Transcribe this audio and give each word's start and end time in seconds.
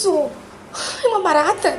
isso? 0.00 0.30
É 1.04 1.08
uma 1.08 1.20
barata? 1.20 1.78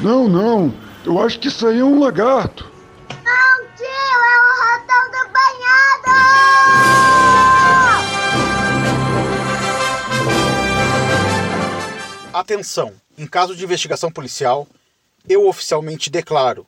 Não, 0.00 0.26
não. 0.26 0.72
Eu 1.04 1.20
acho 1.20 1.38
que 1.38 1.48
isso 1.48 1.66
aí 1.66 1.80
é 1.80 1.84
um 1.84 2.00
lagarto. 2.00 2.70
Não, 3.10 3.66
tio, 3.76 3.84
é 3.84 4.40
o 4.40 4.52
ratão 4.62 5.10
do 5.10 5.18
banhado! 5.32 6.08
Atenção! 12.32 12.94
Em 13.18 13.26
caso 13.26 13.54
de 13.54 13.64
investigação 13.64 14.10
policial, 14.10 14.66
eu 15.28 15.46
oficialmente 15.46 16.08
declaro 16.08 16.66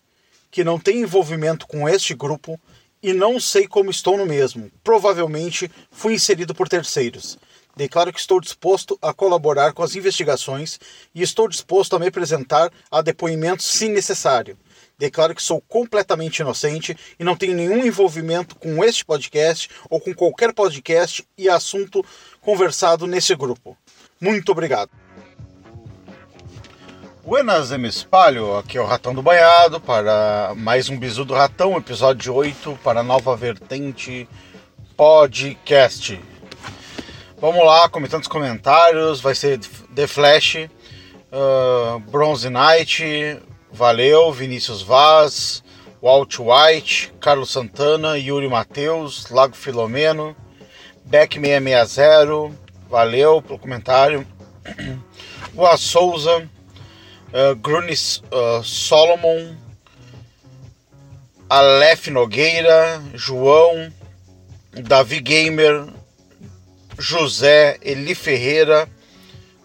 que 0.50 0.62
não 0.64 0.78
tenho 0.78 1.04
envolvimento 1.04 1.66
com 1.66 1.88
este 1.88 2.12
grupo 2.14 2.60
e 3.02 3.14
não 3.14 3.40
sei 3.40 3.66
como 3.66 3.90
estou 3.90 4.18
no 4.18 4.26
mesmo. 4.26 4.70
Provavelmente 4.84 5.70
fui 5.90 6.12
inserido 6.14 6.54
por 6.54 6.68
terceiros. 6.68 7.38
Declaro 7.76 8.12
que 8.12 8.20
estou 8.20 8.40
disposto 8.40 8.98
a 9.00 9.12
colaborar 9.12 9.72
com 9.72 9.82
as 9.82 9.94
investigações 9.94 10.78
e 11.14 11.22
estou 11.22 11.48
disposto 11.48 11.96
a 11.96 11.98
me 11.98 12.08
apresentar 12.08 12.70
a 12.90 13.00
depoimentos 13.00 13.66
se 13.66 13.88
necessário. 13.88 14.58
Declaro 14.98 15.34
que 15.34 15.42
sou 15.42 15.62
completamente 15.62 16.40
inocente 16.40 16.96
e 17.18 17.24
não 17.24 17.34
tenho 17.34 17.54
nenhum 17.54 17.84
envolvimento 17.84 18.54
com 18.54 18.84
este 18.84 19.04
podcast 19.04 19.70
ou 19.88 19.98
com 19.98 20.14
qualquer 20.14 20.52
podcast 20.52 21.26
e 21.38 21.48
assunto 21.48 22.04
conversado 22.40 23.06
nesse 23.06 23.34
grupo. 23.34 23.76
Muito 24.20 24.52
obrigado. 24.52 24.90
Buenas, 27.24 27.70
me 27.70 27.88
espalho. 27.88 28.56
Aqui 28.56 28.76
é 28.76 28.80
o 28.80 28.86
Ratão 28.86 29.14
do 29.14 29.22
Banhado 29.22 29.80
para 29.80 30.52
mais 30.56 30.88
um 30.88 30.98
Bisu 30.98 31.24
do 31.24 31.32
Ratão, 31.32 31.76
episódio 31.76 32.34
8 32.34 32.78
para 32.82 33.00
a 33.00 33.04
nova 33.04 33.36
vertente 33.36 34.28
podcast. 34.96 36.20
Vamos 37.40 37.64
lá, 37.64 37.88
comentando 37.88 38.20
os 38.20 38.28
comentários. 38.28 39.18
Vai 39.22 39.34
ser 39.34 39.58
The 39.94 40.06
Flash, 40.06 40.56
uh, 41.32 41.98
Bronze 42.00 42.50
Knight, 42.50 43.40
valeu, 43.72 44.30
Vinícius 44.30 44.82
Vaz, 44.82 45.64
Walt 46.02 46.36
White, 46.38 47.14
Carlos 47.18 47.50
Santana, 47.50 48.18
Yuri 48.18 48.46
Matheus, 48.46 49.30
Lago 49.30 49.56
Filomeno, 49.56 50.36
Beck660, 51.08 52.52
valeu 52.90 53.40
pelo 53.40 53.58
comentário. 53.58 54.26
Boa 55.54 55.78
Souza, 55.78 56.46
uh, 57.32 57.56
Grunis 57.56 58.22
uh, 58.30 58.62
Solomon, 58.62 59.56
Aleph 61.48 62.08
Nogueira, 62.08 63.02
João, 63.14 63.90
Davi 64.72 65.20
Gamer, 65.20 65.86
José, 67.00 67.78
Eli 67.80 68.14
Ferreira, 68.14 68.86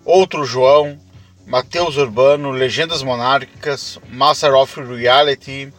outro 0.05 0.45
João, 0.45 0.97
Matheus 1.45 1.97
Urbano, 1.97 2.49
Legendas 2.49 3.03
Monárquicas, 3.03 3.99
Master 4.09 4.55
of 4.55 4.81
Reality, 4.81 5.71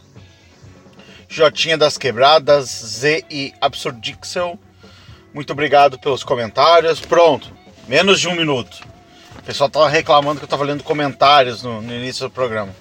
Jotinha 1.29 1.79
das 1.79 1.97
Quebradas, 1.97 2.69
Z 2.69 3.25
e 3.31 3.55
Absurdixel. 3.59 4.59
Muito 5.33 5.53
obrigado 5.53 5.99
pelos 5.99 6.23
comentários. 6.23 7.01
Pronto, 7.01 7.51
menos 7.89 8.21
de 8.21 8.29
um 8.29 8.35
minuto. 8.35 8.87
O 9.39 9.43
pessoal 9.43 9.69
estava 9.69 9.89
reclamando 9.89 10.39
que 10.39 10.45
eu 10.45 10.47
estava 10.47 10.63
lendo 10.63 10.85
comentários 10.85 11.63
no, 11.63 11.81
no 11.81 11.95
início 11.95 12.29
do 12.29 12.31
programa. 12.31 12.75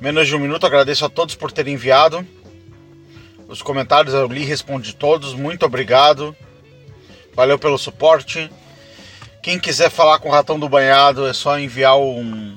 Menos 0.00 0.26
de 0.26 0.34
um 0.34 0.40
minuto, 0.40 0.66
agradeço 0.66 1.04
a 1.04 1.10
todos 1.10 1.34
por 1.34 1.52
terem 1.52 1.74
enviado. 1.74 2.26
Os 3.46 3.60
comentários 3.60 4.14
eu 4.14 4.26
li 4.26 4.42
respondi 4.42 4.94
todos. 4.94 5.34
Muito 5.34 5.66
obrigado. 5.66 6.34
Valeu 7.34 7.58
pelo 7.58 7.76
suporte. 7.76 8.48
Quem 9.42 9.58
quiser 9.58 9.90
falar 9.90 10.20
com 10.20 10.28
o 10.28 10.32
Ratão 10.32 10.58
do 10.58 10.68
Banhado 10.68 11.26
é 11.26 11.32
só 11.32 11.58
enviar 11.58 11.98
um, 11.98 12.56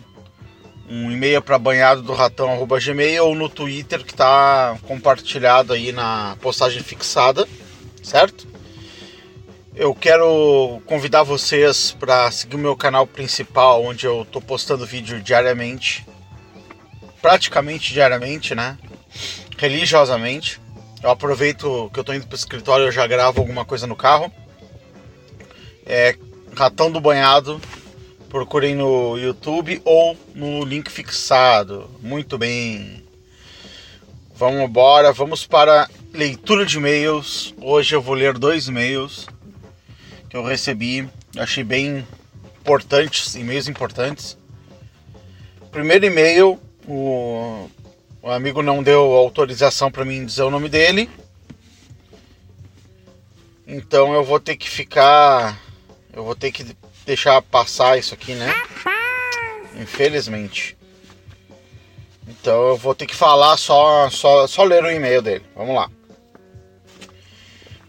um 0.88 1.12
e-mail 1.12 1.42
para 1.42 1.58
banhado 1.58 2.04
do 2.04 2.14
ratão@gmail 2.14 3.26
ou 3.26 3.36
no 3.36 3.50
Twitter 3.50 4.04
que 4.04 4.12
está 4.12 4.78
compartilhado 4.88 5.74
aí 5.74 5.92
na 5.92 6.38
postagem 6.42 6.82
fixada, 6.84 7.48
certo? 8.04 8.48
Eu 9.76 9.94
quero 9.94 10.82
convidar 10.86 11.24
vocês 11.24 11.92
para 12.00 12.30
seguir 12.32 12.56
o 12.56 12.60
meu 12.60 12.76
canal 12.76 13.06
principal, 13.06 13.84
onde 13.84 14.06
eu 14.06 14.22
estou 14.22 14.42
postando 14.42 14.86
vídeo 14.86 15.22
diariamente, 15.22 16.06
praticamente 17.22 17.94
diariamente, 17.94 18.56
né? 18.56 18.78
Religiosamente. 19.58 20.62
Eu 21.02 21.10
aproveito 21.10 21.90
que 21.92 22.00
eu 22.00 22.02
estou 22.02 22.16
indo 22.16 22.28
para 22.28 22.36
o 22.36 22.40
escritório, 22.40 22.86
eu 22.86 22.92
já 22.92 23.06
gravo 23.06 23.40
alguma 23.40 23.66
coisa 23.66 23.86
no 23.86 23.96
carro 23.96 24.32
é 25.88 26.16
Ratão 26.54 26.92
do 26.92 27.00
Banhado. 27.00 27.62
Procurem 28.30 28.76
no 28.76 29.18
YouTube 29.18 29.82
ou 29.86 30.18
no 30.36 30.66
link 30.66 30.92
fixado. 30.92 31.90
Muito 32.02 32.38
bem. 32.38 33.04
Vamos 34.36 34.62
embora, 34.62 35.14
vamos 35.14 35.48
para 35.48 35.90
leitura 36.14 36.66
de 36.66 36.78
e-mails. 36.78 37.56
Hoje 37.60 37.96
eu 37.96 38.02
vou 38.02 38.14
ler 38.14 38.38
dois 38.38 38.68
e-mails 38.68 39.28
que 40.30 40.36
eu 40.36 40.44
recebi. 40.44 41.08
Achei 41.38 41.64
bem 41.64 42.06
importantes, 42.60 43.34
e-mails 43.36 43.68
importantes. 43.68 44.38
Primeiro 45.72 46.06
e-mail, 46.06 46.60
o, 46.86 47.70
o 48.22 48.30
amigo 48.30 48.62
não 48.62 48.84
deu 48.84 49.14
autorização 49.14 49.90
para 49.90 50.04
mim 50.04 50.26
dizer 50.26 50.44
o 50.44 50.52
nome 50.52 50.68
dele. 50.68 51.10
Então 53.66 54.14
eu 54.14 54.24
vou 54.24 54.40
ter 54.40 54.56
que 54.56 54.70
ficar 54.70 55.58
eu 56.18 56.24
vou 56.24 56.36
ter 56.36 56.52
que 56.52 56.66
deixar 57.06 57.40
passar 57.44 58.00
isso 58.00 58.12
aqui, 58.12 58.34
né? 58.34 58.52
Infelizmente. 59.76 60.76
Então 62.28 62.70
eu 62.70 62.76
vou 62.76 62.96
ter 62.96 63.06
que 63.06 63.16
falar 63.16 63.56
só, 63.56 64.10
só, 64.10 64.48
só 64.48 64.64
ler 64.64 64.84
o 64.84 64.90
e-mail 64.92 65.22
dele. 65.22 65.46
Vamos 65.56 65.76
lá. 65.76 65.92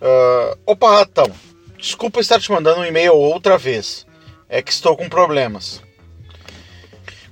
Uh, 0.00 0.58
opa, 0.66 0.98
ratão. 0.98 1.34
Desculpa 1.78 2.20
estar 2.20 2.38
te 2.38 2.52
mandando 2.52 2.80
um 2.80 2.84
e-mail 2.84 3.14
outra 3.14 3.56
vez. 3.56 4.06
É 4.46 4.60
que 4.60 4.72
estou 4.72 4.94
com 4.94 5.08
problemas. 5.08 5.82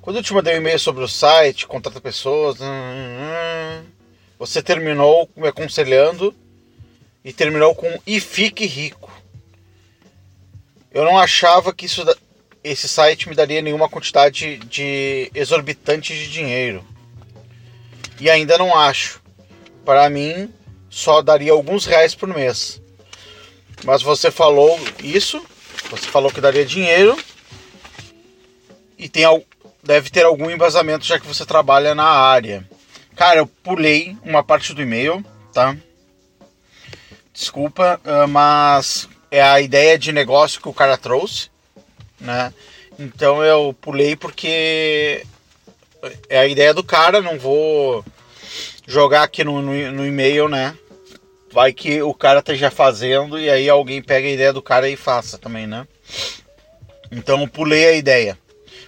Quando 0.01 0.17
eu 0.17 0.23
te 0.23 0.33
mandei 0.33 0.55
um 0.55 0.59
e-mail 0.59 0.79
sobre 0.79 1.05
o 1.05 1.09
site, 1.09 1.67
contrata 1.67 2.01
pessoas, 2.01 2.59
hum, 2.59 2.65
hum, 2.65 3.85
você 4.39 4.63
terminou 4.63 5.29
me 5.37 5.49
aconselhando 5.49 6.35
e 7.23 7.35
terminou 7.35 7.75
com 7.75 8.01
e 8.07 8.19
fique 8.19 8.65
rico. 8.65 9.16
Eu 10.97 11.05
não 11.05 11.19
achava 11.19 11.75
que 11.75 11.85
isso, 11.85 12.03
esse 12.65 12.89
site 12.89 13.29
me 13.29 13.35
daria 13.35 13.61
nenhuma 13.61 13.87
quantidade 13.87 14.57
de 14.61 15.31
exorbitante 15.35 16.15
de 16.15 16.33
dinheiro. 16.33 16.83
E 18.19 18.31
ainda 18.31 18.57
não 18.57 18.75
acho. 18.75 19.21
Para 19.85 20.09
mim, 20.09 20.51
só 20.89 21.21
daria 21.21 21.53
alguns 21.53 21.85
reais 21.85 22.15
por 22.15 22.31
mês. 22.31 22.81
Mas 23.85 24.01
você 24.01 24.31
falou 24.31 24.81
isso, 25.05 25.45
você 25.91 26.07
falou 26.07 26.33
que 26.33 26.41
daria 26.41 26.65
dinheiro 26.65 27.15
e 28.97 29.07
tem 29.07 29.27
deve 29.83 30.09
ter 30.09 30.25
algum 30.25 30.51
embasamento 30.51 31.05
já 31.05 31.21
que 31.21 31.27
você 31.27 31.45
trabalha 31.45 31.95
na 31.95 32.07
área. 32.07 32.67
Cara, 33.15 33.41
eu 33.41 33.47
pulei 33.47 34.17
uma 34.25 34.43
parte 34.43 34.73
do 34.73 34.81
e-mail, 34.81 35.23
tá? 35.53 35.77
Desculpa, 37.35 38.01
ah, 38.03 38.27
mas 38.27 39.07
é 39.31 39.43
a 39.43 39.61
ideia 39.61 39.99
de 39.99 40.13
negócio 40.13 40.61
que 40.61 40.69
o 40.69 40.75
cara 40.75 40.97
trouxe, 40.97 41.51
né? 42.21 42.53
Então 42.99 43.45
eu 43.45 43.75
pulei 43.81 44.17
porque 44.17 45.25
é 46.29 46.39
a 46.39 46.47
ideia 46.47 46.73
do 46.73 46.85
cara, 46.85 47.21
não 47.21 47.39
vou 47.39 48.05
jogar 48.87 49.23
aqui 49.23 49.45
no, 49.45 49.61
no, 49.61 49.93
no 49.93 50.07
e-mail, 50.07 50.49
né? 50.49 50.77
Vai 51.53 51.73
que 51.73 52.03
o 52.03 52.15
cara 52.15 52.41
esteja 52.41 52.71
fazendo 52.71 53.39
e 53.39 53.51
aí 53.51 53.69
alguém 53.69 54.03
pega 54.03 54.27
a 54.27 54.31
ideia 54.31 54.53
do 54.53 54.63
cara 54.63 54.89
e 54.89 54.97
faça 54.97 55.39
também, 55.39 55.67
né? 55.67 55.87
Então 57.11 57.41
eu 57.41 57.49
pulei 57.49 57.87
a 57.87 57.93
ideia. 57.93 58.39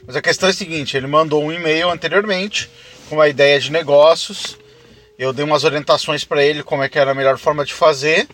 Mas 0.06 0.16
a 0.16 0.22
questão 0.22 0.48
é 0.48 0.52
a 0.52 0.54
seguinte, 0.54 0.96
ele 0.96 1.06
mandou 1.06 1.42
um 1.42 1.52
e-mail 1.52 1.90
anteriormente 1.90 2.70
com 3.08 3.16
uma 3.16 3.28
ideia 3.28 3.58
de 3.60 3.70
negócios. 3.70 4.56
Eu 5.18 5.32
dei 5.32 5.44
umas 5.44 5.64
orientações 5.64 6.24
para 6.24 6.42
ele 6.42 6.62
como 6.62 6.82
é 6.82 6.88
que 6.88 6.98
era 6.98 7.10
a 7.10 7.14
melhor 7.14 7.38
forma 7.38 7.64
de 7.64 7.74
fazer. 7.74 8.28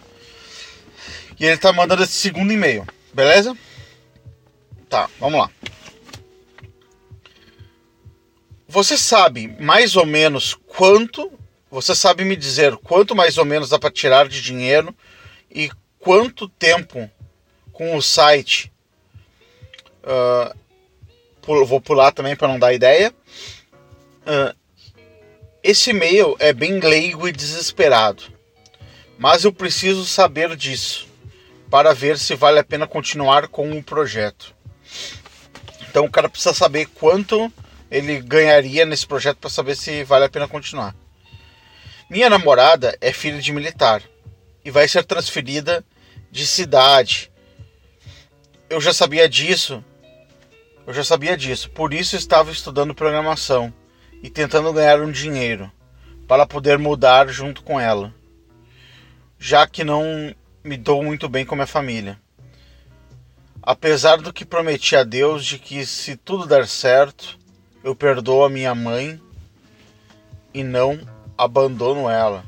E 1.38 1.44
ele 1.44 1.58
tá 1.58 1.72
mandando 1.72 2.02
esse 2.02 2.12
segundo 2.12 2.52
e-mail, 2.52 2.86
beleza? 3.12 3.56
Tá, 4.88 5.08
vamos 5.18 5.40
lá. 5.40 5.50
Você 8.68 8.96
sabe 8.96 9.48
mais 9.60 9.96
ou 9.96 10.06
menos 10.06 10.54
quanto, 10.54 11.32
você 11.70 11.94
sabe 11.94 12.24
me 12.24 12.36
dizer 12.36 12.76
quanto 12.76 13.14
mais 13.14 13.36
ou 13.38 13.44
menos 13.44 13.68
dá 13.68 13.78
para 13.78 13.90
tirar 13.90 14.28
de 14.28 14.40
dinheiro 14.40 14.94
e 15.50 15.70
quanto 15.98 16.48
tempo 16.48 17.10
com 17.72 17.96
o 17.96 18.02
site. 18.02 18.72
Uh, 20.02 20.54
vou 21.66 21.80
pular 21.80 22.12
também 22.12 22.36
para 22.36 22.48
não 22.48 22.58
dar 22.58 22.72
ideia. 22.72 23.12
Uh, 24.22 24.56
esse 25.62 25.90
e-mail 25.90 26.36
é 26.38 26.52
bem 26.52 26.78
leigo 26.78 27.26
e 27.26 27.32
desesperado, 27.32 28.24
mas 29.18 29.44
eu 29.44 29.52
preciso 29.52 30.04
saber 30.04 30.54
disso 30.56 31.13
para 31.74 31.92
ver 31.92 32.16
se 32.20 32.36
vale 32.36 32.60
a 32.60 32.62
pena 32.62 32.86
continuar 32.86 33.48
com 33.48 33.76
o 33.76 33.82
projeto. 33.82 34.54
Então 35.88 36.04
o 36.04 36.08
cara 36.08 36.28
precisa 36.28 36.54
saber 36.54 36.86
quanto 36.86 37.52
ele 37.90 38.20
ganharia 38.20 38.86
nesse 38.86 39.04
projeto 39.04 39.38
para 39.38 39.50
saber 39.50 39.74
se 39.74 40.04
vale 40.04 40.24
a 40.24 40.28
pena 40.28 40.46
continuar. 40.46 40.94
Minha 42.08 42.30
namorada 42.30 42.96
é 43.00 43.12
filha 43.12 43.40
de 43.40 43.52
militar 43.52 44.04
e 44.64 44.70
vai 44.70 44.86
ser 44.86 45.02
transferida 45.02 45.84
de 46.30 46.46
cidade. 46.46 47.32
Eu 48.70 48.80
já 48.80 48.92
sabia 48.92 49.28
disso. 49.28 49.84
Eu 50.86 50.94
já 50.94 51.02
sabia 51.02 51.36
disso. 51.36 51.68
Por 51.70 51.92
isso 51.92 52.14
estava 52.14 52.52
estudando 52.52 52.94
programação 52.94 53.74
e 54.22 54.30
tentando 54.30 54.72
ganhar 54.72 55.00
um 55.00 55.10
dinheiro 55.10 55.72
para 56.28 56.46
poder 56.46 56.78
mudar 56.78 57.26
junto 57.26 57.64
com 57.64 57.80
ela. 57.80 58.14
Já 59.40 59.66
que 59.66 59.82
não 59.82 60.32
me 60.64 60.78
dou 60.78 61.04
muito 61.04 61.28
bem 61.28 61.44
com 61.44 61.54
minha 61.54 61.66
família. 61.66 62.18
Apesar 63.62 64.16
do 64.16 64.32
que 64.32 64.46
prometi 64.46 64.96
a 64.96 65.04
Deus 65.04 65.44
de 65.44 65.58
que 65.58 65.84
se 65.84 66.16
tudo 66.16 66.46
der 66.46 66.66
certo, 66.66 67.38
eu 67.82 67.94
perdoo 67.94 68.44
a 68.44 68.48
minha 68.48 68.74
mãe 68.74 69.20
e 70.54 70.64
não 70.64 70.98
abandono 71.36 72.08
ela. 72.08 72.44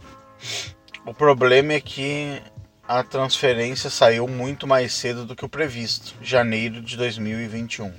O 1.05 1.13
problema 1.13 1.75
é 1.75 1.81
que 1.81 2.41
a 2.89 3.03
transferência 3.03 3.91
saiu 3.91 4.27
muito 4.27 4.67
mais 4.67 4.95
cedo 4.95 5.27
do 5.27 5.37
que 5.37 5.45
o 5.45 5.49
previsto, 5.49 6.15
janeiro 6.23 6.81
de 6.81 6.97
2021. 6.97 7.93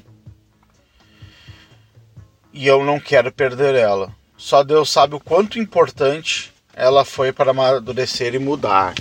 E 2.51 2.65
eu 2.65 2.83
não 2.83 2.99
quero 2.99 3.31
perder 3.31 3.75
ela. 3.75 4.11
Só 4.35 4.63
Deus 4.63 4.89
sabe 4.89 5.13
o 5.13 5.19
quanto 5.19 5.59
importante 5.59 6.51
ela 6.73 7.05
foi 7.05 7.31
para 7.31 7.51
amadurecer 7.51 8.33
e 8.33 8.39
mudar. 8.39 8.95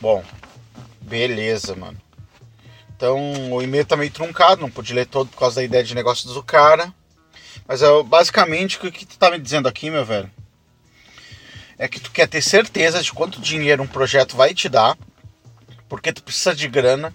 Bom, 0.00 0.24
beleza, 1.02 1.76
mano. 1.76 2.00
Então 2.96 3.52
o 3.52 3.62
e-mail 3.62 3.84
tá 3.84 3.96
meio 3.96 4.10
truncado, 4.10 4.60
não 4.60 4.70
pude 4.70 4.94
ler 4.94 5.06
todo 5.06 5.28
por 5.28 5.38
causa 5.38 5.56
da 5.56 5.64
ideia 5.64 5.84
de 5.84 5.94
negócio 5.94 6.28
do 6.32 6.42
cara. 6.42 6.92
Mas 7.66 7.82
é 7.82 8.02
basicamente 8.02 8.78
o 8.78 8.90
que 8.90 9.06
tu 9.06 9.18
tá 9.18 9.30
me 9.30 9.38
dizendo 9.38 9.68
aqui, 9.68 9.90
meu 9.90 10.04
velho, 10.04 10.30
é 11.78 11.86
que 11.86 12.00
tu 12.00 12.10
quer 12.10 12.26
ter 12.26 12.42
certeza 12.42 13.02
de 13.02 13.12
quanto 13.12 13.40
dinheiro 13.40 13.82
um 13.82 13.86
projeto 13.86 14.36
vai 14.36 14.52
te 14.54 14.68
dar, 14.68 14.98
porque 15.88 16.12
tu 16.12 16.22
precisa 16.22 16.54
de 16.54 16.66
grana 16.66 17.14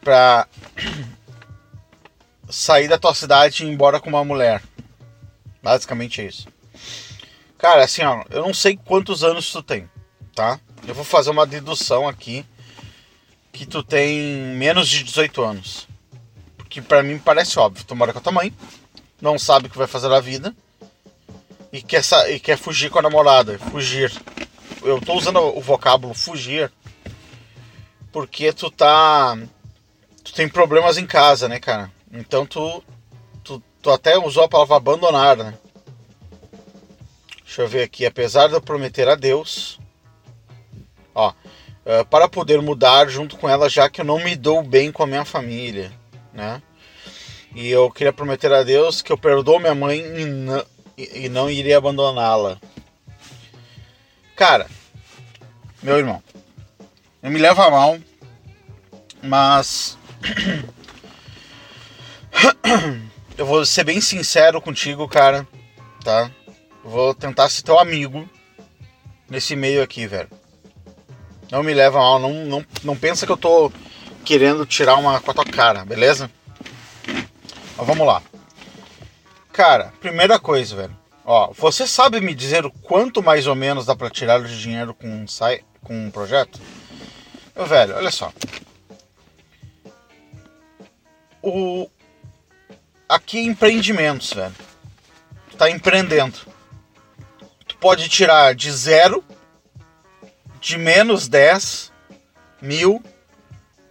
pra 0.00 0.46
sair 2.48 2.88
da 2.88 2.98
tua 2.98 3.14
cidade 3.14 3.62
e 3.62 3.66
ir 3.66 3.70
embora 3.70 4.00
com 4.00 4.08
uma 4.10 4.24
mulher. 4.24 4.62
Basicamente 5.62 6.20
é 6.20 6.26
isso. 6.26 6.48
Cara, 7.58 7.82
assim, 7.82 8.02
ó, 8.02 8.24
eu 8.30 8.42
não 8.42 8.54
sei 8.54 8.76
quantos 8.76 9.24
anos 9.24 9.50
tu 9.50 9.62
tem, 9.62 9.90
tá? 10.34 10.60
Eu 10.86 10.94
vou 10.94 11.04
fazer 11.04 11.30
uma 11.30 11.46
dedução 11.46 12.08
aqui 12.08 12.44
que 13.52 13.66
tu 13.66 13.82
tem 13.82 14.54
menos 14.56 14.88
de 14.88 15.02
18 15.02 15.42
anos. 15.42 15.88
Porque 16.56 16.80
para 16.80 17.02
mim 17.02 17.18
parece 17.18 17.58
óbvio, 17.58 17.84
tu 17.84 17.96
mora 17.96 18.12
com 18.12 18.18
a 18.18 18.22
tua 18.22 18.32
mãe, 18.32 18.52
não 19.20 19.38
sabe 19.38 19.66
o 19.66 19.70
que 19.70 19.78
vai 19.78 19.86
fazer 19.86 20.08
na 20.08 20.20
vida 20.20 20.54
e 21.72 21.82
quer, 21.82 22.02
e 22.30 22.38
quer 22.38 22.56
fugir 22.56 22.90
com 22.90 22.98
a 22.98 23.02
namorada. 23.02 23.58
Fugir. 23.58 24.12
Eu 24.82 25.00
tô 25.00 25.14
usando 25.14 25.38
o 25.40 25.60
vocábulo 25.60 26.14
fugir 26.14 26.70
porque 28.12 28.52
tu 28.52 28.70
tá. 28.70 29.38
Tu 30.24 30.32
tem 30.32 30.48
problemas 30.48 30.98
em 30.98 31.06
casa, 31.06 31.48
né, 31.48 31.58
cara? 31.58 31.90
Então 32.12 32.46
tu. 32.46 32.82
Tu, 33.44 33.62
tu 33.80 33.90
até 33.90 34.18
usou 34.18 34.44
a 34.44 34.48
palavra 34.48 34.76
abandonar, 34.76 35.36
né? 35.36 35.54
Deixa 37.44 37.62
eu 37.62 37.68
ver 37.68 37.82
aqui. 37.82 38.04
Apesar 38.04 38.48
de 38.48 38.54
eu 38.54 38.60
prometer 38.60 39.08
a 39.08 39.14
Deus. 39.14 39.78
Ó. 41.18 41.32
Uh, 41.84 42.04
para 42.08 42.28
poder 42.28 42.62
mudar 42.62 43.08
junto 43.08 43.36
com 43.36 43.48
ela, 43.48 43.68
já 43.68 43.90
que 43.90 44.00
eu 44.00 44.04
não 44.04 44.22
me 44.22 44.36
dou 44.36 44.62
bem 44.62 44.92
com 44.92 45.02
a 45.02 45.06
minha 45.06 45.24
família, 45.24 45.90
né? 46.32 46.62
E 47.56 47.68
eu 47.68 47.90
queria 47.90 48.12
prometer 48.12 48.52
a 48.52 48.62
Deus 48.62 49.02
que 49.02 49.10
eu 49.10 49.18
perdoo 49.18 49.58
minha 49.58 49.74
mãe 49.74 49.98
e 49.98 50.24
não, 50.24 50.64
e 50.96 51.28
não 51.28 51.50
iria 51.50 51.76
abandoná-la. 51.76 52.60
Cara, 54.36 54.68
meu 55.82 55.96
irmão, 55.96 56.22
eu 57.20 57.32
me 57.32 57.38
levo 57.38 57.62
a 57.62 57.70
mal, 57.70 57.98
mas 59.20 59.98
eu 63.36 63.44
vou 63.44 63.66
ser 63.66 63.82
bem 63.82 64.00
sincero 64.00 64.60
contigo, 64.60 65.08
cara, 65.08 65.48
tá? 66.04 66.30
Vou 66.84 67.12
tentar 67.12 67.48
ser 67.48 67.62
teu 67.62 67.76
amigo 67.76 68.28
nesse 69.28 69.56
meio 69.56 69.82
aqui, 69.82 70.06
velho. 70.06 70.37
Não 71.50 71.62
me 71.62 71.72
leva 71.72 71.98
mal, 71.98 72.18
não, 72.18 72.32
não, 72.44 72.66
não 72.84 72.96
pensa 72.96 73.24
que 73.24 73.32
eu 73.32 73.36
tô 73.36 73.72
querendo 74.24 74.66
tirar 74.66 74.96
uma 74.96 75.20
com 75.20 75.30
a 75.30 75.34
tua 75.34 75.44
cara, 75.44 75.84
beleza? 75.84 76.30
Mas 77.76 77.86
vamos 77.86 78.06
lá. 78.06 78.22
Cara, 79.52 79.92
primeira 80.00 80.38
coisa, 80.38 80.76
velho. 80.76 80.96
Ó, 81.24 81.52
você 81.52 81.86
sabe 81.86 82.20
me 82.20 82.34
dizer 82.34 82.64
o 82.64 82.70
quanto 82.70 83.22
mais 83.22 83.46
ou 83.46 83.54
menos 83.54 83.86
dá 83.86 83.96
para 83.96 84.10
tirar 84.10 84.42
de 84.42 84.60
dinheiro 84.60 84.94
com 84.94 85.06
um, 85.06 85.26
com 85.82 86.06
um 86.06 86.10
projeto? 86.10 86.60
Meu 87.56 87.66
velho, 87.66 87.96
olha 87.96 88.10
só. 88.10 88.32
O 91.42 91.88
aqui 93.08 93.38
é 93.38 93.42
empreendimentos, 93.42 94.32
velho. 94.32 94.54
Tu 95.50 95.56
tá 95.56 95.70
empreendendo. 95.70 96.38
Tu 97.66 97.76
pode 97.78 98.08
tirar 98.08 98.54
de 98.54 98.70
zero, 98.70 99.24
de 100.60 100.78
menos 100.78 101.28
10 101.28 101.92
mil 102.60 103.02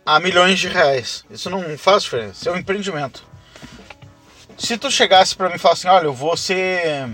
a 0.05 0.19
milhões 0.19 0.59
de 0.59 0.67
reais. 0.67 1.25
Isso 1.29 1.49
não 1.49 1.77
faz 1.77 2.03
diferença. 2.03 2.49
É 2.49 2.51
um 2.51 2.57
empreendimento. 2.57 3.25
Se 4.57 4.77
tu 4.77 4.89
chegasse 4.89 5.35
para 5.35 5.49
mim 5.49 5.55
e 5.55 5.59
falasse 5.59 5.87
assim, 5.87 5.95
olha, 5.95 6.05
eu 6.05 6.13
vou 6.13 6.35
ser. 6.35 7.09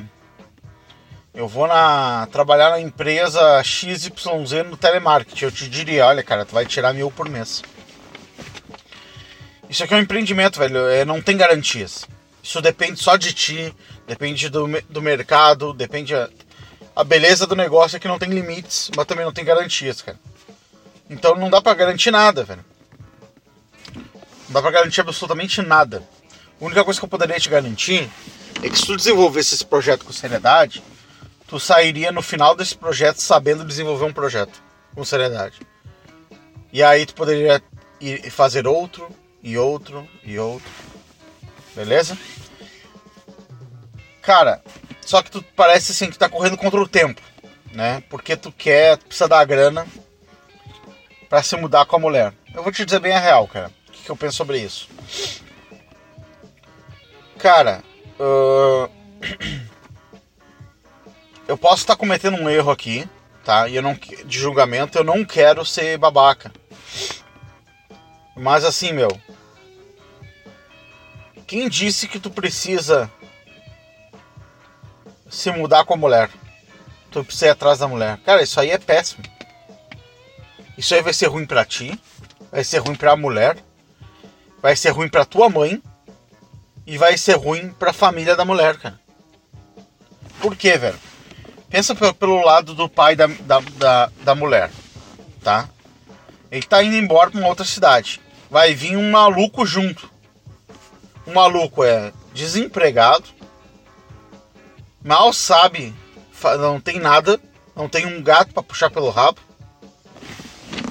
Eu 1.34 1.48
vou 1.48 1.68
na, 1.68 2.28
trabalhar 2.32 2.70
na 2.70 2.80
empresa 2.80 3.62
XYZ 3.64 4.12
no 4.70 4.78
telemarketing. 4.78 5.46
Eu 5.46 5.52
te 5.52 5.68
diria, 5.68 6.06
olha, 6.06 6.22
cara, 6.22 6.46
tu 6.46 6.54
vai 6.54 6.66
tirar 6.66 6.94
mil 6.94 7.10
por 7.10 7.28
mês. 7.28 7.64
Isso 9.68 9.84
aqui 9.84 9.94
é 9.94 9.98
um 9.98 10.02
empreendimento, 10.02 10.60
velho. 10.60 10.88
É, 10.88 11.04
não 11.04 11.20
tem 11.20 11.36
garantias. 11.36 12.08
Isso 12.44 12.62
depende 12.62 13.02
só 13.02 13.18
de 13.18 13.34
ti, 13.34 13.74
depende 14.06 14.50
do, 14.50 14.68
do 14.90 15.02
mercado, 15.02 15.74
depende. 15.74 16.14
A, 16.96 17.04
beleza 17.04 17.48
do 17.48 17.56
negócio 17.56 17.96
é 17.96 18.00
que 18.00 18.08
não 18.08 18.20
tem 18.20 18.30
limites, 18.30 18.92
mas 18.96 19.06
também 19.06 19.26
não 19.26 19.34
tem 19.34 19.44
garantias, 19.44 20.02
cara. 20.02 20.20
Então 21.10 21.36
não 21.36 21.50
dá 21.50 21.62
para 21.62 21.74
garantir 21.74 22.12
nada, 22.12 22.44
velho. 22.44 22.64
Não 23.96 24.54
dá 24.54 24.62
pra 24.62 24.72
garantir 24.72 25.02
absolutamente 25.02 25.62
nada. 25.62 26.04
A 26.62 26.66
única 26.66 26.84
coisa 26.84 27.00
que 27.00 27.06
eu 27.06 27.10
poderia 27.10 27.40
te 27.40 27.50
garantir 27.50 28.10
é 28.62 28.70
que 28.70 28.78
se 28.78 28.86
tu 28.86 28.96
desenvolvesse 28.96 29.56
esse 29.56 29.66
projeto 29.66 30.06
com 30.06 30.14
seriedade, 30.14 30.84
tu 31.48 31.60
sairia 31.60 32.12
no 32.12 32.22
final 32.22 32.56
desse 32.56 32.76
projeto 32.76 33.18
sabendo 33.18 33.66
desenvolver 33.66 34.06
um 34.06 34.14
projeto 34.14 34.62
com 34.96 35.04
seriedade. 35.04 35.60
E 36.72 36.82
aí 36.82 37.06
tu 37.06 37.14
poderia 37.14 37.62
ir 38.00 38.30
fazer 38.32 38.68
outro, 38.68 39.10
e 39.44 39.58
outro, 39.58 40.08
e 40.24 40.40
outro. 40.40 40.72
Beleza? 41.76 42.18
Cara, 44.22 44.64
só 45.06 45.22
que 45.22 45.32
tu 45.32 45.44
parece 45.56 45.92
assim 45.92 46.10
que 46.10 46.18
tá 46.18 46.30
correndo 46.30 46.58
contra 46.58 46.80
o 46.80 46.88
tempo, 46.88 47.22
né? 47.72 48.04
Porque 48.10 48.36
tu 48.36 48.52
quer, 48.52 48.98
tu 48.98 49.06
precisa 49.06 49.28
dar 49.28 49.46
grana 49.46 49.86
para 51.30 51.42
se 51.44 51.56
mudar 51.56 51.86
com 51.86 51.96
a 51.96 52.00
mulher. 52.00 52.34
Eu 52.54 52.64
vou 52.64 52.72
te 52.72 52.86
dizer 52.86 53.00
bem 53.00 53.14
a 53.14 53.20
real, 53.20 53.48
cara. 53.48 53.72
O 53.88 53.92
que, 53.92 54.04
que 54.04 54.10
eu 54.10 54.16
penso 54.16 54.38
sobre 54.38 54.60
isso? 54.60 54.88
Cara, 57.40 57.84
uh... 58.20 58.90
eu 61.48 61.58
posso 61.58 61.84
estar 61.84 61.96
cometendo 61.96 62.38
um 62.38 62.50
erro 62.50 62.72
aqui, 62.72 63.08
tá? 63.44 63.68
E 63.68 63.76
eu 63.76 63.82
não 63.82 63.94
de 63.94 64.40
julgamento, 64.40 64.98
eu 64.98 65.04
não 65.04 65.26
quero 65.26 65.66
ser 65.66 65.98
babaca. 65.98 66.52
Mas 68.36 68.64
assim, 68.64 68.94
meu, 68.94 69.10
quem 71.46 71.70
disse 71.70 72.08
que 72.08 72.20
tu 72.20 72.30
precisa 72.30 73.12
se 75.34 75.52
mudar 75.52 75.84
com 75.84 75.96
a 75.96 75.98
mulher? 75.98 76.30
Tu 77.10 77.24
precisa 77.24 77.48
ir 77.48 77.50
atrás 77.50 77.80
da 77.80 77.88
mulher. 77.88 78.18
Cara, 78.26 78.44
isso 78.44 78.60
aí 78.60 78.70
é 78.70 78.78
péssimo. 78.78 79.24
Isso 80.78 80.94
aí 80.94 81.02
vai 81.02 81.14
ser 81.14 81.28
ruim 81.28 81.46
para 81.46 81.66
ti, 81.66 82.00
vai 82.52 82.64
ser 82.64 82.80
ruim 82.80 82.96
para 82.96 83.12
a 83.12 83.18
mulher, 83.18 83.58
vai 84.62 84.76
ser 84.76 84.90
ruim 84.90 85.10
para 85.10 85.26
tua 85.26 85.50
mãe 85.50 85.82
e 86.86 86.98
vai 86.98 87.18
ser 87.18 87.36
ruim 87.36 87.70
para 87.70 87.92
a 87.92 87.94
família 87.94 88.36
da 88.36 88.46
mulher, 88.46 88.78
cara. 88.78 89.00
Por 90.40 90.56
quê, 90.56 90.78
velho? 90.78 91.00
Pensa 91.70 91.96
pelo 91.96 92.44
lado 92.44 92.74
do 92.74 92.90
pai 92.90 93.16
da, 93.16 93.28
da, 93.28 93.60
da, 93.60 94.12
da 94.24 94.36
mulher, 94.36 94.70
tá? 95.44 95.70
Ele 96.52 96.64
tá 96.64 96.84
indo 96.84 96.96
embora 96.96 97.32
para 97.32 97.40
uma 97.40 97.50
outra 97.50 97.66
cidade. 97.66 98.22
Vai 98.50 98.76
vir 98.76 98.98
um 98.98 99.12
maluco 99.12 99.66
junto. 99.66 100.12
Um 101.26 101.34
maluco 101.34 101.84
é 101.84 102.12
desempregado, 102.34 103.26
mal 105.04 105.34
sabe, 105.34 105.94
não 106.60 106.80
tem 106.80 107.00
nada, 107.00 107.40
não 107.76 107.90
tem 107.90 108.06
um 108.06 108.22
gato 108.22 108.54
para 108.54 108.64
puxar 108.64 108.90
pelo 108.90 109.10
rabo, 109.10 109.40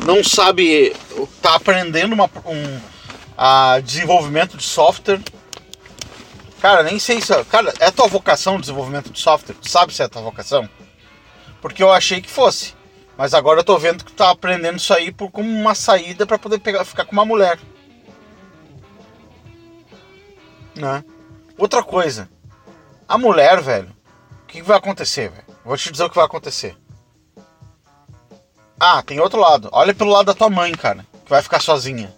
não 0.04 0.23
sabe, 0.23 0.95
tá 1.40 1.54
aprendendo 1.54 2.12
uma, 2.12 2.31
um, 2.47 2.81
a 3.37 3.81
desenvolvimento 3.81 4.57
de 4.57 4.64
software. 4.64 5.21
Cara, 6.61 6.83
nem 6.83 6.99
sei 6.99 7.21
se. 7.21 7.33
Cara, 7.45 7.73
é 7.81 7.90
tua 7.90 8.07
vocação 8.07 8.57
o 8.57 8.61
desenvolvimento 8.61 9.11
de 9.11 9.19
software? 9.19 9.57
Tu 9.61 9.69
sabe 9.69 9.92
se 9.92 10.02
é 10.02 10.09
tua 10.09 10.23
vocação? 10.23 10.69
Porque 11.61 11.83
eu 11.83 11.92
achei 11.92 12.21
que 12.21 12.31
fosse. 12.31 12.75
Mas 13.16 13.35
agora 13.35 13.61
eu 13.61 13.64
tô 13.64 13.78
vendo 13.78 14.04
que 14.04 14.12
tu 14.12 14.16
tá 14.16 14.31
aprendendo 14.31 14.78
isso 14.78 14.92
aí 14.92 15.12
por, 15.12 15.31
como 15.31 15.49
uma 15.49 15.75
saída 15.75 16.26
para 16.26 16.38
poder 16.38 16.59
pegar, 16.59 16.85
ficar 16.85 17.04
com 17.04 17.12
uma 17.12 17.25
mulher. 17.25 17.59
Né? 20.75 21.04
Outra 21.59 21.83
coisa. 21.83 22.28
A 23.09 23.19
mulher, 23.19 23.61
velho. 23.61 23.95
Que 24.52 24.61
vai 24.61 24.76
acontecer, 24.76 25.30
velho? 25.30 25.44
Vou 25.64 25.78
te 25.78 25.90
dizer 25.90 26.04
o 26.04 26.11
que 26.11 26.16
vai 26.16 26.26
acontecer. 26.26 26.76
Ah, 28.78 29.02
tem 29.02 29.18
outro 29.18 29.40
lado. 29.40 29.71
Olha 29.73 29.94
pelo 29.94 30.11
lado 30.11 30.26
da 30.26 30.35
tua 30.35 30.50
mãe, 30.50 30.71
cara. 30.73 31.06
Que 31.25 31.30
vai 31.30 31.40
ficar 31.40 31.59
sozinha. 31.59 32.14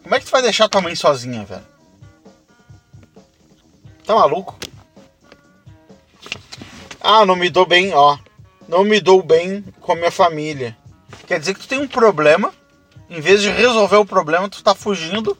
Como 0.00 0.14
é 0.14 0.20
que 0.20 0.26
tu 0.26 0.30
vai 0.30 0.42
deixar 0.42 0.68
tua 0.68 0.80
mãe 0.80 0.94
sozinha, 0.94 1.44
velho? 1.44 1.66
Tá 4.06 4.14
maluco? 4.14 4.56
Ah, 7.00 7.26
não 7.26 7.34
me 7.34 7.50
dou 7.50 7.66
bem, 7.66 7.92
ó. 7.92 8.16
Não 8.68 8.84
me 8.84 9.00
dou 9.00 9.24
bem 9.24 9.62
com 9.80 9.92
a 9.92 9.96
minha 9.96 10.12
família. 10.12 10.76
Quer 11.26 11.40
dizer 11.40 11.54
que 11.54 11.60
tu 11.60 11.68
tem 11.68 11.80
um 11.80 11.88
problema. 11.88 12.54
Em 13.10 13.20
vez 13.20 13.42
de 13.42 13.50
resolver 13.50 13.96
o 13.96 14.06
problema, 14.06 14.48
tu 14.48 14.62
tá 14.62 14.72
fugindo. 14.72 15.36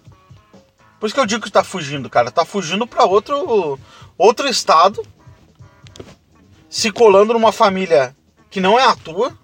Por 0.98 1.06
isso 1.06 1.14
que 1.14 1.20
eu 1.20 1.26
digo 1.26 1.42
que 1.42 1.50
tu 1.50 1.54
tá 1.54 1.62
fugindo, 1.62 2.10
cara. 2.10 2.32
Tá 2.32 2.44
fugindo 2.44 2.84
pra 2.84 3.04
outro, 3.04 3.78
outro 4.18 4.48
estado. 4.48 5.06
Se 6.72 6.90
colando 6.90 7.34
numa 7.34 7.52
família 7.52 8.16
que 8.48 8.58
não 8.58 8.80
é 8.80 8.82
a 8.82 8.96
tua. 8.96 9.36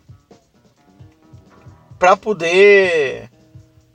Pra 1.99 2.17
poder 2.17 3.31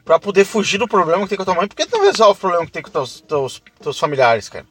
para 0.06 0.20
poder 0.20 0.46
fugir 0.46 0.78
do 0.78 0.88
problema 0.88 1.24
que 1.24 1.30
tem 1.30 1.38
com 1.38 1.42
a 1.42 1.46
tua 1.46 1.56
mãe. 1.56 1.68
Por 1.68 1.76
que 1.76 1.88
tu 1.88 1.98
não 1.98 2.06
resolve 2.06 2.38
o 2.38 2.40
problema 2.40 2.66
que 2.68 2.72
tem 2.72 2.84
com 2.84 2.92
teus, 2.92 3.22
teus, 3.22 3.60
teus 3.82 3.98
familiares, 3.98 4.50
cara? 4.50 4.68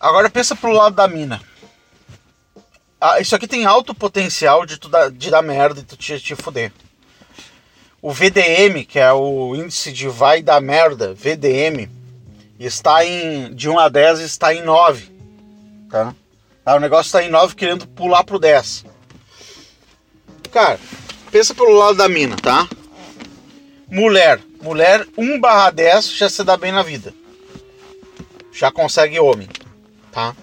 Agora 0.00 0.30
pensa 0.30 0.56
pro 0.56 0.72
lado 0.72 0.96
da 0.96 1.06
mina. 1.06 1.42
Ah, 2.98 3.20
isso 3.20 3.36
aqui 3.36 3.46
tem 3.46 3.66
alto 3.66 3.94
potencial 3.94 4.64
de, 4.64 4.78
tu 4.78 4.88
dar, 4.88 5.10
de 5.10 5.30
dar 5.30 5.42
merda 5.42 5.80
e 5.80 5.84
tu 5.84 5.94
te, 5.94 6.18
te 6.18 6.34
fuder. 6.34 6.72
O 8.00 8.12
VDM, 8.12 8.86
que 8.88 8.98
é 8.98 9.12
o 9.12 9.54
índice 9.54 9.92
de 9.92 10.08
vai 10.08 10.40
dar 10.40 10.60
merda, 10.62 11.12
VDM, 11.12 11.97
está 12.66 13.04
em. 13.04 13.54
de 13.54 13.68
1 13.68 13.78
a 13.78 13.88
10 13.88 14.20
está 14.20 14.52
em 14.52 14.62
9. 14.62 15.12
Tá? 15.90 16.14
Ah, 16.66 16.74
o 16.74 16.80
negócio 16.80 17.08
está 17.08 17.22
em 17.22 17.30
9 17.30 17.54
querendo 17.54 17.86
pular 17.86 18.24
pro 18.24 18.38
10. 18.38 18.84
Cara, 20.50 20.78
pensa 21.30 21.54
pelo 21.54 21.72
lado 21.72 21.96
da 21.96 22.08
mina, 22.08 22.36
tá? 22.36 22.68
Mulher. 23.88 24.40
Mulher 24.60 25.06
1 25.16 25.40
barra 25.40 25.70
10 25.70 26.10
já 26.12 26.28
se 26.28 26.42
dá 26.42 26.56
bem 26.56 26.72
na 26.72 26.82
vida. 26.82 27.14
Já 28.52 28.72
consegue 28.72 29.20
homem, 29.20 29.48
tá? 30.10 30.34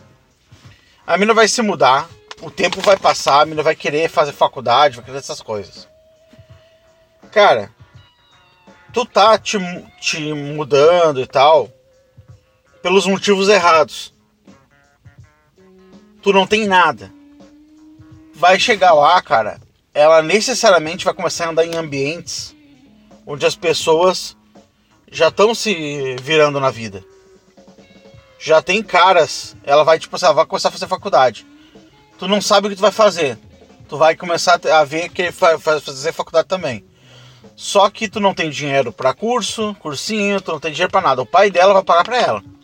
A 1.06 1.18
mina 1.18 1.34
vai 1.34 1.48
se 1.48 1.62
mudar, 1.62 2.10
o 2.42 2.50
tempo 2.50 2.80
vai 2.80 2.98
passar, 2.98 3.42
a 3.42 3.46
mina 3.46 3.62
vai 3.62 3.76
querer 3.76 4.10
fazer 4.10 4.32
faculdade, 4.32 4.96
vai 4.96 5.06
querer 5.06 5.18
essas 5.18 5.42
coisas. 5.42 5.88
Cara, 7.32 7.70
tu 8.94 9.06
tá 9.06 9.38
te, 9.38 9.58
te 10.00 10.34
mudando 10.34 11.20
e 11.20 11.28
tal 11.28 11.70
pelos 12.86 13.08
motivos 13.08 13.50
errados. 13.50 14.14
Tu 16.22 16.32
não 16.32 16.46
tem 16.46 16.68
nada. 16.68 17.12
Vai 18.32 18.60
chegar 18.60 18.94
lá, 18.94 19.20
cara, 19.24 19.60
ela 19.92 20.22
necessariamente 20.22 21.04
vai 21.04 21.12
começar 21.12 21.48
a 21.48 21.50
andar 21.50 21.66
em 21.66 21.76
ambientes 21.76 22.56
onde 23.26 23.44
as 23.44 23.56
pessoas 23.56 24.38
já 25.12 25.30
estão 25.30 25.56
se 25.56 26.16
virando 26.22 26.60
na 26.60 26.70
vida. 26.70 27.04
Já 28.38 28.62
tem 28.62 28.84
caras, 28.84 29.56
ela 29.64 29.84
vai 29.84 29.98
tipo 29.98 30.16
assim, 30.16 30.32
vai 30.32 30.46
começar 30.46 30.70
a 30.70 30.72
fazer 30.72 30.88
faculdade. 30.88 31.44
Tu 32.20 32.28
não 32.28 32.40
sabe 32.40 32.68
o 32.68 32.70
que 32.70 32.76
tu 32.76 32.84
vai 32.84 32.92
fazer. 32.92 33.36
Tu 33.90 33.98
vai 33.98 34.16
começar 34.16 34.60
a 34.64 34.84
ver 34.84 35.10
que 35.10 35.32
vai 35.32 35.58
fazer 35.58 36.12
faculdade 36.12 36.48
também. 36.48 36.86
Só 37.56 37.90
que 37.90 38.08
tu 38.08 38.20
não 38.20 38.36
tem 38.36 38.52
dinheiro 38.52 38.94
para 38.94 39.12
curso, 39.12 39.76
cursinho, 39.80 40.40
tu 40.40 40.52
não 40.52 40.60
tem 40.60 40.72
dinheiro 40.72 40.92
para 40.92 41.02
nada. 41.02 41.24
O 41.24 41.26
pai 41.26 41.50
dela 41.50 41.74
vai 41.74 41.84
pagar 41.84 42.04
para 42.04 42.22
ela. 42.22 42.55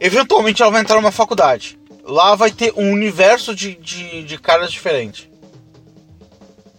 Eventualmente 0.00 0.62
ela 0.62 0.70
vai 0.70 0.80
entrar 0.80 0.96
numa 0.96 1.12
faculdade. 1.12 1.78
Lá 2.04 2.34
vai 2.34 2.50
ter 2.50 2.72
um 2.76 2.92
universo 2.92 3.54
de, 3.54 3.74
de, 3.74 4.22
de 4.22 4.38
caras 4.38 4.72
diferentes 4.72 5.28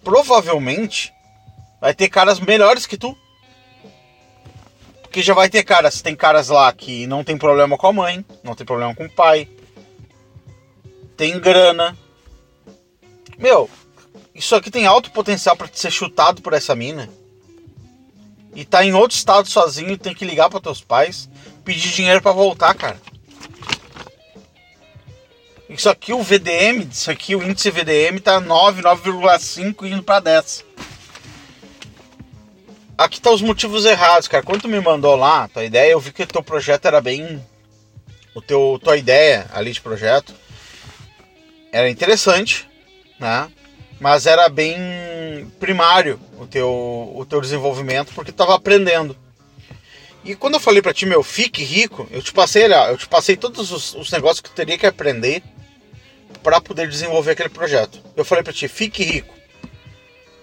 provavelmente 0.03 1.13
vai 1.79 1.93
ter 1.93 2.09
caras 2.09 2.39
melhores 2.39 2.85
que 2.85 2.97
tu. 2.97 3.15
Porque 5.01 5.21
já 5.21 5.33
vai 5.33 5.49
ter 5.49 5.63
caras, 5.63 6.01
tem 6.01 6.15
caras 6.15 6.49
lá 6.49 6.71
que 6.71 7.07
não 7.07 7.23
tem 7.23 7.38
problema 7.38 7.77
com 7.77 7.88
a 7.88 7.93
mãe, 7.93 8.25
não 8.43 8.55
tem 8.55 8.65
problema 8.65 8.93
com 8.93 9.05
o 9.05 9.09
pai, 9.09 9.47
tem 11.15 11.39
grana. 11.39 11.97
Meu, 13.38 13.69
isso 14.35 14.55
aqui 14.55 14.69
tem 14.69 14.85
alto 14.85 15.11
potencial 15.11 15.55
para 15.55 15.69
ser 15.71 15.91
chutado 15.91 16.41
por 16.41 16.53
essa 16.53 16.75
mina. 16.75 17.09
E 18.55 18.65
tá 18.65 18.83
em 18.83 18.93
outro 18.93 19.15
estado 19.15 19.47
sozinho, 19.47 19.97
tem 19.97 20.13
que 20.13 20.25
ligar 20.25 20.49
para 20.49 20.59
teus 20.59 20.81
pais, 20.81 21.29
pedir 21.69 21.91
dinheiro 21.91 22.19
para 22.19 22.31
voltar, 22.31 22.73
cara. 22.73 22.99
Isso 25.69 25.88
aqui, 25.88 26.11
o 26.11 26.23
VDM, 26.23 26.88
isso 26.91 27.11
aqui, 27.11 27.35
o 27.35 27.43
índice 27.43 27.69
VDM 27.69 28.19
tá 28.19 28.39
9, 28.39 28.81
9,5 28.81 29.85
indo 29.85 30.01
para 30.01 30.19
10. 30.19 30.65
Aqui 32.97 33.21
tá 33.21 33.29
os 33.29 33.43
motivos 33.43 33.85
errados, 33.85 34.27
cara. 34.27 34.43
Quando 34.43 34.63
tu 34.63 34.67
me 34.67 34.79
mandou 34.79 35.15
lá, 35.15 35.47
tua 35.47 35.63
ideia, 35.63 35.91
eu 35.91 35.99
vi 35.99 36.11
que 36.11 36.23
o 36.23 36.27
teu 36.27 36.41
projeto 36.41 36.88
era 36.88 36.99
bem. 36.99 37.39
O 38.33 38.41
teu, 38.41 38.79
tua 38.83 38.97
ideia 38.97 39.47
ali 39.53 39.71
de 39.71 39.79
projeto 39.79 40.33
era 41.71 41.88
interessante, 41.88 42.67
né? 43.19 43.47
Mas 43.99 44.25
era 44.25 44.49
bem 44.49 45.51
primário 45.59 46.19
o 46.39 46.47
teu, 46.47 47.13
o 47.15 47.25
teu 47.29 47.39
desenvolvimento, 47.39 48.11
porque 48.13 48.31
tu 48.31 48.38
tava 48.38 48.55
aprendendo. 48.55 49.15
E 50.23 50.35
quando 50.35 50.55
eu 50.55 50.59
falei 50.59 50.81
para 50.81 50.93
ti, 50.93 51.05
meu, 51.05 51.23
fique 51.23 51.63
rico, 51.63 52.07
eu 52.11 52.21
te 52.21 52.33
passei, 52.33 52.65
eu 52.65 52.97
te 52.97 53.07
passei 53.07 53.38
todos 53.38 53.71
os, 53.71 53.95
os 53.95 54.11
negócios 54.11 54.41
que 54.41 54.49
tu 54.49 54.55
teria 54.55 54.77
que 54.77 54.85
aprender 54.85 55.41
para 56.43 56.59
poder 56.59 56.88
desenvolver 56.88 57.31
aquele 57.31 57.49
projeto. 57.49 58.01
Eu 58.15 58.25
falei 58.25 58.43
para 58.43 58.53
ti, 58.53 58.67
fique 58.67 59.03
rico. 59.03 59.33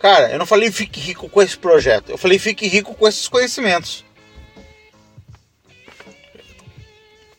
Cara, 0.00 0.30
eu 0.30 0.38
não 0.38 0.46
falei 0.46 0.70
fique 0.70 1.00
rico 1.00 1.28
com 1.28 1.42
esse 1.42 1.56
projeto, 1.56 2.10
eu 2.10 2.18
falei 2.18 2.38
fique 2.38 2.66
rico 2.66 2.94
com 2.94 3.08
esses 3.08 3.28
conhecimentos. 3.28 4.04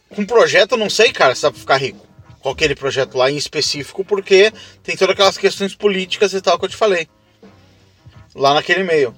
Com 0.09 0.25
projeto 0.25 0.71
eu 0.71 0.77
não 0.77 0.89
sei, 0.89 1.11
cara, 1.11 1.35
se 1.35 1.43
dá 1.43 1.51
pra 1.51 1.59
ficar 1.59 1.77
rico. 1.77 2.05
Com 2.39 2.49
aquele 2.49 2.75
projeto 2.75 3.17
lá 3.17 3.29
em 3.29 3.37
específico, 3.37 4.05
porque 4.05 4.51
tem 4.83 4.95
todas 4.95 5.13
aquelas 5.13 5.37
questões 5.37 5.75
políticas 5.75 6.33
e 6.33 6.41
tal 6.41 6.57
que 6.57 6.65
eu 6.65 6.69
te 6.69 6.75
falei. 6.75 7.07
Lá 8.33 8.53
naquele 8.53 8.81
e-mail. 8.81 9.13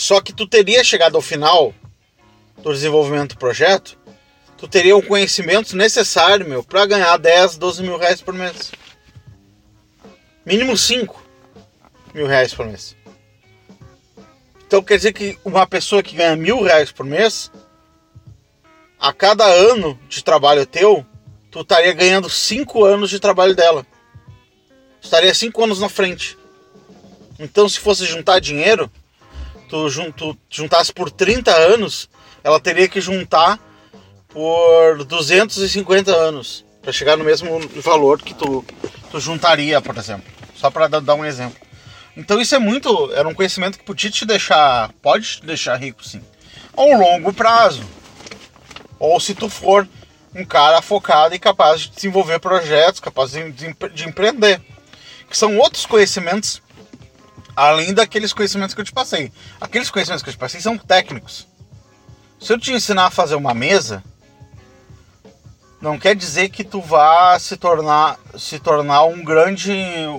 Só 0.00 0.20
que 0.20 0.32
tu 0.32 0.46
teria 0.46 0.82
chegado 0.82 1.16
ao 1.16 1.22
final 1.22 1.74
do 2.62 2.72
desenvolvimento 2.72 3.34
do 3.34 3.38
projeto 3.38 4.00
tu 4.60 4.68
teria 4.68 4.94
o 4.94 5.02
conhecimento 5.02 5.74
necessário, 5.74 6.46
meu, 6.46 6.62
para 6.62 6.84
ganhar 6.84 7.16
10, 7.16 7.56
12 7.56 7.82
mil 7.82 7.96
reais 7.96 8.20
por 8.20 8.34
mês. 8.34 8.70
Mínimo 10.44 10.76
5 10.76 11.18
mil 12.12 12.26
reais 12.26 12.52
por 12.52 12.66
mês. 12.66 12.94
Então 14.66 14.82
quer 14.82 14.98
dizer 14.98 15.14
que 15.14 15.38
uma 15.46 15.66
pessoa 15.66 16.02
que 16.02 16.14
ganha 16.14 16.36
mil 16.36 16.62
reais 16.62 16.92
por 16.92 17.06
mês, 17.06 17.50
a 18.98 19.14
cada 19.14 19.46
ano 19.46 19.98
de 20.10 20.22
trabalho 20.22 20.66
teu, 20.66 21.06
tu 21.50 21.62
estaria 21.62 21.94
ganhando 21.94 22.28
5 22.28 22.84
anos 22.84 23.08
de 23.08 23.18
trabalho 23.18 23.56
dela. 23.56 23.86
Estaria 25.00 25.32
5 25.32 25.64
anos 25.64 25.80
na 25.80 25.88
frente. 25.88 26.36
Então 27.38 27.66
se 27.66 27.80
fosse 27.80 28.04
juntar 28.04 28.40
dinheiro, 28.40 28.90
tu, 29.70 30.12
tu 30.12 30.36
juntasse 30.50 30.92
por 30.92 31.10
30 31.10 31.50
anos, 31.50 32.10
ela 32.42 32.58
teria 32.58 32.88
que 32.88 33.00
juntar 33.00 33.58
por 34.28 35.04
250 35.04 36.10
anos 36.10 36.64
para 36.82 36.92
chegar 36.92 37.16
no 37.16 37.24
mesmo 37.24 37.60
valor 37.76 38.20
que 38.20 38.34
tu, 38.34 38.64
tu 39.10 39.20
juntaria, 39.20 39.80
por 39.80 39.96
exemplo. 39.96 40.30
Só 40.56 40.70
para 40.70 40.88
dar 40.88 41.14
um 41.14 41.24
exemplo. 41.24 41.58
Então 42.16 42.40
isso 42.40 42.54
é 42.54 42.58
muito, 42.58 43.10
era 43.12 43.28
um 43.28 43.34
conhecimento 43.34 43.78
que 43.78 43.84
podia 43.84 44.10
te 44.10 44.26
deixar, 44.26 44.92
pode 45.00 45.36
te 45.36 45.46
deixar 45.46 45.76
rico 45.76 46.04
sim, 46.04 46.20
a 46.76 46.82
um 46.82 46.98
longo 46.98 47.32
prazo. 47.32 47.82
Ou 48.98 49.18
se 49.20 49.34
tu 49.34 49.48
for 49.48 49.88
um 50.34 50.44
cara 50.44 50.82
focado 50.82 51.34
e 51.34 51.38
capaz 51.38 51.82
de 51.82 51.90
desenvolver 51.90 52.38
projetos, 52.38 53.00
capaz 53.00 53.30
de, 53.30 53.50
de, 53.52 53.74
de 53.94 54.08
empreender, 54.08 54.60
que 55.28 55.38
são 55.38 55.56
outros 55.58 55.86
conhecimentos 55.86 56.60
além 57.60 57.92
daqueles 57.92 58.32
conhecimentos 58.32 58.74
que 58.74 58.80
eu 58.80 58.84
te 58.84 58.92
passei. 58.92 59.30
Aqueles 59.60 59.90
conhecimentos 59.90 60.22
que 60.22 60.30
eu 60.30 60.34
te 60.34 60.38
passei 60.38 60.62
são 60.62 60.78
técnicos. 60.78 61.46
Se 62.40 62.54
eu 62.54 62.58
te 62.58 62.72
ensinar 62.72 63.06
a 63.06 63.10
fazer 63.10 63.34
uma 63.34 63.52
mesa, 63.52 64.02
não 65.78 65.98
quer 65.98 66.16
dizer 66.16 66.48
que 66.48 66.64
tu 66.64 66.80
vá 66.80 67.38
se 67.38 67.58
tornar 67.58 68.18
se 68.38 68.58
tornar 68.58 69.04
um 69.04 69.22
grande, 69.22 69.72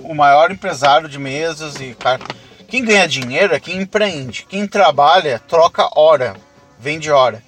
o 0.04 0.14
maior 0.14 0.52
empresário 0.52 1.08
de 1.08 1.18
mesas 1.18 1.80
e 1.80 1.94
cara. 1.94 2.22
Quem 2.68 2.84
ganha 2.84 3.08
dinheiro 3.08 3.54
é 3.54 3.60
quem 3.60 3.82
empreende. 3.82 4.46
Quem 4.48 4.66
trabalha 4.68 5.40
troca 5.40 5.88
hora, 5.98 6.36
vende 6.78 7.10
hora. 7.10 7.42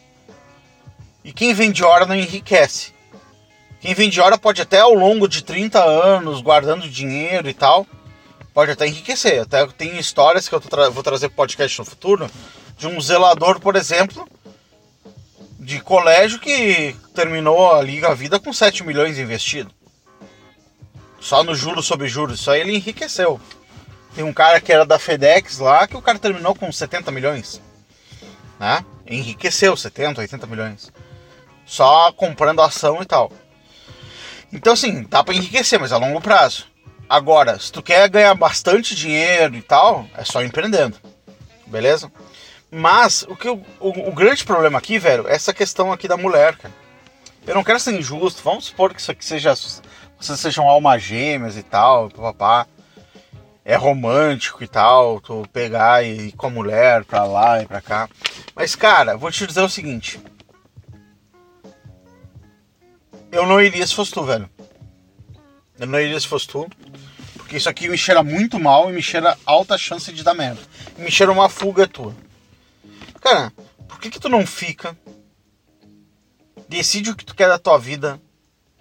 E 1.22 1.32
quem 1.32 1.54
vende 1.54 1.84
hora 1.84 2.04
não 2.04 2.16
enriquece. 2.16 2.92
Quem 3.80 3.94
vende 3.94 4.20
hora 4.20 4.36
pode 4.36 4.60
até 4.60 4.80
ao 4.80 4.92
longo 4.92 5.28
de 5.28 5.44
30 5.44 5.80
anos, 5.82 6.40
guardando 6.40 6.88
dinheiro 6.88 7.48
e 7.48 7.54
tal, 7.54 7.86
pode 8.54 8.70
até 8.70 8.87
enriquecer. 8.87 9.42
Até 9.42 9.66
tem 9.66 9.99
histórias 9.99 10.49
que 10.49 10.54
eu 10.54 10.61
tra 10.61 10.88
vou 10.88 11.02
trazer 11.02 11.28
pro 11.28 11.37
podcast 11.38 11.78
no 11.80 11.84
futuro, 11.84 12.30
de 12.78 12.87
um 12.87 13.00
zelador, 13.00 13.61
por 13.61 13.75
exemplo, 13.75 14.26
de 15.58 15.80
colégio 15.80 16.38
que 16.38 16.96
terminou 17.14 17.73
a 17.73 18.14
vida 18.14 18.38
com 18.38 18.52
7 18.52 18.84
milhões 18.84 19.18
investido. 19.18 19.70
Só 21.20 21.42
no 21.42 21.54
juros 21.54 21.87
sobre 21.87 22.06
juros. 22.06 22.40
Isso 22.40 22.50
aí 22.50 22.61
ele 22.61 22.76
enriqueceu. 22.76 23.40
Tem 24.14 24.23
um 24.23 24.32
cara 24.32 24.61
que 24.61 24.73
era 24.73 24.87
da 24.87 24.99
FedEx 24.99 25.58
lá 25.58 25.88
que 25.88 25.96
o 25.96 26.02
cara 26.02 26.18
terminou 26.18 26.54
com 26.54 26.70
70 26.70 27.11
milhões. 27.11 27.61
Né? 28.61 28.84
Enriqueceu 29.06 29.76
70, 29.76 30.20
80 30.20 30.46
milhões. 30.46 30.92
Só 31.66 32.12
comprando 32.12 32.61
ação 32.61 33.02
e 33.02 33.06
tal. 33.06 33.32
Então 34.52 34.75
assim, 34.75 35.02
dá 35.04 35.25
para 35.25 35.34
enriquecer, 35.34 35.80
mas 35.80 35.92
a 35.92 35.96
longo 35.96 36.20
prazo. 36.20 36.74
Agora, 37.08 37.58
se 37.58 37.70
tu 37.70 37.82
quer 37.82 38.08
ganhar 38.08 38.34
bastante 38.34 38.94
dinheiro 38.94 39.54
e 39.54 39.62
tal, 39.62 40.06
é 40.16 40.25
só 40.25 40.42
empreendendo. 40.42 40.96
Beleza? 41.66 42.11
Mas 42.70 43.23
o 43.28 43.37
que 43.37 43.49
o, 43.49 43.62
o, 43.80 44.12
grande 44.12 44.44
problema 44.44 44.78
aqui, 44.78 44.99
velho, 44.99 45.28
é 45.28 45.34
essa 45.34 45.54
questão 45.54 45.92
aqui 45.92 46.08
da 46.08 46.16
mulher, 46.16 46.56
cara. 46.56 46.75
Eu 47.46 47.54
não 47.54 47.62
quero 47.62 47.78
ser 47.78 47.92
injusto. 47.92 48.42
Vamos 48.42 48.66
supor 48.66 48.92
que 48.92 49.00
isso 49.00 49.11
aqui 49.11 49.25
seja 49.25 49.54
vocês 50.18 50.40
sejam 50.40 50.68
almas 50.68 51.02
gêmeas 51.02 51.56
e 51.56 51.62
tal, 51.62 52.08
papá. 52.11 52.66
É 53.64 53.76
romântico 53.76 54.62
e 54.62 54.68
tal, 54.68 55.20
tu 55.20 55.46
pegar 55.52 56.02
e 56.04 56.28
ir 56.28 56.32
com 56.32 56.46
a 56.46 56.50
mulher 56.50 57.04
pra 57.04 57.25
lá 57.25 57.62
e 57.62 57.66
pra 57.66 57.80
cá. 57.80 58.08
Mas, 58.54 58.75
cara, 58.75 59.16
vou 59.16 59.30
te 59.30 59.46
dizer 59.46 59.61
o 59.61 59.68
seguinte. 59.68 60.20
Eu 63.30 63.46
não 63.46 63.61
iria 63.61 63.87
se 63.87 63.94
fosse 63.94 64.12
tu, 64.12 64.23
velho. 64.23 64.49
Eu 65.78 65.87
não 65.87 65.99
iria 65.99 66.18
se 66.20 66.28
fosse 66.28 66.46
tu. 66.46 66.68
Isso 67.54 67.68
aqui 67.68 67.88
me 67.88 67.96
cheira 67.96 68.20
muito 68.20 68.58
mal 68.58 68.90
e 68.90 68.92
me 68.92 69.00
cheira 69.00 69.38
alta 69.46 69.78
chance 69.78 70.12
de 70.12 70.25
dar 70.25 70.34
merda. 70.34 70.61
me 70.99 71.08
cheira 71.08 71.30
uma 71.30 71.49
fuga 71.49 71.87
tua. 71.87 72.12
Cara, 73.20 73.52
por 73.88 74.00
que, 74.00 74.11
que 74.11 74.18
tu 74.18 74.28
não 74.28 74.44
fica? 74.44 74.99
Decide 76.68 77.11
o 77.11 77.16
que 77.16 77.25
tu 77.25 77.32
quer 77.32 77.46
da 77.46 77.56
tua 77.56 77.78
vida, 77.78 78.20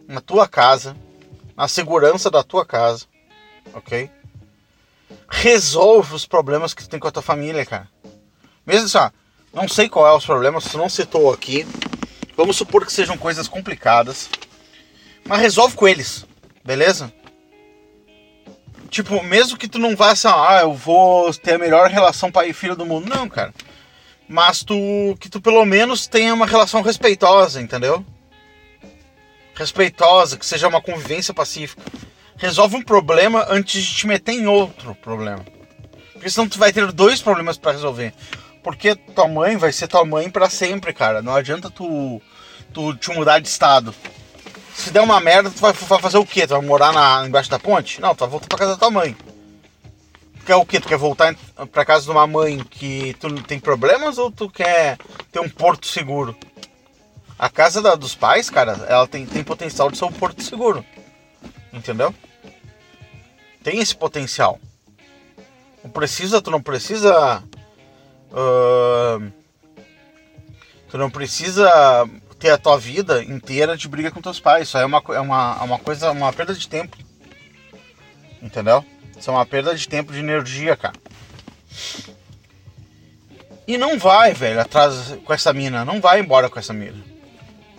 na 0.07 0.19
tua 0.19 0.47
casa, 0.47 0.97
na 1.55 1.67
segurança 1.67 2.31
da 2.31 2.41
tua 2.41 2.65
casa, 2.65 3.05
ok? 3.75 4.09
Resolve 5.29 6.15
os 6.15 6.25
problemas 6.25 6.73
que 6.73 6.81
tu 6.81 6.89
tem 6.89 6.99
com 6.99 7.07
a 7.07 7.11
tua 7.11 7.21
família, 7.21 7.63
cara. 7.67 7.87
Mesmo 8.65 8.85
assim, 8.85 8.97
ó, 8.97 9.11
não 9.53 9.67
sei 9.67 9.87
qual 9.87 10.07
é 10.07 10.17
os 10.17 10.25
problemas, 10.25 10.63
tu 10.63 10.79
não 10.79 10.89
citou 10.89 11.31
aqui. 11.31 11.63
Vamos 12.35 12.57
supor 12.57 12.87
que 12.87 12.91
sejam 12.91 13.19
coisas 13.19 13.47
complicadas. 13.47 14.31
Mas 15.25 15.41
resolve 15.41 15.75
com 15.75 15.87
eles, 15.87 16.25
beleza? 16.65 17.13
Tipo, 18.93 19.23
mesmo 19.23 19.57
que 19.57 19.67
tu 19.67 19.79
não 19.79 19.95
vá 19.95 20.11
assim, 20.11 20.27
ah, 20.27 20.59
eu 20.61 20.73
vou 20.73 21.33
ter 21.33 21.55
a 21.55 21.59
melhor 21.59 21.89
relação 21.89 22.31
pai 22.31 22.49
e 22.49 22.53
filho 22.53 22.75
do 22.75 22.85
mundo. 22.85 23.09
Não, 23.09 23.27
cara 23.27 23.53
mas 24.27 24.63
tu 24.63 24.75
que 25.19 25.29
tu 25.29 25.41
pelo 25.41 25.65
menos 25.65 26.07
tenha 26.07 26.33
uma 26.33 26.45
relação 26.45 26.81
respeitosa, 26.81 27.61
entendeu? 27.61 28.03
Respeitosa, 29.53 30.37
que 30.37 30.45
seja 30.45 30.67
uma 30.67 30.81
convivência 30.81 31.33
pacífica. 31.33 31.83
Resolve 32.35 32.75
um 32.75 32.81
problema 32.81 33.45
antes 33.49 33.83
de 33.83 33.93
te 33.93 34.07
meter 34.07 34.31
em 34.31 34.47
outro 34.47 34.95
problema. 34.95 35.45
Porque 36.13 36.29
senão 36.29 36.49
tu 36.49 36.57
vai 36.57 36.73
ter 36.73 36.91
dois 36.91 37.21
problemas 37.21 37.57
para 37.57 37.73
resolver. 37.73 38.13
Porque 38.63 38.95
tua 38.95 39.27
mãe 39.27 39.55
vai 39.57 39.71
ser 39.71 39.87
tua 39.87 40.03
mãe 40.03 40.29
para 40.29 40.49
sempre, 40.49 40.93
cara. 40.93 41.21
Não 41.21 41.35
adianta 41.35 41.69
tu, 41.69 42.19
tu 42.73 42.95
te 42.95 43.11
mudar 43.11 43.39
de 43.39 43.47
estado. 43.47 43.93
Se 44.73 44.91
der 44.91 45.01
uma 45.01 45.19
merda, 45.19 45.51
tu 45.51 45.59
vai, 45.59 45.73
fazer 45.73 46.17
o 46.17 46.25
quê? 46.25 46.47
Tu 46.47 46.49
vai 46.49 46.61
morar 46.61 46.91
na, 46.91 47.25
embaixo 47.27 47.49
da 47.49 47.59
ponte? 47.59 48.01
Não, 48.01 48.15
tu 48.15 48.19
vai 48.21 48.29
voltar 48.29 48.47
pra 48.47 48.57
casa 48.57 48.71
da 48.71 48.77
tua 48.77 48.91
mãe. 48.91 49.15
Tu 50.39 50.45
quer 50.45 50.55
o 50.55 50.65
quê? 50.65 50.79
Tu 50.79 50.87
quer 50.87 50.97
voltar 50.97 51.35
para 51.71 51.85
casa 51.85 52.05
de 52.05 52.11
uma 52.11 52.25
mãe 52.25 52.59
que 52.59 53.15
tu 53.19 53.41
tem 53.43 53.59
problemas 53.59 54.17
ou 54.17 54.31
tu 54.31 54.49
quer 54.49 54.97
ter 55.31 55.39
um 55.39 55.49
porto 55.49 55.87
seguro? 55.87 56.35
A 57.37 57.49
casa 57.49 57.81
da, 57.81 57.95
dos 57.95 58.15
pais, 58.15 58.49
cara, 58.49 58.73
ela 58.89 59.07
tem, 59.07 59.25
tem 59.25 59.43
potencial 59.43 59.91
de 59.91 59.97
ser 59.97 60.05
um 60.05 60.11
porto 60.11 60.41
seguro. 60.41 60.83
Entendeu? 61.71 62.13
Tem 63.63 63.79
esse 63.79 63.95
potencial. 63.95 64.59
Não 65.83 65.91
precisa, 65.91 66.41
tu 66.41 66.51
não 66.51 66.61
precisa. 66.61 67.43
Uh, 68.31 69.31
tu 70.89 70.97
não 70.97 71.09
precisa 71.09 72.09
ter 72.43 72.49
a 72.49 72.57
tua 72.57 72.77
vida 72.77 73.23
inteira 73.23 73.77
de 73.77 73.87
briga 73.87 74.11
com 74.11 74.21
teus 74.21 74.37
pais. 74.37 74.67
Isso 74.67 74.77
aí 74.77 74.83
é 74.83 74.85
uma, 74.85 75.01
é 75.11 75.19
uma, 75.21 75.57
é 75.61 75.63
uma 75.63 75.79
coisa, 75.79 76.11
uma 76.11 76.33
perda 76.33 76.53
de 76.53 76.67
tempo. 76.67 76.97
Entendeu? 78.41 78.83
Isso 79.17 79.29
é 79.29 79.33
uma 79.33 79.45
perda 79.45 79.73
de 79.73 79.87
tempo, 79.87 80.11
de 80.11 80.19
energia, 80.19 80.75
cara. 80.75 80.93
E 83.65 83.77
não 83.77 83.97
vai, 83.97 84.33
velho, 84.33 84.59
atrás 84.59 85.17
com 85.23 85.33
essa 85.33 85.53
mina. 85.53 85.85
Não 85.85 86.01
vai 86.01 86.19
embora 86.19 86.49
com 86.49 86.59
essa 86.59 86.73
mina. 86.73 87.01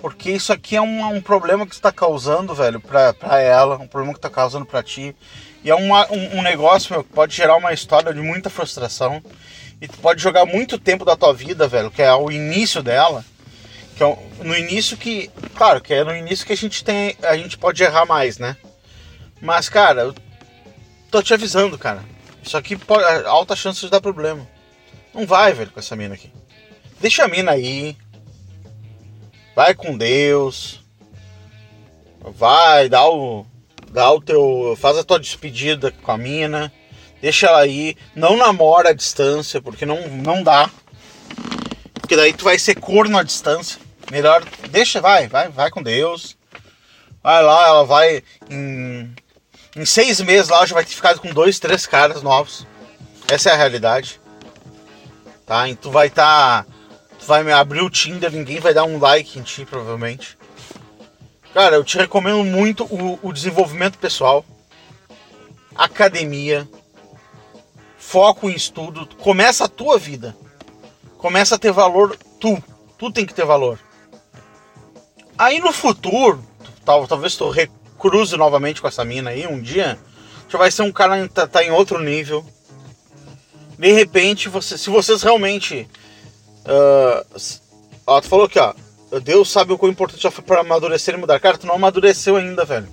Porque 0.01 0.31
isso 0.31 0.51
aqui 0.51 0.77
é 0.77 0.81
um, 0.81 1.15
um 1.15 1.21
problema 1.21 1.67
que 1.67 1.75
está 1.75 1.93
causando, 1.93 2.55
velho, 2.55 2.81
pra, 2.81 3.13
pra 3.13 3.43
ela. 3.43 3.77
Um 3.77 3.87
problema 3.87 4.15
que 4.15 4.19
está 4.19 4.31
causando 4.31 4.65
pra 4.65 4.83
ti. 4.83 5.15
E 5.63 5.69
é 5.69 5.75
uma, 5.75 6.11
um, 6.11 6.39
um, 6.39 6.43
negócio, 6.43 6.95
meu, 6.95 7.05
que 7.05 7.13
pode 7.13 7.37
gerar 7.37 7.57
uma 7.57 7.75
história 7.75 8.15
de 8.15 8.21
muita 8.21 8.49
frustração. 8.49 9.23
E 9.79 9.87
tu 9.87 9.99
pode 9.99 10.23
jogar 10.23 10.47
muito 10.47 10.79
tempo 10.79 11.05
da 11.05 11.17
tua 11.17 11.35
vida, 11.35 11.69
velho, 11.69 11.91
que 11.91 12.01
é 12.01 12.15
o 12.15 12.31
início 12.31 12.83
dela. 12.83 13.23
Que 13.97 14.03
é 14.03 14.19
no 14.43 14.57
início 14.57 14.97
que. 14.97 15.31
Claro, 15.55 15.81
que 15.81 15.95
é 15.95 16.05
no 16.05 16.15
início 16.15 16.47
que 16.47 16.53
a 16.53 16.57
gente 16.57 16.85
tem. 16.85 17.17
A 17.23 17.37
gente 17.37 17.57
pode 17.57 17.83
errar 17.83 18.07
mais, 18.07 18.39
né? 18.39 18.57
Mas, 19.41 19.69
cara, 19.69 20.15
Tô 21.15 21.23
te 21.23 21.33
avisando, 21.33 21.79
cara. 21.79 22.03
Isso 22.43 22.57
aqui 22.57 22.75
pode. 22.75 23.05
Alta 23.25 23.55
chance 23.55 23.81
de 23.81 23.89
dar 23.89 24.01
problema. 24.01 24.45
Não 25.15 25.25
vai, 25.25 25.53
velho, 25.53 25.71
com 25.71 25.79
essa 25.79 25.95
mina 25.95 26.17
aqui. 26.17 26.29
Deixa 27.01 27.23
a 27.23 27.29
mina 27.29 27.53
aí. 27.53 27.97
Vai 29.55 29.77
com 29.77 29.97
Deus. 29.97 30.83
Vai, 32.21 32.89
dá 32.89 33.09
o. 33.09 33.47
Dá 33.93 34.11
o 34.11 34.21
teu. 34.21 34.77
Faz 34.77 34.99
a 34.99 35.05
tua 35.05 35.21
despedida 35.21 35.93
com 35.93 36.11
a 36.11 36.19
mina. 36.19 36.73
Deixa 37.23 37.47
ela 37.47 37.61
aí. 37.61 37.97
Não 38.13 38.37
namora 38.37 38.89
à 38.89 38.93
distância, 38.93 39.63
porque 39.63 39.87
não, 39.87 40.09
não 40.09 40.43
dá. 40.43 40.69
Porque 41.93 42.17
daí 42.17 42.33
tu 42.33 42.43
vai 42.43 42.59
ser 42.59 42.75
corno 42.75 43.17
à 43.17 43.23
distância. 43.23 43.81
Melhor. 44.11 44.45
Deixa, 44.71 45.01
vai, 45.01 45.29
vai, 45.29 45.49
vai 45.49 45.71
com 45.71 45.83
Deus. 45.83 46.37
Vai 47.23 47.43
lá, 47.43 47.67
ela 47.67 47.85
vai 47.85 48.23
em 48.51 49.15
em 49.77 49.85
seis 49.85 50.21
meses 50.21 50.49
lá, 50.49 50.65
já 50.65 50.75
vai 50.75 50.85
ter 50.85 50.95
ficado 50.95 51.21
com 51.21 51.33
dois, 51.33 51.59
três 51.59 51.87
caras 51.87 52.23
novos. 52.23 52.67
Essa 53.29 53.51
é 53.51 53.53
a 53.53 53.57
realidade. 53.57 54.21
Tá? 55.45 55.69
E 55.69 55.75
tu 55.75 55.91
vai 55.91 56.07
estar. 56.07 56.65
Tá, 56.65 56.71
tu 57.19 57.27
vai 57.27 57.51
abrir 57.51 57.83
o 57.83 57.91
Tinder, 57.91 58.31
ninguém 58.31 58.61
vai 58.61 58.73
dar 58.73 58.85
um 58.85 58.99
like 58.99 59.39
em 59.39 59.43
ti, 59.43 59.65
provavelmente. 59.65 60.39
Cara, 61.53 61.77
eu 61.77 61.85
te 61.85 61.97
recomendo 61.97 62.45
muito 62.45 62.85
o, 62.85 63.19
o 63.23 63.33
desenvolvimento 63.33 63.99
pessoal, 63.99 64.45
academia, 65.75 66.69
foco 67.99 68.49
em 68.49 68.55
estudo. 68.55 69.09
Começa 69.17 69.65
a 69.65 69.69
tua 69.69 69.99
vida. 69.99 70.37
Começa 71.19 71.57
a 71.57 71.59
ter 71.59 71.73
valor 71.73 72.17
tu. 72.41 72.63
Tu 72.97 73.11
tem 73.11 73.27
que 73.27 73.35
ter 73.35 73.45
valor. 73.45 73.79
Aí 75.37 75.61
no 75.61 75.73
futuro, 75.73 76.43
talvez 76.85 77.37
tu 77.37 77.53
cruze 77.99 78.37
novamente 78.37 78.81
com 78.81 78.89
essa 78.89 79.05
mina 79.05 79.31
aí 79.31 79.47
um 79.47 79.61
dia, 79.61 79.99
já 80.49 80.59
vai 80.59 80.71
ser 80.71 80.83
um 80.83 80.93
cara 80.93 81.27
que 81.27 81.35
tá, 81.35 81.47
tá 81.47 81.65
em 81.65 81.71
outro 81.71 81.99
nível. 82.01 82.45
De 83.79 83.93
repente, 83.93 84.49
você, 84.49 84.79
se 84.79 84.89
vocês 84.89 85.23
realmente. 85.23 85.89
Uh, 86.65 87.41
ó, 88.07 88.21
tu 88.21 88.29
falou 88.29 88.47
aqui, 88.47 88.59
ó. 88.59 88.73
Deus 89.21 89.51
sabe 89.51 89.73
o 89.73 89.79
quão 89.79 89.91
importante 89.91 90.23
já 90.23 90.31
foi 90.31 90.45
para 90.45 90.61
amadurecer 90.61 91.15
e 91.15 91.17
mudar. 91.17 91.41
Cara, 91.41 91.59
tu 91.59 91.67
não 91.67 91.75
amadureceu 91.75 92.37
ainda, 92.37 92.65
velho. 92.65 92.89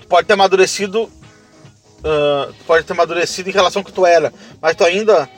Tu 0.00 0.06
pode 0.06 0.26
ter 0.26 0.34
amadurecido. 0.34 1.04
Uh, 1.04 2.52
tu 2.58 2.64
pode 2.66 2.84
ter 2.84 2.92
amadurecido 2.92 3.48
em 3.48 3.52
relação 3.52 3.80
ao 3.80 3.84
que 3.84 3.92
tu 3.92 4.06
era. 4.06 4.32
Mas 4.60 4.76
tu 4.76 4.84
ainda 4.84 5.28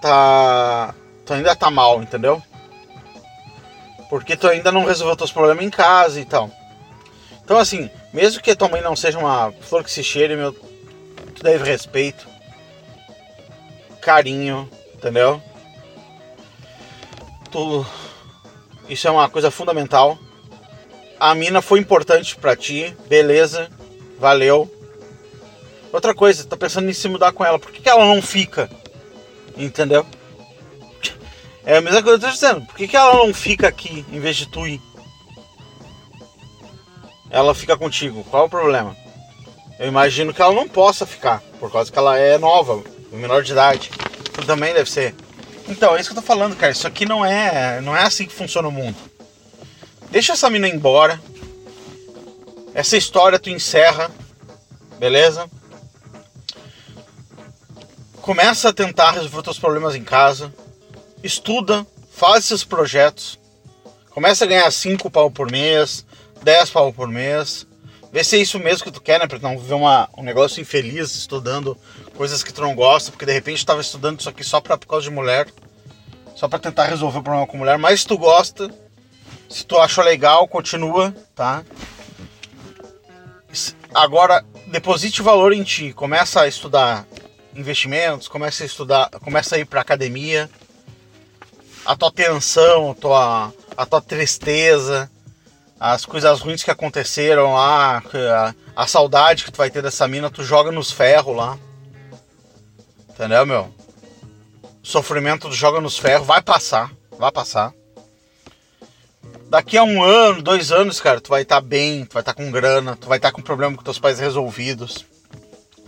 tá. 0.00 0.94
Tu 1.24 1.32
ainda 1.32 1.54
tá 1.56 1.70
mal, 1.70 2.02
entendeu? 2.02 2.42
Porque 4.10 4.36
tu 4.36 4.48
ainda 4.48 4.72
não 4.72 4.84
resolveu 4.84 5.16
teus 5.16 5.32
problemas 5.32 5.64
em 5.64 5.70
casa 5.70 6.20
e 6.20 6.24
tal. 6.24 6.50
Então, 7.44 7.56
assim, 7.56 7.88
mesmo 8.12 8.42
que 8.42 8.50
a 8.50 8.56
tua 8.56 8.68
mãe 8.68 8.82
não 8.82 8.94
seja 8.94 9.18
uma 9.18 9.52
flor 9.60 9.82
que 9.82 9.90
se 9.90 10.02
cheire, 10.02 10.36
meu, 10.36 10.52
tu 10.52 11.42
deve 11.42 11.64
respeito, 11.64 12.28
carinho, 14.00 14.68
entendeu? 14.94 15.40
Tu, 17.50 17.86
isso 18.88 19.06
é 19.06 19.10
uma 19.10 19.28
coisa 19.28 19.50
fundamental. 19.50 20.18
a 21.18 21.34
mina 21.34 21.62
foi 21.62 21.78
importante 21.78 22.36
pra 22.36 22.56
ti, 22.56 22.96
beleza, 23.08 23.70
valeu. 24.18 24.68
Outra 25.92 26.14
coisa, 26.14 26.44
tá 26.44 26.56
pensando 26.56 26.88
em 26.88 26.92
se 26.92 27.08
mudar 27.08 27.32
com 27.32 27.44
ela, 27.44 27.58
por 27.58 27.70
que, 27.70 27.82
que 27.82 27.88
ela 27.88 28.04
não 28.04 28.22
fica? 28.22 28.70
Entendeu? 29.56 30.06
É 31.64 31.76
a 31.76 31.80
mesma 31.80 32.02
coisa 32.02 32.18
que 32.18 32.24
eu 32.24 32.28
tô 32.28 32.34
dizendo, 32.34 32.66
por 32.66 32.74
que, 32.76 32.88
que 32.88 32.96
ela 32.96 33.14
não 33.14 33.34
fica 33.34 33.68
aqui 33.68 34.04
em 34.10 34.18
vez 34.18 34.36
de 34.36 34.46
tu 34.46 34.66
ir? 34.66 34.80
Ela 37.30 37.54
fica 37.54 37.76
contigo, 37.76 38.24
qual 38.24 38.44
é 38.44 38.46
o 38.46 38.50
problema? 38.50 38.96
Eu 39.78 39.86
imagino 39.86 40.34
que 40.34 40.42
ela 40.42 40.52
não 40.52 40.68
possa 40.68 41.06
ficar, 41.06 41.40
por 41.58 41.70
causa 41.70 41.90
que 41.90 41.98
ela 41.98 42.18
é 42.18 42.36
nova, 42.38 42.82
menor 43.12 43.42
de 43.42 43.52
idade. 43.52 43.90
Tu 44.32 44.44
também 44.46 44.74
deve 44.74 44.90
ser. 44.90 45.14
Então, 45.68 45.94
é 45.96 46.00
isso 46.00 46.10
que 46.10 46.18
eu 46.18 46.22
tô 46.22 46.26
falando, 46.26 46.56
cara. 46.56 46.72
Isso 46.72 46.86
aqui 46.86 47.06
não 47.06 47.24
é, 47.24 47.80
não 47.80 47.96
é 47.96 48.02
assim 48.02 48.26
que 48.26 48.32
funciona 48.34 48.68
o 48.68 48.72
mundo. 48.72 48.96
Deixa 50.10 50.32
essa 50.32 50.50
mina 50.50 50.68
embora. 50.68 51.20
Essa 52.74 52.96
história 52.96 53.38
tu 53.38 53.50
encerra, 53.50 54.10
beleza? 54.98 55.48
Começa 58.20 58.68
a 58.68 58.72
tentar 58.72 59.12
resolver 59.12 59.42
teus 59.42 59.58
problemas 59.58 59.94
em 59.94 60.02
casa. 60.02 60.52
Estuda, 61.22 61.86
faz 62.10 62.46
esses 62.46 62.64
projetos. 62.64 63.38
Começa 64.10 64.44
a 64.44 64.48
ganhar 64.48 64.70
5 64.70 65.10
pau 65.10 65.30
por 65.30 65.50
mês, 65.50 66.04
10 66.42 66.70
pau 66.70 66.92
por 66.92 67.08
mês. 67.08 67.66
Vê 68.12 68.24
se 68.24 68.36
é 68.36 68.40
isso 68.40 68.58
mesmo 68.58 68.84
que 68.84 68.90
tu 68.90 69.00
quer, 69.00 69.20
né? 69.20 69.26
Pra 69.26 69.38
não 69.38 69.56
viver 69.56 69.74
uma, 69.74 70.08
um 70.18 70.22
negócio 70.22 70.60
infeliz 70.60 71.14
estudando 71.14 71.76
coisas 72.16 72.42
que 72.42 72.52
tu 72.52 72.60
não 72.60 72.74
gosta, 72.74 73.12
porque 73.12 73.24
de 73.24 73.32
repente 73.32 73.64
tu 73.64 73.66
tava 73.66 73.80
estudando 73.80 74.18
isso 74.18 74.28
aqui 74.28 74.42
só 74.42 74.60
pra, 74.60 74.76
por 74.76 74.86
causa 74.86 75.04
de 75.04 75.14
mulher. 75.14 75.46
Só 76.34 76.48
pra 76.48 76.58
tentar 76.58 76.86
resolver 76.86 77.18
o 77.18 77.22
problema 77.22 77.46
com 77.46 77.56
mulher. 77.56 77.78
Mas 77.78 78.00
se 78.00 78.06
tu 78.06 78.18
gosta, 78.18 78.68
se 79.48 79.64
tu 79.64 79.78
achou 79.78 80.02
legal, 80.02 80.48
continua, 80.48 81.14
tá? 81.34 81.62
Agora, 83.94 84.44
deposite 84.66 85.22
valor 85.22 85.52
em 85.52 85.62
ti. 85.62 85.92
Começa 85.92 86.40
a 86.40 86.48
estudar 86.48 87.06
investimentos, 87.54 88.28
começa 88.28 88.62
a 88.62 88.66
estudar, 88.66 89.10
começa 89.22 89.56
a 89.56 89.58
ir 89.58 89.66
pra 89.66 89.80
academia. 89.80 90.48
A 91.84 91.96
tua 91.96 92.12
tensão, 92.12 92.90
a 92.90 92.94
tua, 92.94 93.54
a 93.76 93.86
tua 93.86 94.00
tristeza, 94.00 95.10
as 95.80 96.04
coisas 96.04 96.40
ruins 96.40 96.62
que 96.62 96.70
aconteceram 96.70 97.54
lá, 97.54 98.02
a, 98.36 98.54
a 98.82 98.86
saudade 98.86 99.44
que 99.44 99.50
tu 99.50 99.56
vai 99.56 99.70
ter 99.70 99.82
dessa 99.82 100.06
mina, 100.06 100.30
tu 100.30 100.44
joga 100.44 100.70
nos 100.70 100.90
ferros 100.90 101.34
lá. 101.34 101.58
Entendeu, 103.08 103.46
meu? 103.46 103.74
O 104.82 104.86
sofrimento 104.86 105.48
tu 105.48 105.54
joga 105.54 105.80
nos 105.80 105.98
ferros, 105.98 106.26
vai 106.26 106.42
passar, 106.42 106.90
vai 107.18 107.32
passar. 107.32 107.72
Daqui 109.48 109.76
a 109.76 109.82
um 109.82 110.02
ano, 110.02 110.42
dois 110.42 110.70
anos, 110.70 111.00
cara, 111.00 111.20
tu 111.20 111.28
vai 111.28 111.42
estar 111.42 111.56
tá 111.56 111.60
bem, 111.60 112.04
tu 112.04 112.12
vai 112.12 112.22
estar 112.22 112.34
tá 112.34 112.42
com 112.42 112.50
grana, 112.50 112.94
tu 112.94 113.08
vai 113.08 113.18
estar 113.18 113.30
tá 113.30 113.34
com 113.34 113.42
problema 113.42 113.76
com 113.76 113.82
teus 113.82 113.98
pais 113.98 114.20
resolvidos, 114.20 115.04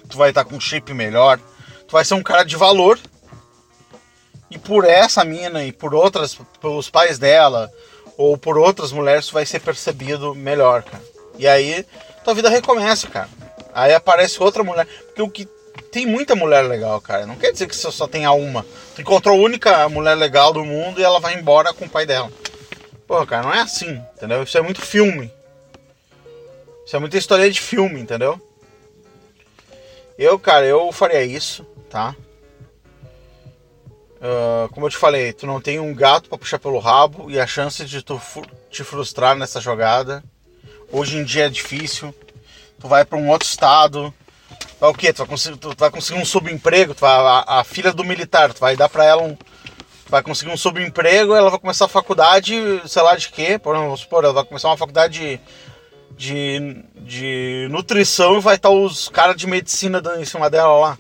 tu 0.09 0.17
vai 0.17 0.31
estar 0.31 0.43
tá 0.43 0.51
com 0.51 0.57
um 0.57 0.61
chip 0.61 0.93
melhor, 0.93 1.39
tu 1.87 1.93
vai 1.93 2.05
ser 2.05 2.15
um 2.15 2.23
cara 2.23 2.45
de 2.45 2.57
valor. 2.57 2.99
Por 4.65 4.85
essa 4.85 5.25
mina 5.25 5.65
e 5.65 5.73
por 5.73 5.95
outras, 5.95 6.39
pelos 6.61 6.89
pais 6.89 7.19
dela, 7.19 7.73
ou 8.17 8.37
por 8.39 8.57
outras 8.59 8.93
mulheres, 8.93 9.27
tu 9.27 9.35
vai 9.35 9.45
ser 9.45 9.61
percebido 9.61 10.35
melhor, 10.35 10.83
cara. 10.83 11.03
E 11.39 11.47
aí 11.47 11.85
tua 12.25 12.35
vida 12.35 12.49
recomeça, 12.49 13.09
cara. 13.09 13.29
Aí 13.75 13.95
aparece 13.95 14.43
outra 14.43 14.63
mulher. 14.63 14.87
Porque 15.07 15.23
o 15.23 15.31
que 15.31 15.49
tem 15.91 16.07
muita 16.07 16.35
mulher 16.35 16.63
legal, 16.63 17.01
cara. 17.01 17.27
Não 17.27 17.37
quer 17.37 17.53
dizer 17.53 17.67
que 17.67 17.77
você 17.77 17.91
só 17.91 18.07
tenha 18.07 18.33
uma. 18.33 18.65
Tu 18.95 19.03
encontrou 19.03 19.37
a 19.37 19.43
única 19.43 19.89
mulher 19.89 20.15
legal 20.15 20.53
do 20.53 20.65
mundo 20.65 21.01
e 21.01 21.05
ela 21.05 21.21
vai 21.21 21.35
embora 21.35 21.73
com 21.73 21.85
o 21.85 21.91
pai 21.91 22.07
dela. 22.07 22.31
Pô, 23.07 23.27
cara, 23.27 23.43
não 23.43 23.55
é 23.55 23.61
assim, 23.61 24.03
entendeu? 24.17 24.43
Isso 24.43 24.57
é 24.57 24.63
muito 24.63 24.81
filme. 24.81 25.31
Isso 26.87 26.97
é 26.97 26.99
muita 26.99 27.19
história 27.19 27.51
de 27.51 27.61
filme, 27.61 28.01
entendeu? 28.01 28.41
Eu, 30.19 30.39
cara, 30.39 30.67
eu 30.67 30.91
faria 30.93 31.23
isso, 31.23 31.67
tá? 31.91 32.15
Uh, 34.23 34.69
como 34.73 34.87
eu 34.87 34.91
te 34.91 34.97
falei, 34.97 35.33
tu 35.33 35.47
não 35.49 35.61
tem 35.61 35.81
um 35.81 35.93
gato 35.93 36.29
para 36.29 36.39
puxar 36.39 36.61
pelo 36.61 36.79
rabo 36.79 37.29
e 37.29 37.41
a 37.41 37.47
chance 37.47 37.85
de 37.85 38.03
tu 38.03 38.21
te 38.71 38.85
frustrar 38.85 39.35
nessa 39.35 39.61
jogada 39.61 40.23
hoje 40.93 41.17
em 41.17 41.25
dia 41.25 41.47
é 41.47 41.49
difícil. 41.49 42.15
Tu 42.79 42.87
vai 42.87 43.05
para 43.05 43.19
um 43.19 43.29
outro 43.31 43.49
estado, 43.49 44.15
vai 44.79 44.91
o 44.91 44.95
quê? 44.95 45.13
Tu 45.13 45.19
vai 45.19 45.27
conseguir, 45.27 45.57
tu 45.57 45.75
vai 45.77 45.91
conseguir 45.91 46.21
um 46.21 46.25
subemprego, 46.25 46.95
tu 46.95 47.01
vai, 47.01 47.11
a, 47.11 47.61
a 47.61 47.65
filha 47.65 47.93
do 47.93 48.05
militar, 48.05 48.53
tu 48.53 48.61
vai 48.61 48.77
dar 48.77 48.89
para 48.89 49.05
ela 49.05 49.23
um 49.23 49.37
vai 50.07 50.23
conseguir 50.23 50.53
um 50.53 50.57
subemprego, 50.59 51.35
ela 51.35 51.49
vai 51.49 51.59
começar 51.59 51.87
a 51.87 51.89
faculdade, 51.89 52.55
sei 52.87 53.01
lá 53.01 53.17
de 53.17 53.31
quê, 53.31 53.59
por, 53.59 53.75
vamos 53.75 54.01
supor, 54.01 54.23
ela 54.23 54.35
vai 54.35 54.45
começar 54.45 54.69
uma 54.69 54.77
faculdade 54.77 55.19
de, 55.19 55.41
de, 56.15 56.85
de 56.97 57.69
nutrição 57.71 58.37
e 58.37 58.41
vai 58.41 58.57
estar 58.57 58.69
os 58.69 59.09
caras 59.09 59.37
de 59.37 59.47
medicina 59.47 60.03
dando 60.03 60.21
em 60.21 60.27
cima 60.27 60.51
dela 60.51 60.79
lá 60.79 60.99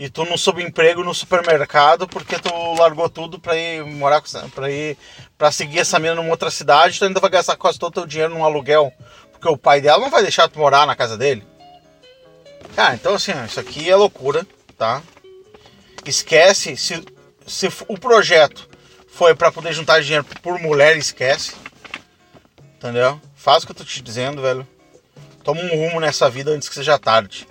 e 0.00 0.08
tu 0.08 0.24
não 0.24 0.38
soube 0.38 0.62
emprego 0.62 1.04
no 1.04 1.14
supermercado 1.14 2.08
porque 2.08 2.38
tu 2.38 2.50
largou 2.78 3.10
tudo 3.10 3.38
para 3.38 3.54
ir 3.54 3.84
morar 3.84 4.22
para 4.54 4.70
ir 4.70 4.96
para 5.36 5.52
seguir 5.52 5.80
essa 5.80 5.98
mina 5.98 6.14
numa 6.14 6.30
outra 6.30 6.50
cidade, 6.50 6.98
tu 6.98 7.04
ainda 7.04 7.20
vai 7.20 7.28
gastar 7.28 7.54
quase 7.56 7.78
todo 7.78 7.90
o 7.90 7.94
teu 7.94 8.06
dinheiro 8.06 8.32
num 8.32 8.42
aluguel, 8.42 8.90
porque 9.30 9.46
o 9.46 9.58
pai 9.58 9.82
dela 9.82 10.00
não 10.00 10.10
vai 10.10 10.22
deixar 10.22 10.48
tu 10.48 10.58
morar 10.58 10.86
na 10.86 10.96
casa 10.96 11.18
dele. 11.18 11.46
Cara, 12.74 12.94
então 12.94 13.14
assim, 13.14 13.32
isso 13.44 13.60
aqui 13.60 13.90
é 13.90 13.94
loucura, 13.94 14.46
tá? 14.78 15.02
Esquece 16.06 16.78
se 16.78 17.04
se 17.46 17.68
o 17.86 17.98
projeto 17.98 18.70
foi 19.06 19.34
para 19.34 19.52
poder 19.52 19.74
juntar 19.74 20.00
dinheiro 20.00 20.24
por 20.40 20.58
mulher, 20.58 20.96
esquece. 20.96 21.52
Entendeu? 22.76 23.20
Faz 23.34 23.62
o 23.62 23.66
que 23.66 23.72
eu 23.72 23.76
tô 23.76 23.84
te 23.84 24.00
dizendo, 24.00 24.40
velho. 24.40 24.66
Toma 25.44 25.60
um 25.60 25.68
rumo 25.68 26.00
nessa 26.00 26.30
vida 26.30 26.52
antes 26.52 26.68
que 26.68 26.74
seja 26.74 26.98
tarde. 26.98 27.46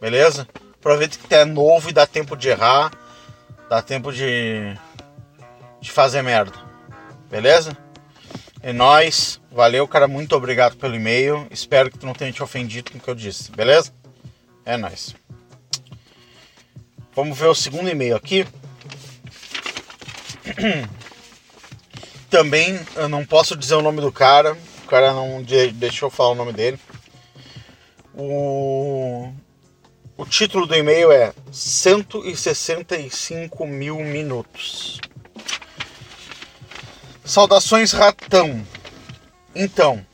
Beleza? 0.00 0.46
Aproveita 0.80 1.18
que 1.18 1.34
é 1.34 1.44
novo 1.44 1.90
e 1.90 1.92
dá 1.92 2.06
tempo 2.06 2.36
de 2.36 2.48
errar. 2.48 2.92
Dá 3.68 3.82
tempo 3.82 4.12
de. 4.12 4.76
de 5.80 5.90
fazer 5.90 6.22
merda. 6.22 6.56
Beleza? 7.30 7.76
É 8.62 8.72
nóis. 8.72 9.40
Valeu, 9.50 9.86
cara. 9.88 10.06
Muito 10.06 10.34
obrigado 10.36 10.76
pelo 10.76 10.94
e-mail. 10.94 11.46
Espero 11.50 11.90
que 11.90 11.98
tu 11.98 12.06
não 12.06 12.14
tenha 12.14 12.32
te 12.32 12.42
ofendido 12.42 12.92
com 12.92 12.98
o 12.98 13.00
que 13.00 13.08
eu 13.08 13.14
disse. 13.14 13.50
Beleza? 13.52 13.92
É 14.64 14.76
nóis. 14.76 15.14
Vamos 17.14 17.36
ver 17.36 17.46
o 17.46 17.54
segundo 17.54 17.90
e-mail 17.90 18.14
aqui. 18.14 18.46
Também 22.30 22.78
eu 22.94 23.08
não 23.08 23.24
posso 23.24 23.56
dizer 23.56 23.74
o 23.74 23.82
nome 23.82 24.00
do 24.00 24.12
cara. 24.12 24.56
O 24.84 24.86
cara 24.86 25.12
não 25.12 25.42
deixou 25.74 26.06
eu 26.06 26.10
falar 26.10 26.30
o 26.30 26.34
nome 26.36 26.52
dele. 26.52 26.78
O 28.14 29.32
o 30.18 30.26
título 30.26 30.66
do 30.66 30.74
e-mail 30.74 31.10
é 31.12 31.32
165 31.52 33.64
mil 33.64 34.00
minutos. 34.00 35.00
Saudações, 37.24 37.92
ratão. 37.92 38.66
Então, 39.54 40.04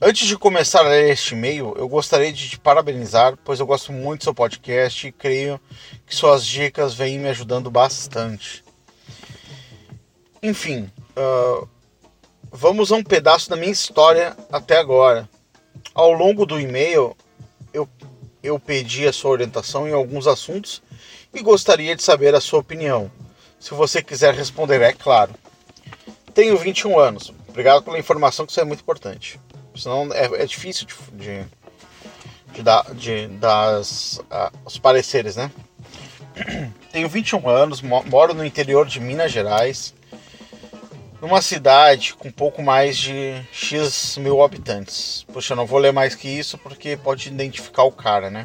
antes 0.00 0.26
de 0.26 0.36
começar 0.36 0.80
a 0.80 0.88
ler 0.88 1.12
este 1.12 1.34
e-mail, 1.34 1.72
eu 1.78 1.88
gostaria 1.88 2.32
de 2.32 2.50
te 2.50 2.58
parabenizar, 2.58 3.38
pois 3.44 3.60
eu 3.60 3.66
gosto 3.66 3.92
muito 3.92 4.22
do 4.22 4.24
seu 4.24 4.34
podcast 4.34 5.06
e 5.06 5.12
creio 5.12 5.60
que 6.04 6.16
suas 6.16 6.44
dicas 6.44 6.92
vêm 6.92 7.20
me 7.20 7.28
ajudando 7.28 7.70
bastante. 7.70 8.64
Enfim, 10.42 10.90
uh, 11.16 11.68
vamos 12.50 12.90
a 12.90 12.96
um 12.96 13.04
pedaço 13.04 13.48
da 13.48 13.54
minha 13.54 13.70
história 13.70 14.36
até 14.50 14.78
agora. 14.78 15.28
Ao 15.94 16.12
longo 16.12 16.44
do 16.44 16.58
e-mail, 16.58 17.16
eu 17.72 17.88
eu 18.42 18.58
pedi 18.58 19.06
a 19.06 19.12
sua 19.12 19.30
orientação 19.30 19.88
em 19.88 19.92
alguns 19.92 20.26
assuntos 20.26 20.82
e 21.32 21.40
gostaria 21.42 21.94
de 21.94 22.02
saber 22.02 22.34
a 22.34 22.40
sua 22.40 22.60
opinião. 22.60 23.10
Se 23.58 23.72
você 23.74 24.02
quiser 24.02 24.34
responder, 24.34 24.82
é 24.82 24.92
claro. 24.92 25.32
Tenho 26.34 26.56
21 26.56 26.98
anos. 26.98 27.32
Obrigado 27.48 27.82
pela 27.82 27.98
informação, 27.98 28.44
que 28.44 28.52
isso 28.52 28.60
é 28.60 28.64
muito 28.64 28.80
importante. 28.80 29.38
Senão 29.74 30.12
é, 30.12 30.42
é 30.42 30.46
difícil 30.46 30.86
de, 30.86 30.94
de, 31.12 31.44
de, 32.52 32.62
dar, 32.62 32.94
de 32.94 33.28
dar 33.28 33.76
as, 33.76 34.20
os 34.64 34.78
pareceres, 34.78 35.36
né? 35.36 35.50
Tenho 36.90 37.08
21 37.08 37.48
anos, 37.48 37.80
moro 37.80 38.34
no 38.34 38.44
interior 38.44 38.86
de 38.86 39.00
Minas 39.00 39.30
Gerais 39.30 39.94
numa 41.22 41.40
cidade 41.40 42.14
com 42.14 42.32
pouco 42.32 42.60
mais 42.60 42.98
de 42.98 43.40
X 43.52 44.18
mil 44.18 44.42
habitantes. 44.42 45.24
Poxa, 45.32 45.52
eu 45.52 45.56
não 45.56 45.64
vou 45.64 45.78
ler 45.78 45.92
mais 45.92 46.16
que 46.16 46.28
isso 46.28 46.58
porque 46.58 46.96
pode 46.96 47.28
identificar 47.28 47.84
o 47.84 47.92
cara, 47.92 48.28
né? 48.28 48.44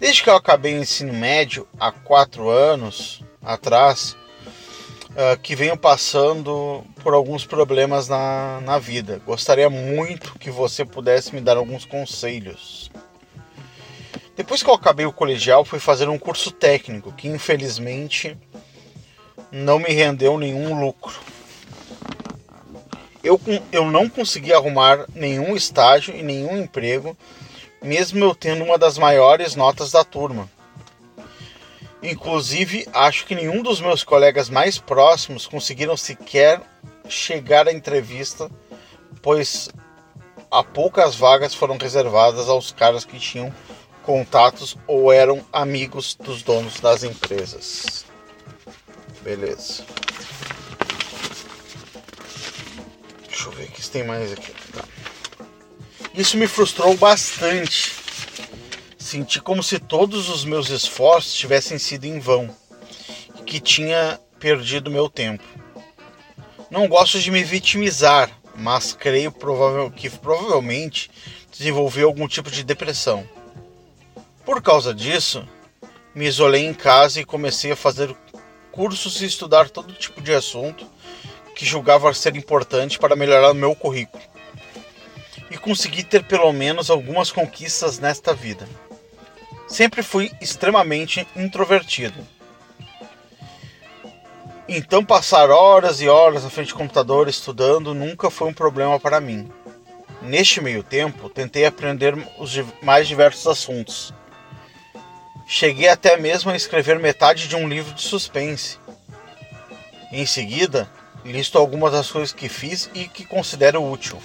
Desde 0.00 0.20
que 0.20 0.28
eu 0.28 0.34
acabei 0.34 0.76
o 0.76 0.82
ensino 0.82 1.12
médio 1.12 1.66
há 1.78 1.92
quatro 1.92 2.48
anos 2.50 3.22
atrás, 3.40 4.16
uh, 5.10 5.38
que 5.40 5.54
venho 5.54 5.76
passando 5.76 6.84
por 7.04 7.14
alguns 7.14 7.46
problemas 7.46 8.08
na, 8.08 8.60
na 8.62 8.78
vida. 8.80 9.22
Gostaria 9.24 9.70
muito 9.70 10.36
que 10.40 10.50
você 10.50 10.84
pudesse 10.84 11.32
me 11.32 11.40
dar 11.40 11.56
alguns 11.56 11.84
conselhos. 11.84 12.90
Depois 14.36 14.60
que 14.60 14.68
eu 14.70 14.74
acabei 14.74 15.06
o 15.06 15.12
colegial, 15.12 15.64
fui 15.64 15.78
fazer 15.78 16.08
um 16.08 16.18
curso 16.18 16.50
técnico 16.50 17.12
que 17.12 17.28
infelizmente 17.28 18.36
não 19.50 19.78
me 19.78 19.88
rendeu 19.88 20.38
nenhum 20.38 20.80
lucro. 20.80 21.18
Eu, 23.22 23.40
eu 23.72 23.90
não 23.90 24.08
consegui 24.08 24.52
arrumar 24.52 25.06
nenhum 25.14 25.56
estágio 25.56 26.14
e 26.14 26.22
nenhum 26.22 26.56
emprego, 26.56 27.16
mesmo 27.82 28.24
eu 28.24 28.34
tendo 28.34 28.64
uma 28.64 28.78
das 28.78 28.96
maiores 28.96 29.54
notas 29.54 29.90
da 29.90 30.04
turma. 30.04 30.48
Inclusive, 32.02 32.86
acho 32.92 33.26
que 33.26 33.34
nenhum 33.34 33.62
dos 33.62 33.80
meus 33.80 34.04
colegas 34.04 34.48
mais 34.48 34.78
próximos 34.78 35.46
conseguiram 35.46 35.96
sequer 35.96 36.60
chegar 37.08 37.66
à 37.66 37.72
entrevista, 37.72 38.48
pois 39.20 39.68
há 40.50 40.62
poucas 40.62 41.16
vagas 41.16 41.54
foram 41.54 41.76
reservadas 41.76 42.48
aos 42.48 42.70
caras 42.70 43.04
que 43.04 43.18
tinham 43.18 43.52
contatos 44.04 44.76
ou 44.86 45.12
eram 45.12 45.44
amigos 45.52 46.14
dos 46.14 46.42
donos 46.42 46.80
das 46.80 47.02
empresas. 47.02 48.07
Beleza. 49.28 49.84
Deixa 53.28 53.44
eu 53.44 53.50
ver 53.50 53.64
o 53.64 53.72
que 53.72 53.90
tem 53.90 54.02
mais 54.02 54.32
aqui. 54.32 54.54
Tá. 54.72 54.82
Isso 56.14 56.38
me 56.38 56.46
frustrou 56.46 56.96
bastante. 56.96 57.92
Senti 58.96 59.38
como 59.38 59.62
se 59.62 59.78
todos 59.78 60.30
os 60.30 60.46
meus 60.46 60.70
esforços 60.70 61.34
tivessem 61.34 61.78
sido 61.78 62.06
em 62.06 62.18
vão 62.18 62.48
e 63.38 63.42
que 63.42 63.60
tinha 63.60 64.18
perdido 64.40 64.90
meu 64.90 65.10
tempo. 65.10 65.44
Não 66.70 66.88
gosto 66.88 67.20
de 67.20 67.30
me 67.30 67.44
vitimizar, 67.44 68.30
mas 68.56 68.94
creio 68.94 69.30
provável, 69.30 69.90
que 69.90 70.08
provavelmente 70.08 71.10
desenvolvi 71.52 72.00
algum 72.00 72.26
tipo 72.26 72.50
de 72.50 72.64
depressão. 72.64 73.28
Por 74.42 74.62
causa 74.62 74.94
disso, 74.94 75.46
me 76.14 76.24
isolei 76.26 76.64
em 76.64 76.72
casa 76.72 77.20
e 77.20 77.26
comecei 77.26 77.72
a 77.72 77.76
fazer 77.76 78.16
cursos 78.78 79.20
e 79.20 79.26
estudar 79.26 79.68
todo 79.68 79.92
tipo 79.92 80.22
de 80.22 80.32
assunto 80.32 80.86
que 81.52 81.66
julgava 81.66 82.14
ser 82.14 82.36
importante 82.36 82.96
para 82.96 83.16
melhorar 83.16 83.50
o 83.50 83.54
meu 83.54 83.74
currículo. 83.74 84.22
E 85.50 85.58
consegui 85.58 86.04
ter 86.04 86.22
pelo 86.22 86.52
menos 86.52 86.88
algumas 86.88 87.32
conquistas 87.32 87.98
nesta 87.98 88.32
vida. 88.32 88.68
Sempre 89.66 90.00
fui 90.00 90.30
extremamente 90.40 91.26
introvertido. 91.34 92.24
Então 94.68 95.04
passar 95.04 95.50
horas 95.50 96.00
e 96.00 96.08
horas 96.08 96.44
na 96.44 96.50
frente 96.50 96.68
do 96.68 96.78
computador 96.78 97.28
estudando 97.28 97.92
nunca 97.92 98.30
foi 98.30 98.46
um 98.46 98.54
problema 98.54 99.00
para 99.00 99.20
mim. 99.20 99.50
Neste 100.22 100.60
meio 100.60 100.84
tempo, 100.84 101.28
tentei 101.28 101.66
aprender 101.66 102.14
os 102.38 102.54
mais 102.80 103.08
diversos 103.08 103.48
assuntos. 103.48 104.14
Cheguei 105.50 105.88
até 105.88 106.14
mesmo 106.18 106.50
a 106.50 106.56
escrever 106.56 106.98
metade 106.98 107.48
de 107.48 107.56
um 107.56 107.66
livro 107.66 107.94
de 107.94 108.02
suspense. 108.02 108.76
Em 110.12 110.26
seguida, 110.26 110.86
listo 111.24 111.56
algumas 111.56 111.90
das 111.90 112.10
coisas 112.10 112.34
que 112.34 112.50
fiz 112.50 112.90
e 112.92 113.08
que 113.08 113.24
considero 113.24 113.82
útil. 113.82 114.18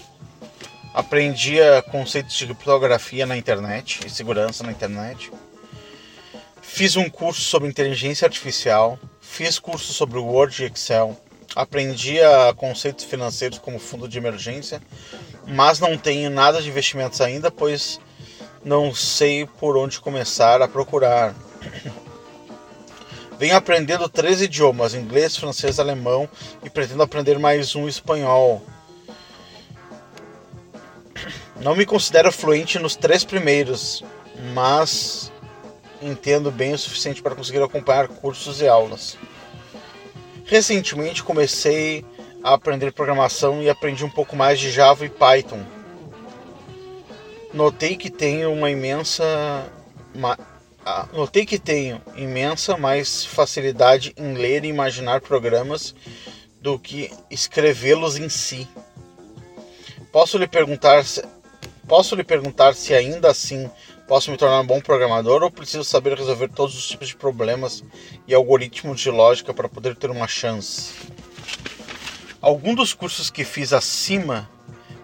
Aprendi 0.93 1.55
conceitos 1.89 2.35
de 2.35 2.45
criptografia 2.47 3.25
na 3.25 3.37
internet 3.37 4.01
e 4.05 4.09
segurança 4.09 4.65
na 4.65 4.71
internet. 4.73 5.31
Fiz 6.61 6.97
um 6.97 7.09
curso 7.09 7.39
sobre 7.39 7.69
inteligência 7.69 8.25
artificial, 8.25 8.99
fiz 9.21 9.57
curso 9.57 9.93
sobre 9.93 10.19
Word 10.19 10.61
e 10.61 10.65
Excel, 10.65 11.17
aprendi 11.55 12.17
conceitos 12.57 13.05
financeiros 13.05 13.59
como 13.59 13.79
fundo 13.79 14.09
de 14.09 14.17
emergência, 14.17 14.81
mas 15.47 15.79
não 15.79 15.97
tenho 15.97 16.29
nada 16.29 16.61
de 16.61 16.67
investimentos 16.67 17.21
ainda, 17.21 17.49
pois 17.49 17.97
não 18.63 18.93
sei 18.93 19.45
por 19.45 19.77
onde 19.77 19.99
começar 19.99 20.61
a 20.61 20.67
procurar. 20.67 21.35
Venho 23.37 23.55
aprendendo 23.55 24.07
três 24.07 24.41
idiomas: 24.41 24.93
inglês, 24.93 25.35
francês, 25.35 25.79
alemão 25.79 26.29
e 26.63 26.69
pretendo 26.69 27.03
aprender 27.03 27.37
mais 27.37 27.75
um 27.75 27.87
espanhol. 27.87 28.61
Não 31.61 31.75
me 31.75 31.85
considero 31.85 32.31
fluente 32.31 32.77
nos 32.79 32.95
três 32.95 33.23
primeiros, 33.23 34.03
mas 34.53 35.31
entendo 36.01 36.51
bem 36.51 36.73
o 36.73 36.77
suficiente 36.77 37.21
para 37.21 37.35
conseguir 37.35 37.61
acompanhar 37.61 38.07
cursos 38.07 38.61
e 38.61 38.67
aulas. 38.67 39.17
Recentemente 40.45 41.23
comecei 41.23 42.05
a 42.43 42.53
aprender 42.53 42.91
programação 42.91 43.61
e 43.61 43.69
aprendi 43.69 44.03
um 44.03 44.09
pouco 44.09 44.35
mais 44.35 44.59
de 44.59 44.69
Java 44.69 45.05
e 45.05 45.09
Python. 45.09 45.63
Notei 47.53 47.95
que 47.95 48.09
tenho 48.09 48.51
uma 48.51 48.69
imensa 48.71 49.23
ah, 50.85 51.07
notei 51.13 51.45
que 51.45 51.57
tenho 51.57 52.01
imensa 52.15 52.75
mais 52.75 53.23
facilidade 53.23 54.13
em 54.17 54.33
ler 54.33 54.65
e 54.65 54.67
imaginar 54.67 55.21
programas 55.21 55.95
do 56.59 56.77
que 56.77 57.09
escrevê-los 57.29 58.17
em 58.17 58.27
si. 58.27 58.67
Posso 60.11 60.37
lhe 60.37 60.47
perguntar 60.47 61.05
se, 61.05 61.23
posso 61.87 62.15
lhe 62.15 62.23
perguntar 62.23 62.75
se 62.75 62.93
ainda 62.93 63.31
assim 63.31 63.69
posso 64.07 64.29
me 64.29 64.37
tornar 64.37 64.59
um 64.59 64.67
bom 64.67 64.81
programador 64.81 65.41
ou 65.41 65.49
preciso 65.49 65.83
saber 65.83 66.17
resolver 66.17 66.49
todos 66.49 66.75
os 66.75 66.87
tipos 66.87 67.07
de 67.07 67.15
problemas 67.15 67.83
e 68.27 68.33
algoritmos 68.33 68.99
de 68.99 69.09
lógica 69.09 69.53
para 69.53 69.69
poder 69.69 69.95
ter 69.95 70.11
uma 70.11 70.27
chance? 70.27 70.93
Alguns 72.41 72.75
dos 72.75 72.93
cursos 72.93 73.29
que 73.29 73.45
fiz 73.45 73.71
acima 73.71 74.49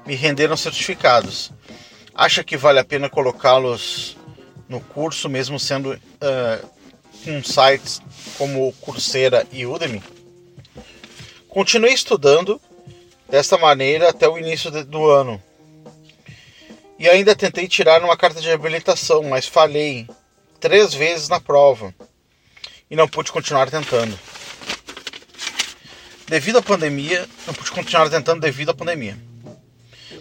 me 0.06 0.14
renderam 0.14 0.58
certificados. 0.58 1.54
Acha 2.20 2.44
que 2.44 2.58
vale 2.58 2.80
a 2.80 2.84
pena 2.84 3.10
colocá-los 3.10 4.18
no 4.68 4.82
curso, 4.82 5.30
mesmo 5.30 5.58
sendo 5.58 5.94
uh, 5.94 6.70
com 7.24 7.42
sites 7.42 8.02
como 8.38 8.74
Coursera 8.82 9.48
e 9.54 9.66
Udemy. 9.66 10.04
Continuei 11.48 11.94
estudando 11.94 12.60
desta 13.30 13.58
maneira 13.58 14.10
até 14.10 14.28
o 14.28 14.38
início 14.38 14.70
do 14.84 15.10
ano. 15.10 15.42
E 17.00 17.08
ainda 17.08 17.34
tentei 17.38 17.70
tirar 17.70 18.04
uma 18.04 18.18
carta 18.18 18.42
de 18.42 18.52
habilitação, 18.52 19.24
mas 19.24 19.48
falhei 19.48 20.06
três 20.60 20.94
vezes 20.94 21.30
na 21.30 21.40
prova 21.40 21.96
e 22.92 22.98
não 22.98 23.08
pude 23.08 23.32
continuar 23.32 23.72
tentando. 23.72 24.20
Devido 26.28 26.58
à 26.58 26.62
pandemia, 26.62 27.26
não 27.48 27.54
pude 27.54 27.72
continuar 27.72 28.10
tentando 28.10 28.42
devido 28.42 28.72
à 28.72 28.74
pandemia. 28.74 29.29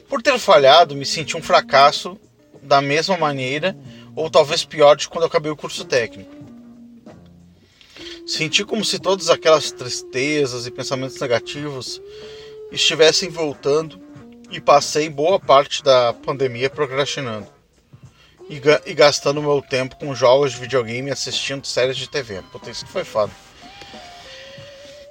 Por 0.09 0.23
ter 0.23 0.39
falhado, 0.39 0.97
me 0.97 1.05
senti 1.05 1.37
um 1.37 1.43
fracasso 1.43 2.19
da 2.63 2.81
mesma 2.81 3.17
maneira 3.17 3.77
ou 4.17 4.31
talvez 4.31 4.65
pior 4.65 4.97
de 4.97 5.09
quando 5.09 5.25
acabei 5.25 5.53
o 5.53 5.57
curso 5.57 5.85
técnico. 5.85 6.35
Senti 8.27 8.65
como 8.65 8.85
se 8.85 8.99
todas 8.99 9.31
aquelas 9.31 9.71
tristezas 9.71 10.67
e 10.67 10.71
pensamentos 10.71 11.19
negativos 11.21 12.01
estivessem 12.73 13.31
voltando 13.31 14.01
e 14.51 14.61
passei 14.61 15.09
boa 15.09 15.39
parte 15.39 15.83
da 15.83 16.13
pandemia 16.13 16.71
procrastinando 16.71 17.47
e, 18.49 18.61
e 18.87 18.95
gastando 18.95 19.43
meu 19.43 19.61
tempo 19.63 19.97
com 19.97 20.15
jogos 20.15 20.53
de 20.53 20.61
videogame 20.61 21.09
e 21.09 21.13
assistindo 21.13 21.67
séries 21.67 21.97
de 21.97 22.09
TV. 22.09 22.43
Puta, 22.51 22.71
isso 22.71 22.87
foi 22.87 23.05
foda. 23.05 23.33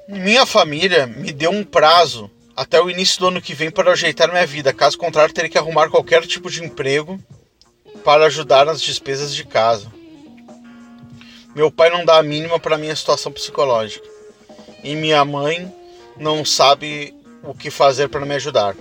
Minha 0.07 0.45
família 0.45 1.05
me 1.05 1.31
deu 1.31 1.51
um 1.51 1.63
prazo 1.63 2.31
até 2.57 2.81
o 2.81 2.89
início 2.89 3.19
do 3.19 3.27
ano 3.27 3.39
que 3.39 3.53
vem 3.53 3.69
para 3.69 3.91
ajeitar 3.91 4.31
minha 4.31 4.45
vida. 4.47 4.73
Caso 4.73 4.97
contrário, 4.97 5.31
teria 5.31 5.47
que 5.47 5.59
arrumar 5.59 5.91
qualquer 5.91 6.25
tipo 6.25 6.49
de 6.49 6.63
emprego 6.63 7.23
para 8.03 8.25
ajudar 8.25 8.65
nas 8.65 8.81
despesas 8.81 9.35
de 9.35 9.43
casa. 9.45 9.91
Meu 11.53 11.71
pai 11.71 11.91
não 11.91 12.03
dá 12.03 12.17
a 12.17 12.23
mínima 12.23 12.59
para 12.59 12.77
minha 12.77 12.95
situação 12.95 13.31
psicológica. 13.31 14.09
E 14.83 14.95
minha 14.95 15.23
mãe 15.23 15.71
não 16.17 16.43
sabe 16.43 17.13
o 17.43 17.53
que 17.53 17.69
fazer 17.69 18.09
para 18.09 18.25
me 18.25 18.33
ajudar. 18.33 18.75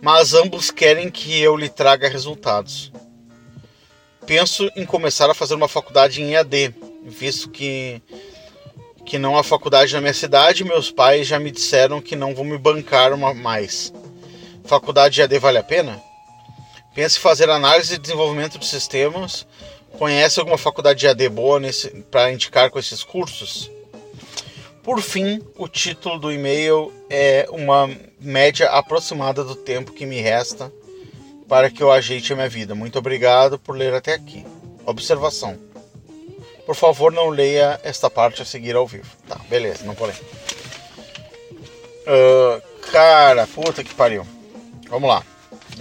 Mas 0.00 0.32
ambos 0.32 0.70
querem 0.70 1.10
que 1.10 1.38
eu 1.38 1.54
lhe 1.54 1.68
traga 1.68 2.08
resultados. 2.08 2.90
Penso 4.26 4.70
em 4.74 4.86
começar 4.86 5.28
a 5.28 5.34
fazer 5.34 5.54
uma 5.54 5.68
faculdade 5.68 6.22
em 6.22 6.32
EAD, 6.32 6.74
visto 7.04 7.50
que 7.50 8.00
que 9.06 9.18
não 9.18 9.38
há 9.38 9.44
faculdade 9.44 9.94
na 9.94 10.00
minha 10.00 10.12
cidade, 10.12 10.64
meus 10.64 10.90
pais 10.90 11.28
já 11.28 11.38
me 11.38 11.52
disseram 11.52 12.02
que 12.02 12.16
não 12.16 12.34
vão 12.34 12.44
me 12.44 12.58
bancar 12.58 13.12
uma 13.12 13.32
mais. 13.32 13.92
Faculdade 14.64 15.20
EAD 15.20 15.38
vale 15.38 15.58
a 15.58 15.62
pena? 15.62 16.02
Pensa 16.92 17.18
em 17.18 17.20
fazer 17.20 17.48
análise 17.48 17.94
e 17.94 17.98
desenvolvimento 17.98 18.58
de 18.58 18.66
sistemas. 18.66 19.46
Conhece 19.96 20.40
alguma 20.40 20.58
faculdade 20.58 21.00
de 21.00 21.06
AD 21.06 21.28
boa 21.28 21.60
para 22.10 22.32
indicar 22.32 22.68
com 22.70 22.78
esses 22.78 23.02
cursos? 23.02 23.70
Por 24.82 25.00
fim, 25.00 25.40
o 25.56 25.68
título 25.68 26.18
do 26.18 26.32
e-mail 26.32 26.92
é 27.08 27.46
uma 27.50 27.88
média 28.20 28.68
aproximada 28.70 29.44
do 29.44 29.54
tempo 29.54 29.92
que 29.92 30.04
me 30.04 30.20
resta 30.20 30.72
para 31.48 31.70
que 31.70 31.82
eu 31.82 31.92
ajeite 31.92 32.32
a 32.32 32.36
minha 32.36 32.48
vida. 32.48 32.74
Muito 32.74 32.98
obrigado 32.98 33.58
por 33.58 33.76
ler 33.76 33.94
até 33.94 34.14
aqui. 34.14 34.44
Observação. 34.84 35.65
Por 36.66 36.74
favor, 36.74 37.12
não 37.12 37.28
leia 37.28 37.80
esta 37.82 38.10
parte 38.10 38.42
a 38.42 38.44
seguir 38.44 38.74
ao 38.76 38.86
vivo. 38.86 39.08
Tá, 39.28 39.38
beleza, 39.48 39.84
não 39.84 39.94
vou 39.94 40.08
ler. 40.08 40.20
Uh, 42.02 42.60
cara, 42.90 43.46
puta 43.46 43.82
que 43.82 43.94
pariu. 43.94 44.26
Vamos 44.90 45.08
lá 45.08 45.24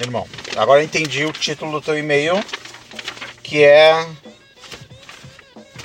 irmão. 0.04 0.28
Agora 0.56 0.82
eu 0.82 0.86
entendi 0.86 1.26
o 1.26 1.32
título 1.32 1.72
do 1.72 1.82
teu 1.82 1.98
e-mail, 1.98 2.36
que 3.44 3.64
é. 3.64 4.06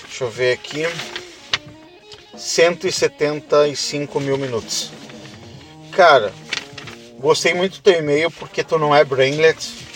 Deixa 0.05 0.25
eu 0.25 0.31
ver 0.31 0.53
aqui. 0.53 0.87
175 2.37 4.21
mil 4.21 4.39
minutos. 4.39 4.91
Cara, 5.93 6.33
gostei 7.19 7.53
muito 7.53 7.77
do 7.77 7.83
teu 7.83 7.99
e-mail 7.99 8.31
porque 8.31 8.65
tu 8.65 8.79
não 8.79 8.95
é 8.97 9.05
brainlet. 9.05 9.89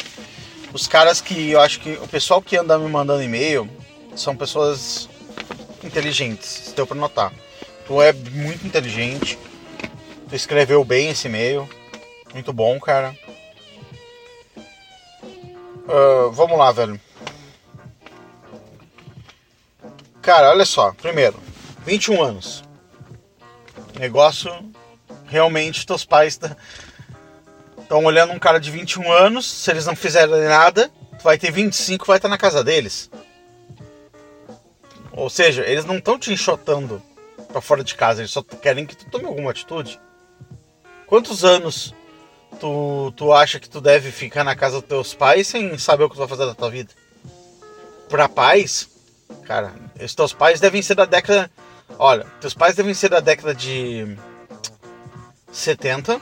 Os 0.73 0.87
caras 0.87 1.21
que 1.21 1.51
eu 1.51 1.61
acho 1.61 1.81
que 1.81 1.93
o 1.93 2.09
pessoal 2.09 2.43
que 2.43 2.57
anda 2.57 2.79
me 2.79 2.88
mandando 2.88 3.23
e-mail 3.23 3.69
são 4.16 4.37
pessoas 4.37 5.09
inteligentes, 5.83 6.72
deu 6.74 6.87
pra 6.87 6.96
notar. 6.96 7.33
Tu 7.87 8.00
é 8.00 8.12
muito 8.12 8.66
inteligente, 8.66 9.38
tu 10.29 10.35
escreveu 10.35 10.85
bem 10.85 11.11
esse 11.11 11.29
e-mail, 11.29 11.68
muito 12.33 12.53
bom, 12.53 12.81
cara. 12.81 13.16
Uh, 15.85 16.33
vamos 16.33 16.59
lá, 16.59 16.72
velho. 16.72 16.98
Cara, 20.22 20.50
olha 20.50 20.64
só. 20.64 20.92
Primeiro, 20.92 21.38
21 21.85 22.22
anos. 22.22 22.64
Negócio. 23.98 24.50
Realmente, 25.27 25.87
teus 25.87 26.05
pais 26.05 26.40
estão 27.79 28.05
olhando 28.05 28.33
um 28.33 28.38
cara 28.38 28.59
de 28.59 28.70
21 28.70 29.12
anos. 29.12 29.44
Se 29.44 29.70
eles 29.70 29.85
não 29.85 29.94
fizerem 29.94 30.44
nada, 30.44 30.90
tu 31.18 31.22
vai 31.22 31.37
ter 31.37 31.50
25 31.50 32.07
vai 32.07 32.16
estar 32.16 32.29
na 32.29 32.38
casa 32.38 32.64
deles. 32.64 33.11
Ou 35.16 35.31
seja, 35.31 35.62
eles 35.62 35.85
não 35.85 35.98
estão 35.98 36.18
te 36.18 36.33
enxotando 36.33 37.00
para 37.48 37.61
fora 37.61 37.85
de 37.85 37.94
casa, 37.94 38.20
eles 38.20 38.33
só 38.33 38.42
querem 38.42 38.85
que 38.85 38.96
tu 38.96 39.07
tome 39.07 39.27
alguma 39.27 39.50
atitude. 39.50 40.00
Quantos 41.07 41.44
anos 41.44 41.94
tu, 42.59 43.12
tu 43.16 43.33
acha 43.33 43.61
que 43.61 43.68
tu 43.68 43.81
deve 43.81 44.11
ficar 44.11 44.42
na 44.42 44.57
casa 44.57 44.81
dos 44.81 44.88
teus 44.88 45.14
pais 45.14 45.46
sem 45.46 45.79
saber 45.79 46.05
o 46.05 46.09
que 46.09 46.16
tu 46.16 46.18
vai 46.18 46.29
fazer 46.29 46.46
da 46.46 46.55
tua 46.55 46.70
vida? 46.70 46.92
Pra 48.09 48.29
pais, 48.29 48.88
cara, 49.44 49.72
os 50.03 50.14
teus 50.14 50.33
pais 50.33 50.59
devem 50.59 50.83
ser 50.83 50.96
da 50.96 51.05
década. 51.05 51.50
Olha, 51.96 52.27
teus 52.40 52.55
pais 52.55 52.74
devem 52.74 52.92
ser 52.92 53.11
da 53.11 53.20
década 53.20 53.55
de 53.55 54.16
70, 55.53 56.20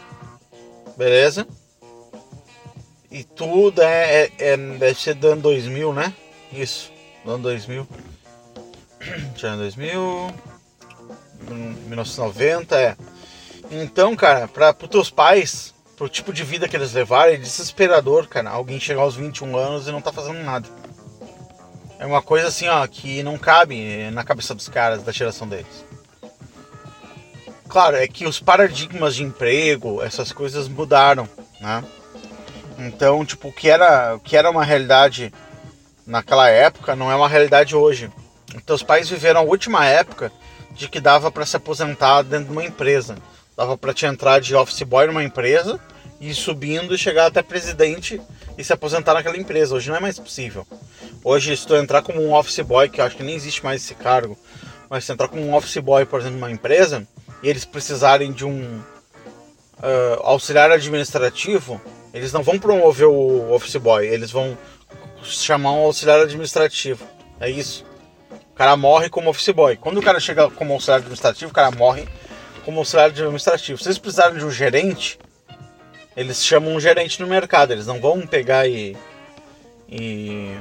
beleza? 0.97 1.47
E 3.11 3.25
tudo 3.25 3.83
é, 3.83 4.25
é, 4.25 4.33
é 4.39 4.57
deve 4.57 5.01
ser 5.01 5.15
do 5.15 5.29
ano 5.29 5.43
2000, 5.43 5.93
né? 5.95 6.13
Isso, 6.53 6.91
do 7.25 7.33
ano 7.33 7.43
2000. 7.45 7.87
Já 9.37 9.57
2000, 9.57 10.35
1990, 11.51 12.77
é. 12.77 12.97
Então, 13.71 14.15
cara, 14.15 14.47
para 14.47 14.77
os 14.83 14.89
teus 14.89 15.11
pais, 15.11 15.75
pro 15.97 16.09
tipo 16.09 16.33
de 16.33 16.45
vida 16.45 16.69
que 16.69 16.77
eles 16.77 16.93
levaram, 16.93 17.33
é 17.33 17.37
desesperador, 17.37 18.27
cara. 18.29 18.51
Alguém 18.51 18.79
chegar 18.79 19.03
aos 19.03 19.17
21 19.17 19.57
anos 19.57 19.87
e 19.87 19.93
não 19.93 20.01
tá 20.01 20.13
fazendo 20.13 20.43
nada. 20.43 20.69
É 21.99 22.07
uma 22.07 22.21
coisa 22.21 22.49
assim, 22.49 22.69
ó, 22.69 22.87
que 22.87 23.23
não 23.23 23.39
cabe 23.39 24.11
na 24.11 24.25
cabeça 24.25 24.55
dos 24.55 24.69
caras 24.69 25.03
da 25.03 25.13
geração 25.13 25.49
deles. 25.49 25.85
Claro, 27.69 27.97
é 27.97 28.07
que 28.07 28.27
os 28.27 28.39
paradigmas 28.39 29.15
de 29.15 29.23
emprego, 29.23 30.03
essas 30.03 30.33
coisas 30.33 30.69
mudaram, 30.69 31.29
né? 31.61 31.83
Então, 32.79 33.25
tipo, 33.25 33.49
o 33.49 33.53
que 33.53 33.71
era, 33.71 34.17
o 34.17 34.21
que 34.21 34.37
era 34.37 34.51
uma 34.51 34.65
realidade 34.65 35.33
naquela 36.07 36.49
época 36.51 36.97
não 36.97 37.11
é 37.11 37.15
uma 37.15 37.29
realidade 37.29 37.75
hoje. 37.75 38.11
Teus 38.61 38.83
pais 38.83 39.09
viveram 39.09 39.41
a 39.41 39.45
última 39.45 39.87
época 39.87 40.33
de 40.73 40.89
que 40.89 41.01
dava 41.01 41.31
para 41.31 41.47
se 41.47 41.57
aposentar 41.57 42.23
dentro 42.23 42.47
de 42.47 42.53
uma 42.53 42.65
empresa. 42.65 43.17
Dava 43.57 43.77
para 43.77 43.95
te 43.95 44.07
entrar 44.07 44.41
de 44.41 44.55
office 44.55 44.83
boy 44.83 45.07
numa 45.07 45.25
empresa 45.25 45.79
e 46.21 46.31
ir 46.31 46.35
subindo 46.35 46.95
e 46.95 46.99
chegar 46.99 47.27
até 47.27 47.43
presidente 47.43 48.21
e 48.57 48.65
se 48.65 48.73
aposentar 48.73 49.15
naquela 49.15 49.37
empresa. 49.37 49.75
Hoje 49.75 49.89
não 49.89 49.97
é 49.97 50.01
mais 50.01 50.19
possível. 50.19 50.67
Hoje, 51.25 51.57
se 51.57 51.67
tu 51.67 51.75
entrar 51.77 52.03
como 52.03 52.21
um 52.21 52.35
office 52.35 52.61
boy, 52.61 52.89
que 52.89 53.01
eu 53.01 53.05
acho 53.05 53.17
que 53.17 53.23
nem 53.23 53.35
existe 53.35 53.63
mais 53.63 53.83
esse 53.83 53.95
cargo, 53.95 54.37
mas 54.89 55.05
se 55.05 55.13
entrar 55.13 55.29
como 55.29 55.43
um 55.43 55.55
office 55.55 55.79
boy, 55.79 56.05
por 56.05 56.21
exemplo, 56.21 56.39
numa 56.39 56.51
empresa, 56.51 57.07
e 57.43 57.49
eles 57.49 57.65
precisarem 57.65 58.33
de 58.33 58.45
um 58.45 58.81
uh, 59.79 60.21
auxiliar 60.23 60.71
administrativo, 60.71 61.81
eles 62.13 62.33
não 62.33 62.43
vão 62.43 62.59
promover 62.59 63.07
o 63.07 63.53
office 63.53 63.77
boy, 63.77 64.07
eles 64.07 64.31
vão 64.31 64.57
chamar 65.23 65.73
um 65.73 65.85
auxiliar 65.85 66.21
administrativo. 66.21 67.05
É 67.41 67.49
isso. 67.51 67.85
O 68.53 68.55
cara 68.55 68.77
morre 68.77 69.09
como 69.09 69.31
office 69.31 69.49
boy. 69.49 69.77
Quando 69.77 69.99
o 69.99 70.03
cara 70.03 70.21
chega 70.21 70.51
como 70.51 70.75
auxiliar 70.75 70.99
administrativo, 70.99 71.51
o 71.51 71.55
cara 71.55 71.71
morre 71.71 72.07
como 72.65 72.79
auxiliar 72.79 73.07
administrativo. 73.07 73.79
Se 73.79 73.89
eles 73.89 73.99
precisarem 73.99 74.39
de 74.39 74.45
um 74.45 74.51
gerente, 74.51 75.19
eles 76.17 76.45
chamam 76.45 76.75
um 76.75 76.81
gerente 76.81 77.21
no 77.21 77.27
mercado. 77.27 77.73
Eles 77.73 77.87
não 77.87 78.01
vão 78.01 78.27
pegar 78.27 78.69
e. 78.69 78.97
e, 79.89 80.55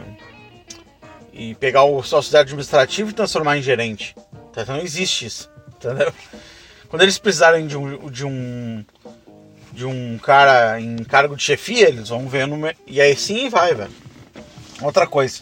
e 1.33 1.55
pegar 1.55 1.83
o 1.83 1.97
auxiliar 1.97 2.43
administrativo 2.43 3.09
e 3.09 3.13
transformar 3.13 3.57
em 3.57 3.61
gerente. 3.61 4.15
Então 4.49 4.65
não 4.65 4.81
existe 4.81 5.25
isso. 5.25 5.49
Entendeu? 5.75 6.13
Quando 6.87 7.01
eles 7.01 7.17
precisarem 7.17 7.67
de 7.67 7.77
um, 7.77 8.09
de 8.09 8.25
um. 8.25 8.85
de 9.73 9.85
um 9.85 10.17
cara 10.17 10.79
em 10.79 11.03
cargo 11.03 11.35
de 11.35 11.43
chefia, 11.43 11.89
eles 11.89 12.09
vão 12.09 12.27
ver 12.27 12.47
no. 12.47 12.57
E 12.87 13.01
aí 13.01 13.15
sim 13.17 13.49
vai, 13.49 13.75
velho. 13.75 13.91
Outra 14.81 15.05
coisa. 15.05 15.41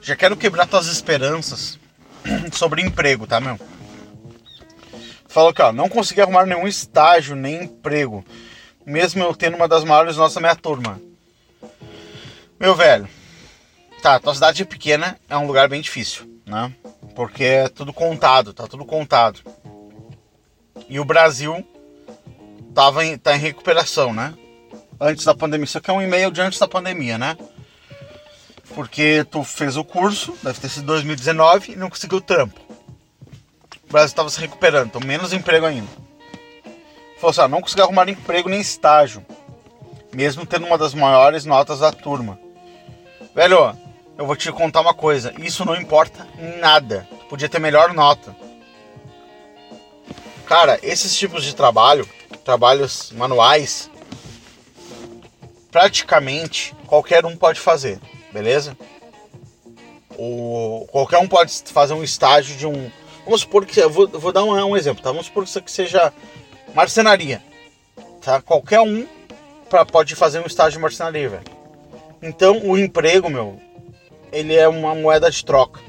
Já 0.00 0.16
quero 0.16 0.36
quebrar 0.36 0.66
tuas 0.66 0.86
esperanças 0.86 1.78
sobre 2.52 2.82
emprego, 2.82 3.26
tá, 3.26 3.40
meu? 3.40 3.58
Falou 5.28 5.52
que, 5.52 5.62
ó, 5.62 5.72
não 5.72 5.88
consegui 5.88 6.20
arrumar 6.20 6.46
nenhum 6.46 6.66
estágio, 6.66 7.36
nem 7.36 7.64
emprego. 7.64 8.24
Mesmo 8.84 9.22
eu 9.22 9.34
tendo 9.34 9.56
uma 9.56 9.68
das 9.68 9.84
maiores 9.84 10.16
notas 10.16 10.34
da 10.34 10.40
minha 10.40 10.56
turma. 10.56 11.00
Meu 12.58 12.74
velho, 12.74 13.08
tá, 14.02 14.18
tua 14.18 14.34
cidade 14.34 14.62
é 14.62 14.64
pequena, 14.64 15.18
é 15.28 15.36
um 15.36 15.46
lugar 15.46 15.68
bem 15.68 15.80
difícil, 15.80 16.26
né? 16.44 16.74
Porque 17.14 17.44
é 17.44 17.68
tudo 17.68 17.92
contado, 17.92 18.52
tá 18.52 18.66
tudo 18.66 18.84
contado. 18.84 19.40
E 20.88 20.98
o 20.98 21.04
Brasil 21.04 21.64
tava 22.74 23.04
em, 23.04 23.16
tá 23.16 23.36
em 23.36 23.38
recuperação, 23.38 24.12
né? 24.12 24.34
Antes 24.98 25.24
da 25.24 25.34
pandemia. 25.34 25.64
Isso 25.64 25.78
aqui 25.78 25.90
é 25.90 25.92
um 25.92 26.02
e-mail 26.02 26.30
de 26.30 26.40
antes 26.40 26.58
da 26.58 26.66
pandemia, 26.66 27.16
né? 27.16 27.36
Porque 28.74 29.26
tu 29.30 29.42
fez 29.42 29.76
o 29.76 29.84
curso, 29.84 30.36
deve 30.42 30.60
ter 30.60 30.68
sido 30.68 30.86
2019, 30.86 31.72
e 31.72 31.76
não 31.76 31.90
conseguiu 31.90 32.20
trampo. 32.20 32.60
O 33.84 33.92
Brasil 33.92 34.06
estava 34.06 34.30
se 34.30 34.40
recuperando, 34.40 34.86
então 34.86 35.00
menos 35.00 35.32
emprego 35.32 35.66
ainda. 35.66 35.88
Falou 37.16 37.30
assim, 37.30 37.40
ah, 37.40 37.48
não 37.48 37.60
consegui 37.60 37.82
arrumar 37.82 38.08
emprego 38.08 38.48
nem 38.48 38.60
estágio, 38.60 39.24
mesmo 40.14 40.46
tendo 40.46 40.66
uma 40.66 40.78
das 40.78 40.94
maiores 40.94 41.44
notas 41.44 41.80
da 41.80 41.90
turma. 41.90 42.38
Velho, 43.34 43.76
eu 44.16 44.26
vou 44.26 44.36
te 44.36 44.50
contar 44.52 44.80
uma 44.80 44.94
coisa, 44.94 45.34
isso 45.40 45.64
não 45.64 45.74
importa 45.74 46.26
nada. 46.60 47.06
Tu 47.10 47.24
podia 47.26 47.48
ter 47.48 47.58
melhor 47.58 47.92
nota. 47.92 48.34
Cara, 50.46 50.78
esses 50.82 51.16
tipos 51.16 51.44
de 51.44 51.54
trabalho, 51.54 52.08
trabalhos 52.44 53.12
manuais, 53.12 53.90
praticamente 55.70 56.74
qualquer 56.86 57.24
um 57.26 57.36
pode 57.36 57.60
fazer 57.60 58.00
beleza? 58.32 58.76
O, 60.18 60.86
qualquer 60.90 61.18
um 61.18 61.28
pode 61.28 61.62
fazer 61.66 61.94
um 61.94 62.02
estágio 62.02 62.56
de 62.56 62.66
um. 62.66 62.90
Vamos 63.24 63.42
supor 63.42 63.64
que. 63.64 63.80
Eu 63.80 63.90
vou, 63.90 64.08
vou 64.08 64.32
dar 64.32 64.44
um, 64.44 64.52
um, 64.52 64.76
exemplo, 64.76 65.02
tá? 65.02 65.10
Vamos 65.10 65.26
supor 65.26 65.44
que 65.44 65.50
isso 65.50 65.58
aqui 65.58 65.70
seja 65.70 66.12
marcenaria. 66.74 67.42
Tá? 68.20 68.40
Qualquer 68.42 68.80
um 68.80 69.06
pra, 69.68 69.84
pode 69.84 70.14
fazer 70.14 70.40
um 70.40 70.46
estágio 70.46 70.78
de 70.78 70.82
marcenaria, 70.82 71.28
velho. 71.28 71.44
Então 72.22 72.60
o 72.64 72.76
emprego, 72.76 73.30
meu, 73.30 73.58
ele 74.30 74.54
é 74.54 74.68
uma 74.68 74.94
moeda 74.94 75.30
de 75.30 75.44
troca. 75.44 75.80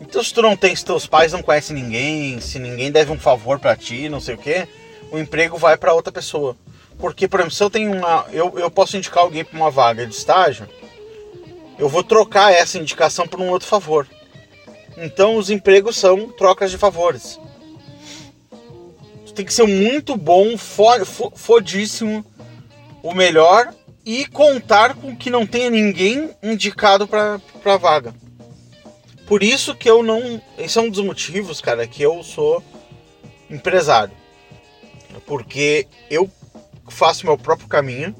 Então 0.00 0.22
se 0.22 0.34
tu 0.34 0.42
não 0.42 0.56
tem, 0.56 0.76
se 0.76 0.84
teus 0.84 1.06
pais 1.06 1.32
não 1.32 1.42
conhecem 1.42 1.74
ninguém, 1.74 2.40
se 2.40 2.58
ninguém 2.58 2.92
deve 2.92 3.10
um 3.10 3.18
favor 3.18 3.58
para 3.58 3.76
ti, 3.76 4.08
não 4.08 4.20
sei 4.20 4.34
o 4.34 4.38
que, 4.38 4.68
o 5.10 5.18
emprego 5.18 5.56
vai 5.56 5.78
para 5.78 5.94
outra 5.94 6.12
pessoa. 6.12 6.56
Porque, 6.98 7.26
por 7.26 7.40
exemplo, 7.40 7.54
se 7.54 7.62
eu 7.62 7.70
tenho 7.70 7.92
uma. 7.92 8.26
Eu, 8.32 8.58
eu 8.58 8.70
posso 8.70 8.96
indicar 8.96 9.22
alguém 9.22 9.44
para 9.44 9.56
uma 9.56 9.70
vaga 9.70 10.06
de 10.06 10.14
estágio 10.14 10.68
eu 11.82 11.88
vou 11.88 12.04
trocar 12.04 12.52
essa 12.52 12.78
indicação 12.78 13.26
por 13.26 13.40
um 13.40 13.50
outro 13.50 13.66
favor. 13.66 14.06
Então 14.96 15.34
os 15.34 15.50
empregos 15.50 15.96
são 15.96 16.28
trocas 16.28 16.70
de 16.70 16.78
favores. 16.78 17.40
Tem 19.34 19.44
que 19.44 19.52
ser 19.52 19.66
muito 19.66 20.16
bom, 20.16 20.56
fodíssimo, 21.34 22.24
o 23.02 23.12
melhor 23.12 23.74
e 24.06 24.26
contar 24.26 24.94
com 24.94 25.16
que 25.16 25.28
não 25.28 25.44
tenha 25.44 25.70
ninguém 25.70 26.30
indicado 26.40 27.08
para 27.08 27.40
a 27.64 27.76
vaga. 27.76 28.14
Por 29.26 29.42
isso 29.42 29.74
que 29.74 29.90
eu 29.90 30.04
não. 30.04 30.40
Esse 30.56 30.78
é 30.78 30.82
um 30.82 30.90
dos 30.90 31.04
motivos, 31.04 31.60
cara, 31.60 31.84
que 31.88 32.00
eu 32.00 32.22
sou 32.22 32.62
empresário. 33.50 34.14
Porque 35.26 35.88
eu 36.08 36.30
faço 36.88 37.26
meu 37.26 37.36
próprio 37.36 37.66
caminho 37.66 38.14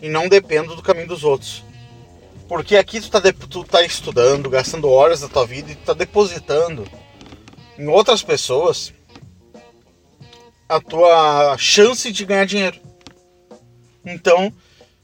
e 0.00 0.08
não 0.08 0.28
dependo 0.28 0.74
do 0.74 0.82
caminho 0.82 1.08
dos 1.08 1.24
outros. 1.24 1.62
Porque 2.52 2.76
aqui 2.76 3.00
tu 3.00 3.10
tá, 3.10 3.18
tu 3.48 3.64
tá 3.64 3.82
estudando, 3.82 4.50
gastando 4.50 4.90
horas 4.90 5.20
da 5.20 5.28
tua 5.28 5.46
vida 5.46 5.72
e 5.72 5.74
tu 5.74 5.86
tá 5.86 5.94
depositando 5.94 6.86
em 7.78 7.88
outras 7.88 8.22
pessoas 8.22 8.92
a 10.68 10.78
tua 10.78 11.56
chance 11.56 12.12
de 12.12 12.26
ganhar 12.26 12.44
dinheiro. 12.44 12.78
Então, 14.04 14.52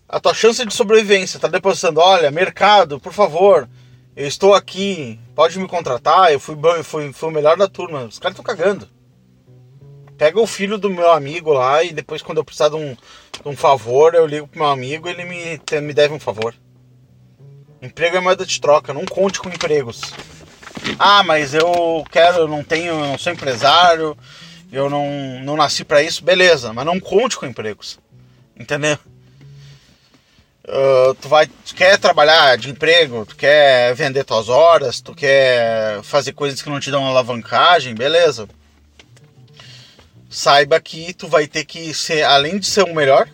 a 0.06 0.20
tua 0.20 0.34
chance 0.34 0.62
de 0.62 0.74
sobrevivência, 0.74 1.40
tá 1.40 1.48
depositando, 1.48 2.00
olha, 2.00 2.30
mercado, 2.30 3.00
por 3.00 3.14
favor, 3.14 3.66
eu 4.14 4.28
estou 4.28 4.52
aqui, 4.52 5.18
pode 5.34 5.58
me 5.58 5.66
contratar, 5.66 6.30
eu 6.30 6.38
fui, 6.38 6.54
fui, 6.84 7.14
fui 7.14 7.28
o 7.30 7.32
melhor 7.32 7.56
da 7.56 7.66
turma. 7.66 8.04
Os 8.04 8.18
caras 8.18 8.38
estão 8.38 8.44
cagando. 8.44 8.86
Pega 10.18 10.38
o 10.38 10.46
filho 10.46 10.76
do 10.76 10.90
meu 10.90 11.10
amigo 11.10 11.54
lá 11.54 11.82
e 11.82 11.94
depois 11.94 12.20
quando 12.20 12.36
eu 12.36 12.44
precisar 12.44 12.68
de 12.68 12.76
um, 12.76 12.92
de 12.94 13.48
um 13.48 13.56
favor, 13.56 14.14
eu 14.14 14.26
ligo 14.26 14.46
pro 14.46 14.60
meu 14.60 14.68
amigo 14.68 15.08
e 15.08 15.12
ele 15.12 15.24
me, 15.24 15.80
me 15.80 15.94
deve 15.94 16.12
um 16.12 16.20
favor. 16.20 16.54
Emprego 17.80 18.16
é 18.16 18.20
moeda 18.20 18.44
de 18.44 18.60
troca, 18.60 18.92
não 18.92 19.04
conte 19.04 19.38
com 19.38 19.48
empregos. 19.48 20.00
Ah, 20.98 21.22
mas 21.22 21.54
eu 21.54 22.04
quero, 22.10 22.38
eu 22.38 22.48
não 22.48 22.64
tenho, 22.64 22.92
eu 22.92 23.06
não 23.06 23.18
sou 23.18 23.32
empresário, 23.32 24.16
eu 24.72 24.90
não, 24.90 25.40
não 25.42 25.56
nasci 25.56 25.84
pra 25.84 26.02
isso, 26.02 26.24
beleza, 26.24 26.72
mas 26.72 26.84
não 26.84 26.98
conte 26.98 27.36
com 27.36 27.46
empregos. 27.46 27.98
Entendeu? 28.58 28.98
Ah, 30.68 31.14
tu 31.20 31.28
vai, 31.28 31.46
tu 31.46 31.74
quer 31.74 31.98
trabalhar 31.98 32.58
de 32.58 32.70
emprego, 32.70 33.24
tu 33.24 33.34
quer 33.36 33.94
vender 33.94 34.24
tuas 34.24 34.48
horas, 34.48 35.00
tu 35.00 35.14
quer 35.14 36.02
fazer 36.02 36.32
coisas 36.32 36.60
que 36.60 36.68
não 36.68 36.78
te 36.78 36.90
dão 36.90 37.06
alavancagem, 37.06 37.94
beleza. 37.94 38.46
Saiba 40.28 40.78
que 40.78 41.14
tu 41.14 41.26
vai 41.26 41.46
ter 41.46 41.64
que 41.64 41.94
ser, 41.94 42.22
além 42.22 42.58
de 42.58 42.66
ser 42.66 42.82
o 42.82 42.94
melhor, 42.94 43.26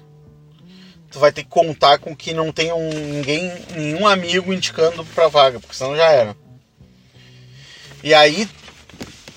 tu 1.15 1.21
vai 1.21 1.31
ter 1.31 1.45
que 1.45 1.49
contar 1.49 1.99
com 1.99 2.15
que 2.15 2.35
não 2.35 2.51
tenha 2.51 2.75
um, 2.75 2.91
ninguém, 2.91 3.53
nenhum 3.71 4.05
amigo 4.05 4.53
indicando 4.53 5.05
pra 5.15 5.29
vaga, 5.29 5.61
porque 5.61 5.77
senão 5.77 5.97
já 5.97 6.11
era. 6.11 6.37
E 8.03 8.13
aí, 8.13 8.49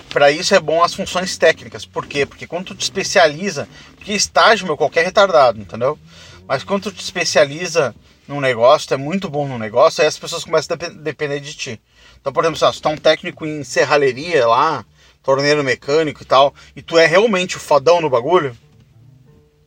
para 0.09 0.32
isso 0.32 0.55
é 0.55 0.59
bom 0.59 0.84
as 0.84 0.95
funções 0.95 1.38
técnicas. 1.38 1.86
Por 1.86 2.07
quê? 2.07 2.25
Porque 2.25 2.47
quando 2.47 2.65
tu 2.65 2.75
te 2.75 2.82
especializa, 2.82 3.69
porque 3.95 4.11
estágio, 4.11 4.65
meu, 4.65 4.75
qualquer 4.75 5.05
retardado, 5.05 5.61
entendeu? 5.61 5.99
Mas 6.47 6.63
quando 6.63 6.84
tu 6.84 6.91
te 6.91 7.03
especializa 7.03 7.93
num 8.28 8.41
negócio, 8.41 8.88
tu 8.88 8.95
é 8.95 8.97
muito 8.97 9.30
bom 9.30 9.47
no 9.47 9.59
negócio, 9.59 10.01
aí 10.01 10.07
as 10.07 10.17
pessoas 10.17 10.43
começam 10.43 10.73
a 10.73 10.78
depe- 10.78 10.95
depender 10.95 11.39
de 11.39 11.53
ti. 11.53 11.82
Então, 12.19 12.34
por 12.34 12.43
exemplo, 12.43 12.65
assim, 12.65 12.75
se 12.75 12.82
tu 12.82 12.89
é 12.89 12.91
um 12.91 12.97
técnico 12.97 13.45
em 13.45 13.63
serralheria 13.63 14.47
lá, 14.47 14.84
torneiro 15.21 15.63
mecânico 15.63 16.23
e 16.23 16.25
tal, 16.25 16.55
e 16.75 16.82
tu 16.82 16.97
é 16.97 17.05
realmente 17.05 17.55
o 17.55 17.59
fodão 17.59 18.01
no 18.01 18.09
bagulho, 18.09 18.57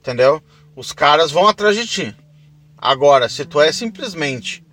entendeu? 0.01 0.43
Os 0.81 0.93
caras 0.93 1.31
vão 1.31 1.47
atrás 1.47 1.77
de 1.77 1.87
ti. 1.87 2.17
Agora, 2.79 3.29
se 3.29 3.45
tu 3.45 3.61
é 3.61 3.71
simplesmente 3.71 4.65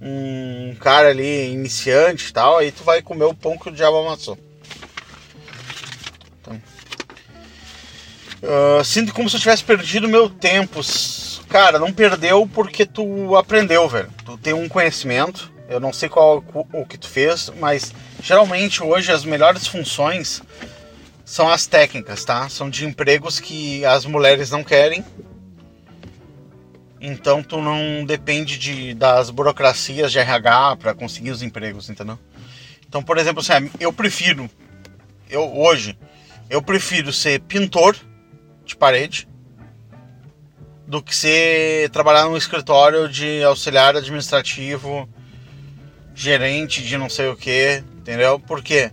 um 0.00 0.74
cara 0.80 1.10
ali 1.10 1.52
iniciante 1.52 2.28
e 2.28 2.32
tal, 2.32 2.58
aí 2.58 2.72
tu 2.72 2.82
vai 2.82 3.00
comer 3.00 3.26
o 3.26 3.34
pão 3.34 3.56
que 3.56 3.68
o 3.68 3.72
diabo 3.72 3.98
amassou. 3.98 4.36
Então, 6.40 6.60
ah, 8.42 8.82
sinto 8.82 9.14
como 9.14 9.30
se 9.30 9.36
eu 9.36 9.40
tivesse 9.40 9.62
perdido 9.62 10.08
meu 10.08 10.28
tempo. 10.28 10.80
Cara, 11.48 11.78
não 11.78 11.92
perdeu 11.92 12.50
porque 12.52 12.84
tu 12.84 13.36
aprendeu, 13.36 13.88
velho. 13.88 14.10
Tu 14.24 14.36
tem 14.38 14.54
um 14.54 14.68
conhecimento. 14.68 15.52
Eu 15.68 15.78
não 15.78 15.92
sei 15.92 16.08
qual 16.08 16.42
o 16.72 16.84
que 16.84 16.98
tu 16.98 17.08
fez, 17.08 17.52
mas 17.60 17.94
geralmente 18.20 18.82
hoje 18.82 19.12
as 19.12 19.24
melhores 19.24 19.68
funções 19.68 20.42
são 21.24 21.48
as 21.48 21.64
técnicas, 21.64 22.24
tá? 22.24 22.48
São 22.48 22.68
de 22.68 22.84
empregos 22.84 23.38
que 23.38 23.84
as 23.84 24.04
mulheres 24.04 24.50
não 24.50 24.64
querem. 24.64 25.04
Então 27.06 27.42
tu 27.42 27.60
não 27.60 28.02
depende 28.02 28.56
de, 28.56 28.94
das 28.94 29.28
burocracias 29.28 30.10
de 30.10 30.18
RH 30.18 30.76
para 30.76 30.94
conseguir 30.94 31.32
os 31.32 31.42
empregos, 31.42 31.90
entendeu? 31.90 32.18
Então, 32.88 33.02
por 33.02 33.18
exemplo, 33.18 33.40
assim, 33.40 33.70
eu 33.78 33.92
prefiro, 33.92 34.48
eu 35.28 35.54
hoje, 35.54 35.98
eu 36.48 36.62
prefiro 36.62 37.12
ser 37.12 37.40
pintor 37.40 37.94
de 38.64 38.74
parede 38.74 39.28
do 40.86 41.02
que 41.02 41.14
ser 41.14 41.90
trabalhar 41.90 42.24
num 42.24 42.38
escritório 42.38 43.06
de 43.06 43.42
auxiliar 43.42 43.94
administrativo, 43.94 45.06
gerente 46.14 46.82
de 46.82 46.96
não 46.96 47.10
sei 47.10 47.28
o 47.28 47.36
que, 47.36 47.84
entendeu? 47.98 48.40
Por 48.40 48.62
quê? 48.62 48.90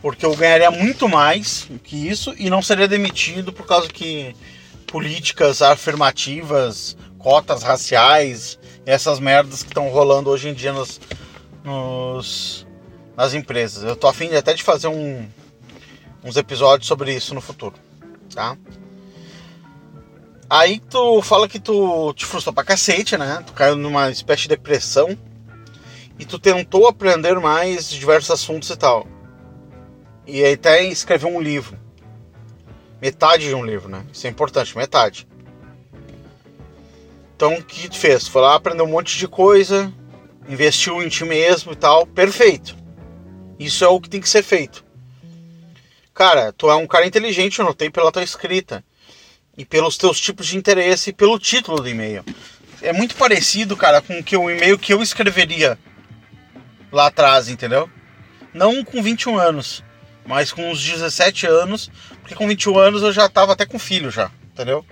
Porque 0.00 0.24
eu 0.24 0.34
ganharia 0.34 0.70
muito 0.70 1.06
mais 1.06 1.68
que 1.84 2.08
isso 2.08 2.34
e 2.38 2.48
não 2.48 2.62
seria 2.62 2.88
demitido 2.88 3.52
por 3.52 3.66
causa 3.66 3.88
que 3.88 4.34
políticas 4.86 5.60
afirmativas, 5.60 6.96
cotas 7.22 7.62
raciais, 7.62 8.58
essas 8.84 9.20
merdas 9.20 9.62
que 9.62 9.68
estão 9.68 9.88
rolando 9.88 10.28
hoje 10.30 10.48
em 10.48 10.54
dia 10.54 10.72
nos, 10.72 11.00
nos- 11.64 12.66
nas 13.16 13.32
empresas. 13.34 13.84
Eu 13.84 13.94
tô 13.96 14.08
afim 14.08 14.28
de- 14.28 14.36
até 14.36 14.52
de 14.54 14.62
fazer 14.62 14.88
um, 14.88 15.26
uns 16.24 16.36
episódios 16.36 16.88
sobre 16.88 17.14
isso 17.14 17.34
no 17.34 17.40
futuro, 17.40 17.74
tá? 18.34 18.56
Aí 20.50 20.80
tu 20.80 21.22
fala 21.22 21.48
que 21.48 21.58
tu 21.58 22.12
te 22.14 22.26
frustrou 22.26 22.52
pra 22.52 22.64
cacete, 22.64 23.16
né? 23.16 23.42
Tu 23.46 23.52
caiu 23.54 23.76
numa 23.76 24.10
espécie 24.10 24.42
de 24.42 24.48
depressão 24.48 25.16
e 26.18 26.26
tu 26.26 26.38
tentou 26.38 26.86
aprender 26.86 27.38
mais 27.40 27.88
de 27.88 27.98
diversos 27.98 28.30
assuntos 28.30 28.68
e 28.68 28.76
tal. 28.76 29.06
E 30.26 30.44
até 30.44 30.84
escreveu 30.84 31.30
um 31.30 31.40
livro. 31.40 31.78
Metade 33.00 33.48
de 33.48 33.54
um 33.54 33.64
livro, 33.64 33.88
né? 33.88 34.04
Isso 34.12 34.26
é 34.26 34.30
importante, 34.30 34.76
metade. 34.76 35.26
Então 37.42 37.54
o 37.54 37.64
que 37.64 37.98
fez? 37.98 38.28
Foi 38.28 38.40
lá, 38.40 38.54
aprendeu 38.54 38.84
um 38.84 38.90
monte 38.90 39.18
de 39.18 39.26
coisa, 39.26 39.92
investiu 40.48 41.02
em 41.02 41.08
ti 41.08 41.24
mesmo 41.24 41.72
e 41.72 41.74
tal, 41.74 42.06
perfeito. 42.06 42.76
Isso 43.58 43.84
é 43.84 43.88
o 43.88 44.00
que 44.00 44.08
tem 44.08 44.20
que 44.20 44.28
ser 44.28 44.44
feito. 44.44 44.84
Cara, 46.14 46.52
tu 46.52 46.70
é 46.70 46.76
um 46.76 46.86
cara 46.86 47.04
inteligente, 47.04 47.58
eu 47.58 47.64
notei 47.64 47.90
pela 47.90 48.12
tua 48.12 48.22
escrita. 48.22 48.84
E 49.58 49.64
pelos 49.64 49.96
teus 49.96 50.20
tipos 50.20 50.46
de 50.46 50.56
interesse 50.56 51.10
e 51.10 51.12
pelo 51.12 51.36
título 51.36 51.80
do 51.80 51.88
e-mail. 51.88 52.24
É 52.80 52.92
muito 52.92 53.16
parecido, 53.16 53.76
cara, 53.76 54.00
com 54.00 54.14
o 54.14 54.40
o 54.40 54.48
e-mail 54.48 54.78
que 54.78 54.94
eu 54.94 55.02
escreveria 55.02 55.76
lá 56.92 57.08
atrás, 57.08 57.48
entendeu? 57.48 57.90
Não 58.54 58.84
com 58.84 59.02
21 59.02 59.36
anos, 59.36 59.82
mas 60.24 60.52
com 60.52 60.70
uns 60.70 60.80
17 60.80 61.48
anos, 61.48 61.90
porque 62.20 62.36
com 62.36 62.46
21 62.46 62.78
anos 62.78 63.02
eu 63.02 63.12
já 63.12 63.28
tava 63.28 63.52
até 63.52 63.66
com 63.66 63.80
filho 63.80 64.12
já, 64.12 64.30
entendeu? 64.52 64.86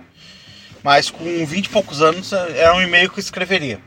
Mas 0.83 1.09
com 1.09 1.45
20 1.45 1.65
e 1.65 1.69
poucos 1.69 2.01
anos 2.01 2.33
era 2.33 2.73
um 2.75 2.81
e-mail 2.81 3.09
que 3.09 3.19
eu 3.19 3.21
escreveria. 3.21 3.79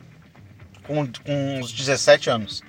Com, 0.85 1.07
com 1.07 1.61
uns 1.61 1.73
17 1.73 2.31
anos. 2.31 2.63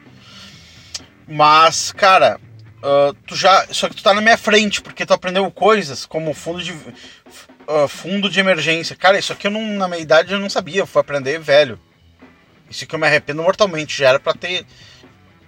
Mas, 1.28 1.92
cara, 1.92 2.40
ah, 2.86 3.14
tu 3.26 3.36
já. 3.36 3.66
Só 3.72 3.90
que 3.90 3.96
tu 3.96 4.04
tá 4.04 4.14
na 4.14 4.22
minha 4.22 4.38
frente, 4.38 4.80
porque 4.80 5.06
tu 5.06 5.14
aprendeu 5.14 5.50
coisas 5.50 6.06
como 6.06 6.34
fundo 6.36 6.62
de. 6.62 6.72
ah, 7.68 7.88
fundo 7.88 8.30
de 8.30 8.40
emergência. 8.40 8.96
Cara, 8.96 9.18
isso 9.18 9.34
aqui 9.34 9.48
eu 9.48 9.52
não, 9.52 9.62
na 9.76 9.88
minha 9.88 10.00
idade 10.02 10.32
eu 10.32 10.40
não 10.40 10.50
sabia, 10.50 10.82
eu 10.82 10.88
fui 10.88 11.02
aprender 11.02 11.40
velho. 11.40 11.80
Isso 12.70 12.84
aqui 12.84 12.94
eu 12.94 13.00
me 13.00 13.08
arrependo 13.08 13.42
mortalmente. 13.42 13.98
Já 13.98 14.10
era 14.10 14.20
pra 14.20 14.34
ter, 14.34 14.66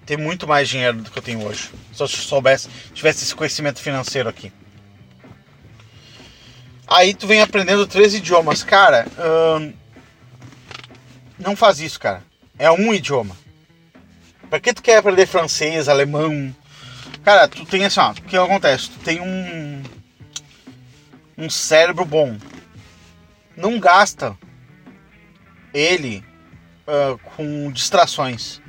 ter 0.03 0.17
muito 0.17 0.47
mais 0.47 0.67
dinheiro 0.67 0.97
do 0.97 1.11
que 1.11 1.17
eu 1.19 1.23
tenho 1.23 1.45
hoje. 1.45 1.69
Se 1.93 2.01
eu 2.01 2.07
soubesse, 2.07 2.69
tivesse 2.93 3.23
esse 3.23 3.35
conhecimento 3.35 3.79
financeiro 3.81 4.27
aqui. 4.27 4.51
Aí 6.87 7.13
tu 7.13 7.27
vem 7.27 7.41
aprendendo 7.41 7.85
três 7.85 8.13
idiomas. 8.13 8.63
Cara, 8.63 9.05
ahn, 9.17 9.73
não 11.37 11.55
faz 11.55 11.79
isso, 11.79 11.99
cara. 11.99 12.23
É 12.57 12.71
um 12.71 12.93
idioma. 12.93 13.35
Pra 14.49 14.59
que 14.59 14.73
tu 14.73 14.81
quer 14.81 14.97
aprender 14.97 15.25
francês, 15.25 15.89
alemão? 15.89 16.55
Cara, 17.23 17.47
tu 17.47 17.65
tem 17.65 17.83
assim, 17.83 17.99
ó, 17.99 18.11
o 18.11 18.15
que 18.15 18.37
acontece? 18.37 18.89
Tu 18.89 18.99
tem 18.99 19.19
um 19.21 19.83
um 21.37 21.49
cérebro 21.49 22.05
bom. 22.05 22.37
Não 23.55 23.79
gasta 23.79 24.35
ele 25.73 26.23
ah, 26.87 27.17
com 27.35 27.71
distrações. 27.71 28.61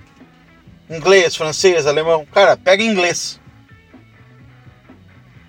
Inglês, 0.90 1.36
francês, 1.36 1.86
alemão. 1.86 2.26
Cara, 2.26 2.56
pega 2.56 2.82
inglês. 2.82 3.40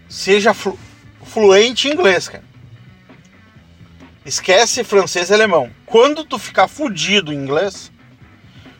Seja 0.07 0.53
flu- 0.53 0.77
fluente 1.23 1.87
em 1.87 1.93
inglês, 1.93 2.27
cara. 2.29 2.43
Esquece 4.29 4.83
francês 4.83 5.31
e 5.31 5.33
alemão. 5.33 5.71
Quando 5.87 6.23
tu 6.23 6.37
ficar 6.37 6.67
fudido 6.67 7.33
em 7.33 7.35
inglês, 7.35 7.91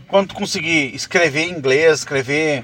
quando 0.08 0.28
tu 0.28 0.36
conseguir 0.36 0.94
escrever 0.94 1.42
em 1.42 1.50
inglês, 1.50 2.02
escrever, 2.02 2.64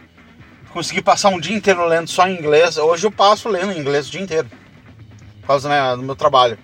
conseguir 0.69 1.01
passar 1.01 1.29
um 1.29 1.39
dia 1.39 1.55
inteiro 1.55 1.83
lendo 1.87 2.07
só 2.07 2.27
em 2.27 2.37
inglês, 2.37 2.77
hoje 2.77 3.07
eu 3.07 3.11
passo 3.11 3.49
lendo 3.49 3.71
em 3.71 3.79
inglês 3.79 4.07
o 4.07 4.11
dia 4.11 4.21
inteiro, 4.21 4.47
por 5.41 5.47
causa 5.47 5.67
né, 5.67 5.95
do 5.95 6.03
meu 6.03 6.15
trabalho. 6.15 6.59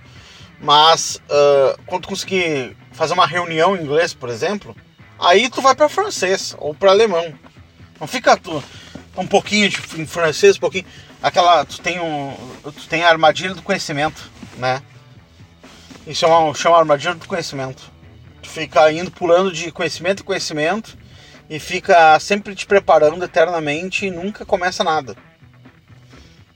Mas 0.59 1.19
ah, 1.27 1.75
quando 1.87 2.03
tu 2.03 2.09
conseguir 2.09 2.77
fazer 2.91 3.15
uma 3.15 3.25
reunião 3.25 3.75
em 3.75 3.81
inglês, 3.81 4.13
por 4.13 4.29
exemplo, 4.29 4.75
aí 5.17 5.49
tu 5.49 5.59
vai 5.59 5.73
para 5.73 5.89
francês 5.89 6.55
ou 6.59 6.71
para 6.75 6.91
alemão. 6.91 7.33
Não 7.99 8.05
fica 8.05 8.37
tu 8.37 8.63
um 9.17 9.25
pouquinho 9.25 9.67
de 9.69 9.79
em 9.97 10.05
francês, 10.05 10.57
um 10.57 10.59
pouquinho 10.59 10.85
aquela 11.19 11.65
tu 11.65 11.81
tem 11.81 11.99
um 11.99 12.37
tu 12.63 12.87
tem 12.87 13.03
a 13.03 13.09
armadilha 13.09 13.55
do 13.55 13.63
conhecimento, 13.63 14.29
né? 14.57 14.83
Isso 16.05 16.25
é 16.25 16.27
uma 16.27 16.53
chama 16.53 16.77
armadilha 16.77 17.13
do 17.13 17.27
conhecimento. 17.27 17.91
Tu 18.41 18.49
fica 18.49 18.91
indo 18.91 19.11
pulando 19.11 19.51
de 19.51 19.71
conhecimento 19.71 20.21
em 20.21 20.25
conhecimento 20.25 20.97
e 21.49 21.59
fica 21.59 22.19
sempre 22.19 22.55
te 22.55 22.65
preparando 22.65 23.23
eternamente 23.23 24.05
e 24.05 24.11
nunca 24.11 24.45
começa 24.45 24.83
nada. 24.83 25.15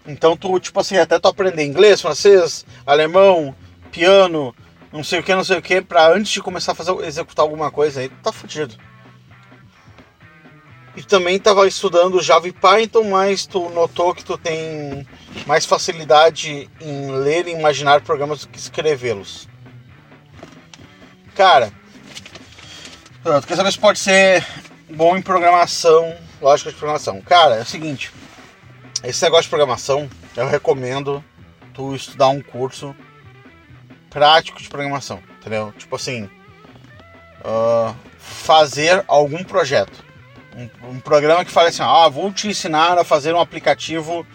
Então 0.07 0.35
tu, 0.35 0.59
tipo 0.59 0.79
assim, 0.79 0.97
até 0.97 1.19
tu 1.19 1.27
aprender 1.27 1.63
inglês, 1.63 2.01
francês, 2.01 2.65
alemão, 2.85 3.55
piano, 3.91 4.55
não 4.91 5.03
sei 5.03 5.19
o 5.19 5.23
que, 5.23 5.35
não 5.35 5.43
sei 5.43 5.57
o 5.57 5.61
que, 5.61 5.81
pra 5.81 6.11
antes 6.11 6.31
de 6.31 6.41
começar 6.41 6.71
a 6.71 6.75
fazer, 6.75 6.93
executar 7.03 7.43
alguma 7.43 7.69
coisa 7.69 7.99
aí, 7.99 8.09
tu 8.09 8.15
tá 8.23 8.31
fudido. 8.31 8.75
E 10.95 11.03
também 11.03 11.35
estava 11.35 11.67
estudando 11.67 12.21
Java 12.21 12.47
e 12.47 12.53
Python, 12.53 13.03
mas 13.09 13.45
tu 13.45 13.69
notou 13.69 14.15
que 14.15 14.23
tu 14.23 14.37
tem 14.37 15.05
mais 15.45 15.65
facilidade 15.65 16.69
em 16.79 17.11
ler 17.11 17.47
e 17.47 17.51
imaginar 17.51 18.01
programas 18.01 18.41
do 18.41 18.47
que 18.47 18.57
escrevê-los. 18.57 19.47
Cara, 21.35 21.71
tu 23.23 23.47
quer 23.47 23.57
saber 23.57 23.71
se 23.73 23.79
pode 23.79 23.99
ser 23.99 24.45
bom 24.89 25.17
em 25.17 25.21
programação, 25.21 26.15
lógica 26.41 26.71
de 26.71 26.77
programação. 26.77 27.21
Cara, 27.21 27.55
é 27.55 27.61
o 27.61 27.65
seguinte, 27.65 28.13
esse 29.03 29.21
negócio 29.23 29.43
de 29.43 29.49
programação, 29.49 30.09
eu 30.37 30.47
recomendo 30.47 31.21
tu 31.73 31.93
estudar 31.93 32.29
um 32.29 32.41
curso 32.41 32.95
prático 34.09 34.61
de 34.61 34.69
programação, 34.69 35.21
entendeu? 35.41 35.73
Tipo 35.77 35.97
assim, 35.97 36.29
uh, 37.43 37.93
fazer 38.17 39.03
algum 39.09 39.43
projeto. 39.43 40.04
Um, 40.55 40.69
um, 40.89 40.99
programa 40.99 41.43
que 41.43 41.51
fale 41.51 41.69
assim, 41.69 41.83
ah, 41.83 42.07
vou 42.07 42.31
te 42.31 42.47
ensinar 42.47 42.97
a 42.97 43.03
fazer 43.03 43.33
um 43.33 43.41
aplicativo 43.41 44.25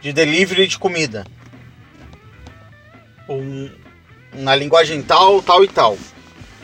de 0.00 0.12
delivery 0.12 0.66
de 0.66 0.78
comida. 0.78 1.26
Um, 3.28 3.70
na 4.32 4.54
linguagem 4.54 5.02
tal, 5.02 5.42
tal 5.42 5.62
e 5.62 5.68
tal. 5.68 5.98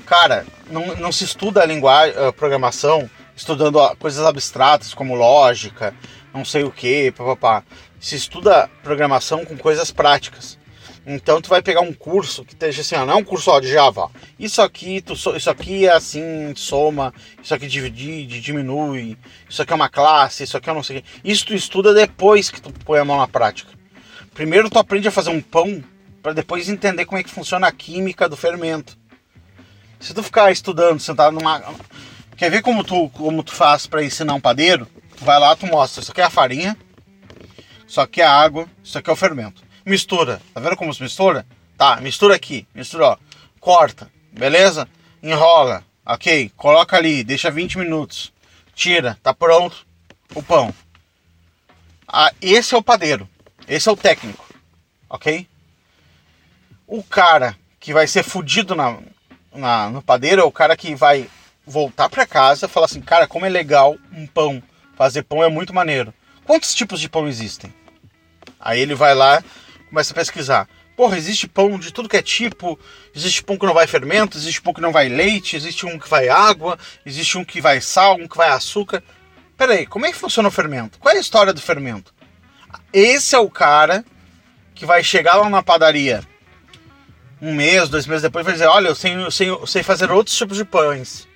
Cara, 0.06 0.46
não, 0.70 0.96
não 0.96 1.12
se 1.12 1.24
estuda 1.24 1.62
a 1.62 1.66
linguagem, 1.66 2.16
a 2.16 2.32
programação 2.32 3.08
estudando 3.36 3.78
coisas 3.96 4.24
abstratas 4.24 4.94
como 4.94 5.14
lógica, 5.14 5.94
não 6.32 6.44
sei 6.44 6.64
o 6.64 6.70
que, 6.70 7.10
papapá. 7.12 7.62
Se 8.00 8.16
estuda 8.16 8.70
programação 8.82 9.44
com 9.44 9.56
coisas 9.56 9.90
práticas. 9.90 10.58
Então 11.06 11.40
tu 11.40 11.50
vai 11.50 11.60
pegar 11.60 11.82
um 11.82 11.92
curso 11.92 12.44
que 12.44 12.54
esteja 12.54 12.80
assim, 12.80 12.94
ó, 12.94 13.04
não 13.04 13.14
é 13.14 13.16
um 13.16 13.24
curso 13.24 13.50
ó, 13.50 13.60
de 13.60 13.68
Java. 13.68 14.10
Isso 14.38 14.62
aqui, 14.62 15.02
tu, 15.02 15.12
isso 15.12 15.50
aqui 15.50 15.86
é 15.86 15.92
assim, 15.92 16.54
soma, 16.56 17.12
isso 17.42 17.54
aqui 17.54 17.66
divide, 17.66 18.40
diminui, 18.40 19.18
isso 19.48 19.60
aqui 19.60 19.72
é 19.72 19.76
uma 19.76 19.90
classe, 19.90 20.44
isso 20.44 20.56
aqui 20.56 20.70
é 20.70 20.72
não 20.72 20.82
sei 20.82 20.98
o 20.98 21.02
que. 21.02 21.08
Isso 21.22 21.46
tu 21.46 21.54
estuda 21.54 21.92
depois 21.92 22.50
que 22.50 22.60
tu 22.60 22.72
põe 22.72 22.98
a 22.98 23.04
mão 23.04 23.18
na 23.18 23.28
prática. 23.28 23.70
Primeiro 24.32 24.70
tu 24.70 24.78
aprende 24.78 25.06
a 25.06 25.12
fazer 25.12 25.30
um 25.30 25.42
pão 25.42 25.84
para 26.22 26.32
depois 26.32 26.70
entender 26.70 27.04
como 27.04 27.18
é 27.18 27.22
que 27.22 27.30
funciona 27.30 27.66
a 27.66 27.72
química 27.72 28.26
do 28.26 28.36
fermento. 28.36 28.96
Se 30.00 30.14
tu 30.14 30.22
ficar 30.22 30.50
estudando, 30.52 31.00
sentado 31.00 31.34
numa. 31.34 31.62
Quer 32.34 32.50
ver 32.50 32.62
como 32.62 32.82
tu, 32.82 33.10
como 33.10 33.42
tu 33.42 33.52
faz 33.52 33.86
para 33.86 34.02
ensinar 34.02 34.34
um 34.34 34.40
padeiro? 34.40 34.88
Tu 35.16 35.24
vai 35.24 35.38
lá, 35.38 35.54
tu 35.54 35.66
mostra. 35.66 36.00
Isso 36.00 36.12
aqui 36.12 36.22
é 36.22 36.24
a 36.24 36.30
farinha, 36.30 36.76
isso 37.86 38.00
aqui 38.00 38.22
é 38.22 38.24
a 38.24 38.32
água, 38.32 38.66
isso 38.82 38.96
aqui 38.96 39.10
é 39.10 39.12
o 39.12 39.16
fermento 39.16 39.62
mistura. 39.84 40.40
Tá 40.52 40.60
vendo 40.60 40.76
como 40.76 40.92
se 40.92 41.02
mistura? 41.02 41.46
Tá, 41.76 41.96
mistura 42.00 42.34
aqui, 42.34 42.66
mistura, 42.74 43.06
ó. 43.06 43.16
Corta, 43.60 44.10
beleza? 44.32 44.88
Enrola, 45.22 45.84
ok. 46.04 46.50
Coloca 46.56 46.96
ali, 46.96 47.24
deixa 47.24 47.50
20 47.50 47.78
minutos. 47.78 48.32
Tira, 48.74 49.18
tá 49.22 49.32
pronto 49.32 49.86
o 50.34 50.42
pão. 50.42 50.74
Ah, 52.06 52.32
esse 52.40 52.74
é 52.74 52.78
o 52.78 52.82
padeiro, 52.82 53.28
esse 53.66 53.88
é 53.88 53.92
o 53.92 53.96
técnico, 53.96 54.46
ok? 55.08 55.48
O 56.86 57.02
cara 57.02 57.56
que 57.80 57.92
vai 57.92 58.06
ser 58.06 58.22
fudido 58.22 58.74
na, 58.74 58.98
na, 59.52 59.90
no 59.90 60.02
padeiro 60.02 60.42
é 60.42 60.44
o 60.44 60.52
cara 60.52 60.76
que 60.76 60.94
vai 60.94 61.28
voltar 61.66 62.08
para 62.08 62.26
casa 62.26 62.66
e 62.66 62.68
falar 62.68 62.86
assim: 62.86 63.00
cara, 63.00 63.26
como 63.26 63.46
é 63.46 63.48
legal 63.48 63.96
um 64.12 64.26
pão. 64.26 64.62
Fazer 64.96 65.24
pão 65.24 65.42
é 65.42 65.48
muito 65.48 65.74
maneiro. 65.74 66.14
Quantos 66.44 66.74
tipos 66.74 67.00
de 67.00 67.08
pão 67.08 67.26
existem? 67.26 67.74
Aí 68.60 68.80
ele 68.80 68.94
vai 68.94 69.14
lá 69.14 69.42
começa 69.94 70.12
a 70.12 70.16
pesquisar. 70.16 70.68
Porra, 70.96 71.16
existe 71.16 71.46
pão 71.46 71.78
de 71.78 71.92
tudo 71.92 72.08
que 72.08 72.16
é 72.16 72.22
tipo, 72.22 72.78
existe 73.14 73.44
pão 73.44 73.56
que 73.56 73.64
não 73.64 73.72
vai 73.72 73.86
fermento, 73.86 74.36
existe 74.36 74.60
pão 74.60 74.74
que 74.74 74.80
não 74.80 74.92
vai 74.92 75.08
leite, 75.08 75.56
existe 75.56 75.86
um 75.86 75.98
que 75.98 76.10
vai 76.10 76.28
água, 76.28 76.76
existe 77.06 77.38
um 77.38 77.44
que 77.44 77.60
vai 77.60 77.80
sal, 77.80 78.16
um 78.16 78.26
que 78.26 78.36
vai 78.36 78.48
açúcar. 78.48 79.02
Peraí, 79.56 79.86
como 79.86 80.04
é 80.04 80.10
que 80.10 80.18
funciona 80.18 80.48
o 80.48 80.52
fermento? 80.52 80.98
Qual 80.98 81.14
é 81.14 81.18
a 81.18 81.20
história 81.20 81.52
do 81.52 81.60
fermento? 81.60 82.12
Esse 82.92 83.36
é 83.36 83.38
o 83.38 83.48
cara 83.48 84.04
que 84.74 84.84
vai 84.84 85.02
chegar 85.04 85.36
lá 85.36 85.48
na 85.48 85.62
padaria 85.62 86.22
um 87.40 87.54
mês, 87.54 87.88
dois 87.88 88.06
meses 88.06 88.22
depois 88.22 88.44
vai 88.44 88.54
dizer, 88.54 88.66
olha, 88.66 88.88
eu 88.88 88.94
sei, 88.94 89.14
eu 89.14 89.30
sei, 89.30 89.50
eu 89.50 89.66
sei 89.66 89.82
fazer 89.82 90.10
outros 90.10 90.36
tipos 90.36 90.56
de 90.56 90.64
pães. 90.64 91.28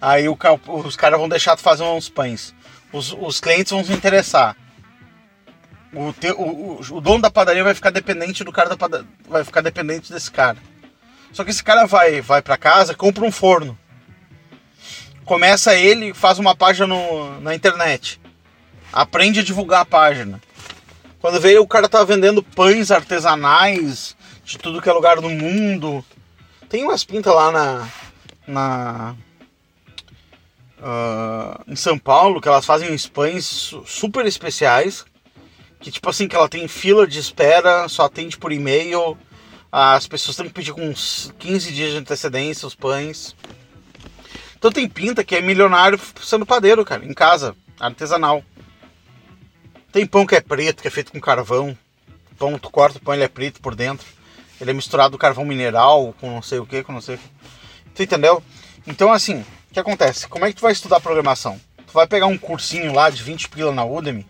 Aí 0.00 0.28
o, 0.28 0.36
os 0.84 0.96
caras 0.96 1.18
vão 1.18 1.28
deixar 1.28 1.54
de 1.54 1.62
fazer 1.62 1.84
uns 1.84 2.08
pães. 2.08 2.54
Os, 2.92 3.12
os 3.18 3.40
clientes 3.40 3.72
vão 3.72 3.84
se 3.84 3.92
interessar. 3.92 4.56
O, 5.94 6.12
te, 6.12 6.30
o, 6.32 6.80
o, 6.80 7.00
dono 7.00 7.22
da 7.22 7.30
padaria 7.30 7.62
vai 7.62 7.74
ficar 7.74 7.90
dependente 7.90 8.42
do 8.42 8.50
cara 8.50 8.68
da 8.68 8.76
padaria, 8.76 9.06
vai 9.28 9.44
ficar 9.44 9.60
dependente 9.60 10.12
desse 10.12 10.30
cara. 10.30 10.58
Só 11.32 11.44
que 11.44 11.50
esse 11.50 11.62
cara 11.62 11.86
vai 11.86 12.20
vai 12.20 12.42
para 12.42 12.56
casa, 12.56 12.94
compra 12.94 13.24
um 13.24 13.30
forno. 13.30 13.78
Começa 15.24 15.74
ele, 15.74 16.12
faz 16.12 16.38
uma 16.38 16.54
página 16.54 16.88
no, 16.88 17.40
na 17.40 17.54
internet. 17.54 18.20
Aprende 18.92 19.40
a 19.40 19.44
divulgar 19.44 19.82
a 19.82 19.86
página. 19.86 20.40
Quando 21.20 21.40
veio 21.40 21.62
o 21.62 21.68
cara 21.68 21.88
tá 21.88 22.02
vendendo 22.02 22.42
pães 22.42 22.90
artesanais 22.90 24.16
de 24.44 24.58
tudo 24.58 24.82
que 24.82 24.88
é 24.88 24.92
lugar 24.92 25.20
do 25.20 25.30
mundo. 25.30 26.04
Tem 26.68 26.82
umas 26.82 27.04
pintas 27.04 27.34
lá 27.34 27.52
na 27.52 27.88
na 28.46 29.14
uh, 30.80 31.64
em 31.66 31.76
São 31.76 31.98
Paulo 31.98 32.40
que 32.40 32.48
elas 32.48 32.66
fazem 32.66 32.92
uns 32.92 33.06
pães 33.06 33.74
super 33.86 34.26
especiais 34.26 35.04
que 35.84 35.90
tipo 35.90 36.08
assim, 36.08 36.26
que 36.26 36.34
ela 36.34 36.48
tem 36.48 36.66
fila 36.66 37.06
de 37.06 37.18
espera, 37.18 37.86
só 37.90 38.06
atende 38.06 38.38
por 38.38 38.50
e-mail, 38.50 39.18
as 39.70 40.06
pessoas 40.06 40.34
têm 40.34 40.46
que 40.46 40.54
pedir 40.54 40.72
com 40.72 40.88
uns 40.88 41.30
15 41.38 41.72
dias 41.72 41.90
de 41.90 41.98
antecedência 41.98 42.66
os 42.66 42.74
pães. 42.74 43.36
Então 44.56 44.72
tem 44.72 44.88
pinta 44.88 45.22
que 45.22 45.36
é 45.36 45.42
milionário 45.42 46.00
sendo 46.22 46.46
padeiro, 46.46 46.86
cara, 46.86 47.04
em 47.04 47.12
casa, 47.12 47.54
artesanal. 47.78 48.42
Tem 49.92 50.06
pão 50.06 50.24
que 50.24 50.34
é 50.34 50.40
preto, 50.40 50.80
que 50.80 50.88
é 50.88 50.90
feito 50.90 51.12
com 51.12 51.20
carvão. 51.20 51.76
Pão, 52.38 52.58
tu 52.58 52.70
corta 52.70 52.96
o 52.96 53.00
pão, 53.02 53.12
ele 53.12 53.24
é 53.24 53.28
preto 53.28 53.60
por 53.60 53.74
dentro. 53.74 54.06
Ele 54.58 54.70
é 54.70 54.74
misturado 54.74 55.12
com 55.12 55.18
carvão 55.18 55.44
mineral, 55.44 56.14
com 56.18 56.30
não 56.30 56.40
sei 56.40 56.60
o 56.60 56.66
que, 56.66 56.82
com 56.82 56.94
não 56.94 57.02
sei 57.02 57.16
o 57.16 57.18
que. 57.18 57.28
Tu 57.94 58.02
entendeu? 58.04 58.42
Então 58.86 59.12
assim, 59.12 59.44
o 59.70 59.74
que 59.74 59.80
acontece? 59.80 60.28
Como 60.28 60.46
é 60.46 60.48
que 60.48 60.56
tu 60.56 60.62
vai 60.62 60.72
estudar 60.72 60.98
programação? 60.98 61.60
Tu 61.86 61.92
vai 61.92 62.06
pegar 62.06 62.26
um 62.26 62.38
cursinho 62.38 62.90
lá 62.94 63.10
de 63.10 63.22
20 63.22 63.50
pila 63.50 63.70
na 63.70 63.84
Udemy, 63.84 64.26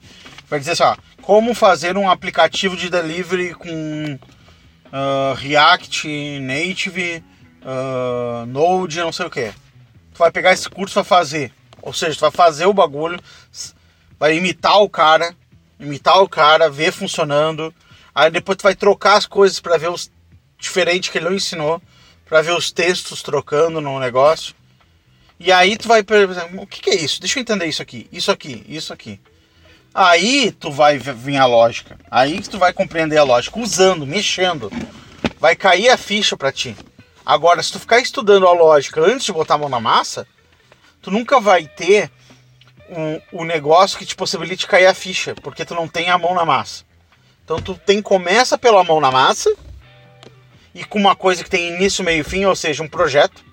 vai 0.55 0.61
dizer 0.61 0.73
assim, 0.73 0.85
ó, 0.85 0.97
como 1.23 1.53
fazer 1.53 1.97
um 1.97 2.09
aplicativo 2.09 2.77
de 2.77 2.89
delivery 2.89 3.55
com 3.55 4.15
uh, 4.15 5.35
React, 5.35 6.39
Native, 6.41 7.25
uh, 7.63 8.47
Node, 8.47 9.01
não 9.01 9.11
sei 9.11 9.27
o 9.27 9.31
que. 9.31 9.53
Tu 10.13 10.19
vai 10.19 10.31
pegar 10.31 10.53
esse 10.53 10.71
curso 10.71 10.95
para 10.95 11.03
fazer. 11.03 11.53
Ou 11.83 11.93
seja, 11.93 12.17
tu 12.17 12.21
vai 12.21 12.31
fazer 12.31 12.67
o 12.67 12.73
bagulho, 12.73 13.19
vai 14.19 14.37
imitar 14.37 14.81
o 14.81 14.89
cara, 14.89 15.35
imitar 15.79 16.23
o 16.23 16.29
cara, 16.29 16.71
ver 16.71 16.93
funcionando. 16.93 17.75
Aí 18.15 18.31
depois 18.31 18.57
tu 18.57 18.63
vai 18.63 18.77
trocar 18.77 19.17
as 19.17 19.27
coisas 19.27 19.59
para 19.59 19.77
ver 19.77 19.91
os 19.91 20.11
diferentes 20.57 21.11
que 21.11 21.19
ele 21.19 21.25
não 21.25 21.35
ensinou, 21.35 21.83
para 22.27 22.43
ver 22.43 22.53
os 22.53 22.71
textos 22.71 23.23
trocando 23.23 23.81
no 23.81 23.99
negócio. 23.99 24.55
E 25.41 25.51
aí 25.51 25.77
tu 25.77 25.89
vai, 25.89 26.01
o 26.01 26.67
que, 26.67 26.81
que 26.81 26.91
é 26.91 26.95
isso? 26.95 27.21
Deixa 27.21 27.39
eu 27.39 27.43
entender 27.43 27.67
isso 27.67 27.83
aqui, 27.83 28.09
isso 28.13 28.31
aqui, 28.31 28.65
isso 28.69 28.93
aqui. 28.93 29.21
Aí 29.95 30.51
tu 30.51 30.73
vai 30.73 30.99
vir 30.99 31.37
a 31.37 31.47
lógica. 31.47 31.97
Aí 32.11 32.41
tu 32.41 32.59
vai 32.59 32.73
compreender 32.73 33.17
a 33.17 33.23
lógica. 33.23 33.61
Usando, 33.61 34.05
mexendo. 34.05 34.73
Vai 35.39 35.55
cair 35.55 35.89
a 35.89 35.97
ficha 35.97 36.37
para 36.37 36.51
ti. 36.51 36.77
Agora, 37.25 37.63
se 37.63 37.71
tu 37.71 37.79
ficar 37.79 38.01
estudando 38.01 38.49
a 38.49 38.53
lógica 38.53 39.01
antes 39.01 39.25
de 39.25 39.33
botar 39.33 39.55
a 39.55 39.59
mão 39.59 39.69
na 39.69 39.79
massa, 39.79 40.27
tu 41.01 41.13
nunca 41.13 41.41
vai 41.41 41.67
ter 41.67 42.11
um, 42.89 43.41
um 43.41 43.45
negócio 43.45 43.97
que 43.97 44.05
te 44.05 44.17
possibilite 44.17 44.67
cair 44.67 44.87
a 44.87 44.95
ficha, 44.95 45.35
porque 45.37 45.65
tu 45.65 45.75
não 45.75 45.87
tem 45.87 46.11
a 46.11 46.19
mão 46.19 46.35
na 46.35 46.45
massa. 46.45 46.85
Então 47.45 47.61
tu 47.61 47.75
tem 47.75 48.03
começa 48.03 48.59
pela 48.59 48.83
mão 48.83 49.01
na 49.01 49.11
massa 49.11 49.55
e 50.75 50.85
com 50.85 50.99
uma 50.99 51.15
coisa 51.15 51.45
que 51.45 51.51
tem 51.51 51.75
início, 51.75 52.05
meio 52.05 52.21
e 52.21 52.25
fim, 52.25 52.45
ou 52.45 52.57
seja, 52.57 52.83
um 52.83 52.89
projeto. 52.89 53.45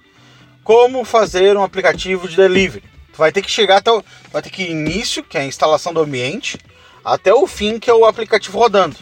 Como 0.64 1.06
fazer 1.06 1.56
um 1.56 1.64
aplicativo 1.64 2.28
de 2.28 2.36
delivery. 2.36 2.91
Tu 3.12 3.18
vai 3.18 3.32
ter 3.32 3.42
que 3.42 3.52
chegar 3.52 3.78
até 3.78 3.92
o. 3.92 4.04
Vai 4.32 4.42
ter 4.42 4.50
que 4.50 4.64
início, 4.64 5.24
que 5.24 5.38
é 5.38 5.42
a 5.42 5.46
instalação 5.46 5.94
do 5.94 6.02
ambiente, 6.02 6.58
até 7.04 7.34
o 7.34 7.46
fim, 7.48 7.80
que 7.80 7.90
é 7.90 7.94
o 7.94 8.06
aplicativo 8.06 8.58
rodando. 8.58 8.96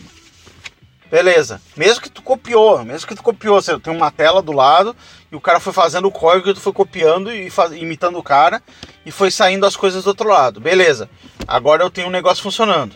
Beleza. 1.10 1.60
Mesmo 1.76 2.04
que 2.04 2.10
tu 2.10 2.22
copiou, 2.22 2.84
mesmo 2.86 3.08
que 3.08 3.16
tu 3.16 3.24
copiou, 3.24 3.60
você 3.60 3.80
tem 3.80 3.94
uma 3.94 4.12
tela 4.12 4.42
do 4.42 4.52
lado 4.52 4.96
e 5.32 5.36
o 5.36 5.42
cara 5.42 5.60
foi 5.60 5.74
fazendo 5.74 6.08
o 6.08 6.12
código 6.12 6.50
e 6.50 6.54
tu 6.54 6.62
foi 6.62 6.72
copiando 6.72 7.32
e 7.32 7.50
faz, 7.50 7.72
imitando 7.72 8.20
o 8.20 8.24
cara 8.24 8.62
e 9.04 9.12
foi 9.12 9.32
saindo 9.32 9.66
as 9.66 9.76
coisas 9.76 10.04
do 10.04 10.10
outro 10.10 10.30
lado. 10.30 10.60
Beleza. 10.60 11.10
Agora 11.48 11.84
eu 11.84 11.90
tenho 11.90 12.08
um 12.08 12.12
negócio 12.12 12.44
funcionando. 12.44 12.96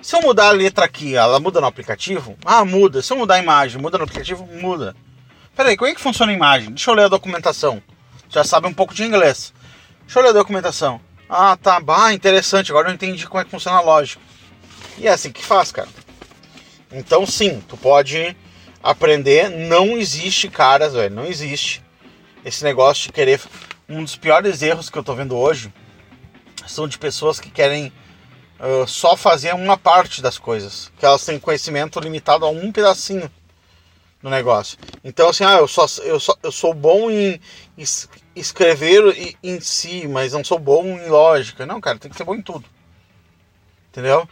Se 0.00 0.14
eu 0.14 0.22
mudar 0.22 0.48
a 0.48 0.52
letra 0.52 0.84
aqui, 0.84 1.16
ela 1.16 1.40
muda 1.40 1.60
no 1.60 1.66
aplicativo? 1.66 2.38
Ah, 2.44 2.64
muda. 2.64 3.02
Se 3.02 3.12
eu 3.12 3.16
mudar 3.16 3.34
a 3.34 3.42
imagem, 3.42 3.82
muda 3.82 3.98
no 3.98 4.04
aplicativo? 4.04 4.46
Muda. 4.46 4.94
Peraí, 5.56 5.76
como 5.76 5.90
é 5.90 5.94
que 5.94 6.00
funciona 6.00 6.30
a 6.30 6.34
imagem? 6.34 6.68
Deixa 6.68 6.88
eu 6.88 6.94
ler 6.94 7.06
a 7.06 7.08
documentação. 7.08 7.82
Já 8.30 8.44
sabe 8.44 8.68
um 8.68 8.74
pouco 8.74 8.94
de 8.94 9.02
inglês. 9.02 9.52
Deixa 10.08 10.20
eu 10.20 10.22
ler 10.22 10.30
a 10.30 10.32
documentação. 10.32 10.98
Ah, 11.28 11.54
tá. 11.54 11.78
Bah, 11.78 12.14
interessante. 12.14 12.72
Agora 12.72 12.88
eu 12.88 12.94
entendi 12.94 13.26
como 13.26 13.42
é 13.42 13.44
que 13.44 13.50
funciona 13.50 13.76
a 13.76 13.82
lógica. 13.82 14.22
E 14.96 15.06
é 15.06 15.10
assim 15.10 15.30
que 15.30 15.44
faz, 15.44 15.70
cara. 15.70 15.88
Então, 16.90 17.26
sim, 17.26 17.62
tu 17.68 17.76
pode 17.76 18.34
aprender. 18.82 19.50
Não 19.50 19.98
existe, 19.98 20.48
caras, 20.48 20.94
velho. 20.94 21.14
Não 21.14 21.26
existe 21.26 21.84
esse 22.42 22.64
negócio 22.64 23.08
de 23.08 23.12
querer. 23.12 23.38
Um 23.86 24.02
dos 24.02 24.16
piores 24.16 24.62
erros 24.62 24.88
que 24.88 24.96
eu 24.96 25.04
tô 25.04 25.14
vendo 25.14 25.36
hoje 25.36 25.70
são 26.66 26.88
de 26.88 26.98
pessoas 26.98 27.38
que 27.38 27.50
querem 27.50 27.92
uh, 28.58 28.86
só 28.86 29.14
fazer 29.14 29.54
uma 29.54 29.76
parte 29.76 30.22
das 30.22 30.38
coisas, 30.38 30.90
que 30.98 31.04
elas 31.04 31.22
têm 31.22 31.38
conhecimento 31.38 32.00
limitado 32.00 32.46
a 32.46 32.48
um 32.48 32.72
pedacinho 32.72 33.30
do 34.22 34.30
negócio. 34.30 34.78
Então 35.02 35.30
assim, 35.30 35.44
ah, 35.44 35.58
eu 35.58 35.68
só 35.68 35.86
eu, 36.02 36.20
só, 36.20 36.34
eu 36.42 36.52
sou 36.52 36.74
bom 36.74 37.10
em 37.10 37.40
escrever 38.38 39.36
em 39.42 39.60
si, 39.60 40.06
mas 40.08 40.32
não 40.32 40.44
sou 40.44 40.58
bom 40.58 40.84
em 40.84 41.08
lógica. 41.08 41.66
Não, 41.66 41.80
cara, 41.80 41.98
tem 41.98 42.10
que 42.10 42.16
ser 42.16 42.24
bom 42.24 42.34
em 42.34 42.42
tudo. 42.42 42.64
Entendeu? 43.90 44.28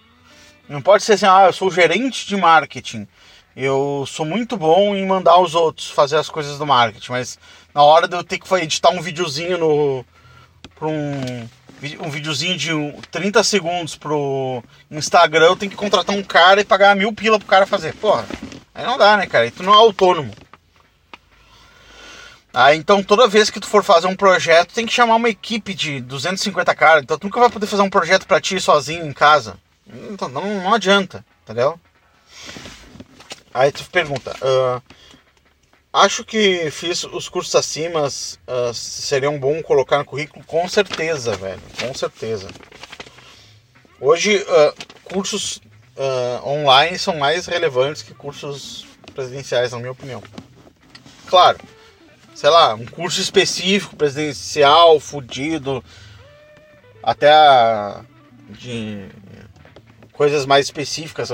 Não 0.69 0.83
pode 0.83 1.03
ser 1.03 1.15
assim, 1.15 1.27
ah, 1.27 1.47
eu 1.47 1.53
sou 1.53 1.71
gerente 1.71 2.27
de 2.27 2.37
marketing. 2.37 3.07
Eu 3.57 4.05
sou 4.07 4.27
muito 4.27 4.57
bom 4.57 4.95
em 4.95 5.07
mandar 5.07 5.39
os 5.39 5.55
outros 5.55 5.91
fazer 5.91 6.17
as 6.17 6.29
coisas 6.29 6.59
do 6.59 6.67
marketing, 6.67 7.11
mas 7.11 7.39
na 7.75 7.83
hora 7.83 8.07
de 8.07 8.15
eu 8.15 8.23
ter 8.23 8.39
que 8.39 8.55
editar 8.55 8.91
um 8.91 9.01
videozinho 9.01 9.57
no 9.57 10.05
para 10.75 10.89
um 10.89 11.49
um 12.01 12.11
videozinho 12.11 12.57
de 12.57 12.73
30 13.11 13.43
segundos 13.45 13.97
pro 13.97 14.63
Instagram, 14.91 15.47
eu 15.47 15.57
tenho 15.57 15.71
que 15.71 15.77
contratar 15.77 16.17
um 16.17 16.23
cara 16.23 16.61
e 16.61 16.65
pagar 16.65 16.97
mil 16.97 17.13
pila 17.13 17.39
pro 17.39 17.49
cara 17.49 17.67
fazer. 17.67 17.95
Porra, 17.95 18.25
aí 18.75 18.85
não 18.85 18.97
dá, 18.97 19.17
né, 19.17 19.27
cara? 19.27 19.47
E 19.47 19.51
tu 19.51 19.63
não 19.63 19.75
é 19.75 19.77
autônomo. 19.77 20.33
Aí 22.59 22.79
então 22.79 23.03
toda 23.03 23.29
vez 23.29 23.51
que 23.51 23.61
tu 23.61 23.67
for 23.67 23.85
fazer 23.85 24.07
um 24.07 24.17
projeto, 24.17 24.73
tem 24.73 24.87
que 24.87 24.93
chamar 24.95 25.17
uma 25.17 25.29
equipe 25.29 25.75
de 25.75 26.01
250 26.01 26.75
caras. 26.75 27.03
Então 27.03 27.19
tu 27.19 27.25
nunca 27.25 27.39
vai 27.39 27.51
poder 27.51 27.67
fazer 27.67 27.83
um 27.83 27.91
projeto 27.91 28.27
para 28.27 28.41
ti 28.41 28.59
sozinho 28.59 29.05
em 29.05 29.13
casa. 29.13 29.59
Então 30.11 30.27
não, 30.27 30.63
não 30.63 30.73
adianta, 30.73 31.23
entendeu? 31.43 31.79
Aí 33.53 33.71
tu 33.71 33.85
pergunta, 33.91 34.35
uh, 34.41 34.83
acho 35.93 36.25
que 36.25 36.71
fiz 36.71 37.05
os 37.05 37.29
cursos 37.29 37.55
acima 37.55 38.09
uh, 38.09 38.73
seriam 38.73 39.39
bom 39.39 39.63
colocar 39.63 39.99
no 39.99 40.07
currículo? 40.07 40.43
Com 40.47 40.67
certeza, 40.67 41.37
velho, 41.37 41.61
com 41.79 41.93
certeza. 41.93 42.49
Hoje, 44.01 44.39
uh, 44.39 45.13
cursos 45.13 45.61
online 46.43 46.99
são 46.99 47.17
mais 47.17 47.47
relevantes 47.47 48.01
que 48.01 48.15
cursos 48.15 48.87
presenciais, 49.15 49.73
na 49.73 49.79
minha 49.79 49.93
opinião. 49.93 50.23
Claro, 51.27 51.59
sei 52.37 52.51
lá, 52.51 52.75
um 52.75 52.85
curso 52.85 53.19
específico, 53.19 53.97
presidencial, 53.97 55.01
fudido, 55.01 55.83
até 57.03 57.33
de 58.51 59.07
coisas 60.13 60.45
mais 60.45 60.67
específicas, 60.67 61.31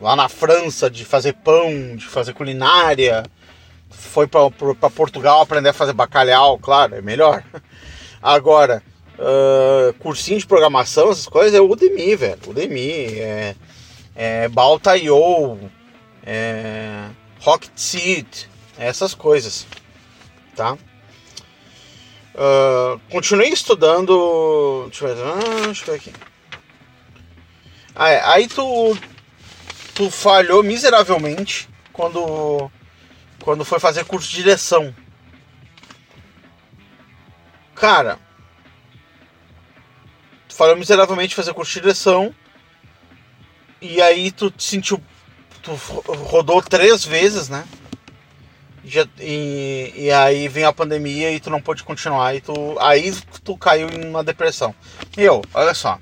lá 0.00 0.16
na 0.16 0.28
França, 0.28 0.90
de 0.90 1.04
fazer 1.04 1.34
pão, 1.34 1.94
de 1.94 2.04
fazer 2.04 2.34
culinária, 2.34 3.22
foi 3.90 4.26
para 4.26 4.50
Portugal 4.90 5.40
aprender 5.40 5.68
a 5.68 5.72
fazer 5.72 5.92
bacalhau, 5.92 6.58
claro, 6.58 6.96
é 6.96 7.00
melhor. 7.00 7.44
Agora, 8.20 8.82
uh, 9.16 9.92
cursinho 10.00 10.40
de 10.40 10.46
programação, 10.48 11.12
essas 11.12 11.28
coisas, 11.28 11.54
é 11.54 11.60
o 11.60 11.70
Udemy, 11.70 12.16
velho, 12.16 12.40
Udemy, 12.48 13.20
é, 13.20 13.54
é 14.16 14.48
Balta.io, 14.48 15.70
é 16.26 17.06
Rocket 17.40 17.70
Seed, 17.76 18.26
essas 18.76 19.14
coisas 19.14 19.64
tá? 20.54 20.76
Uh, 22.34 22.98
continuei 23.10 23.50
estudando. 23.50 24.86
Deixa 24.88 25.06
eu 25.06 25.14
ver, 25.14 25.22
ah, 25.22 25.66
deixa 25.66 25.82
eu 25.82 25.86
ver 25.86 25.94
aqui. 25.94 26.12
Ah, 27.94 28.08
é, 28.08 28.22
aí 28.24 28.48
tu, 28.48 28.96
tu 29.94 30.10
falhou 30.10 30.62
miseravelmente 30.62 31.68
quando, 31.92 32.70
quando 33.42 33.64
foi 33.64 33.78
fazer 33.78 34.04
curso 34.04 34.30
de 34.30 34.36
direção. 34.36 34.94
Cara, 37.74 38.18
tu 40.48 40.54
falhou 40.54 40.76
miseravelmente 40.76 41.34
fazer 41.34 41.52
curso 41.52 41.72
de 41.72 41.80
direção. 41.80 42.34
E 43.80 44.00
aí 44.00 44.30
tu 44.30 44.50
te 44.50 44.62
sentiu. 44.62 45.02
Tu 45.60 45.72
rodou 45.72 46.62
três 46.62 47.04
vezes, 47.04 47.48
né? 47.48 47.64
Já, 48.84 49.06
e, 49.20 49.92
e 49.94 50.10
aí 50.10 50.48
vem 50.48 50.64
a 50.64 50.72
pandemia 50.72 51.30
e 51.30 51.38
tu 51.38 51.50
não 51.50 51.62
pôde 51.62 51.84
continuar 51.84 52.34
e 52.34 52.40
tu 52.40 52.76
aí 52.80 53.12
tu 53.44 53.56
caiu 53.56 53.88
em 53.88 54.08
uma 54.08 54.24
depressão. 54.24 54.74
Meu, 55.16 55.42
olha 55.54 55.72
só. 55.72 55.98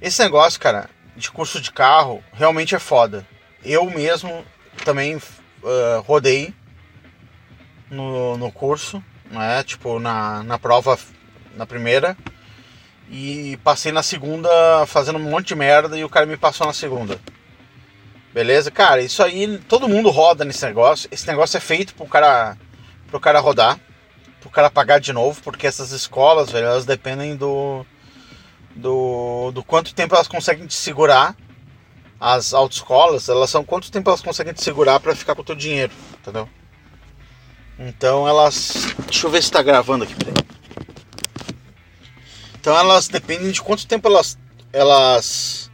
Esse 0.00 0.22
negócio, 0.22 0.60
cara, 0.60 0.90
de 1.16 1.30
curso 1.30 1.60
de 1.60 1.70
carro 1.70 2.22
realmente 2.32 2.74
é 2.74 2.78
foda. 2.78 3.26
Eu 3.64 3.88
mesmo 3.88 4.44
também 4.84 5.16
uh, 5.16 6.00
rodei 6.06 6.52
no, 7.90 8.36
no 8.36 8.50
curso, 8.50 9.02
né? 9.30 9.62
Tipo, 9.62 9.98
na, 10.00 10.42
na 10.42 10.58
prova 10.58 10.98
na 11.56 11.64
primeira. 11.64 12.16
E 13.10 13.58
passei 13.62 13.92
na 13.92 14.02
segunda 14.02 14.48
fazendo 14.86 15.18
um 15.18 15.30
monte 15.30 15.48
de 15.48 15.54
merda 15.54 15.96
e 15.96 16.04
o 16.04 16.08
cara 16.08 16.26
me 16.26 16.36
passou 16.36 16.66
na 16.66 16.72
segunda. 16.72 17.20
Beleza? 18.34 18.68
Cara, 18.68 19.00
isso 19.00 19.22
aí 19.22 19.58
todo 19.68 19.88
mundo 19.88 20.10
roda 20.10 20.44
nesse 20.44 20.66
negócio. 20.66 21.08
Esse 21.12 21.24
negócio 21.28 21.56
é 21.56 21.60
feito 21.60 21.94
pro 21.94 22.04
cara, 22.04 22.58
pro 23.06 23.20
cara 23.20 23.38
rodar, 23.38 23.78
pro 24.40 24.50
cara 24.50 24.68
pagar 24.68 24.98
de 24.98 25.12
novo, 25.12 25.40
porque 25.40 25.68
essas 25.68 25.92
escolas, 25.92 26.50
velho, 26.50 26.66
elas 26.66 26.84
dependem 26.84 27.36
do, 27.36 27.86
do, 28.74 29.52
do 29.52 29.62
quanto 29.62 29.94
tempo 29.94 30.16
elas 30.16 30.26
conseguem 30.26 30.66
te 30.66 30.74
segurar. 30.74 31.36
As 32.18 32.52
autoescolas, 32.52 33.28
elas 33.28 33.50
são 33.50 33.64
quanto 33.64 33.92
tempo 33.92 34.10
elas 34.10 34.20
conseguem 34.20 34.52
te 34.52 34.64
segurar 34.64 34.98
para 34.98 35.14
ficar 35.14 35.36
com 35.36 35.42
o 35.42 35.44
teu 35.44 35.54
dinheiro, 35.54 35.92
entendeu? 36.18 36.48
Então 37.78 38.26
elas. 38.26 38.96
Deixa 39.04 39.28
eu 39.28 39.30
ver 39.30 39.44
se 39.44 39.52
tá 39.52 39.62
gravando 39.62 40.02
aqui, 40.02 40.14
peraí. 40.16 40.34
Então 42.58 42.76
elas 42.76 43.06
dependem 43.06 43.52
de 43.52 43.62
quanto 43.62 43.86
tempo 43.86 44.08
elas. 44.08 44.36
Elas 44.72 45.70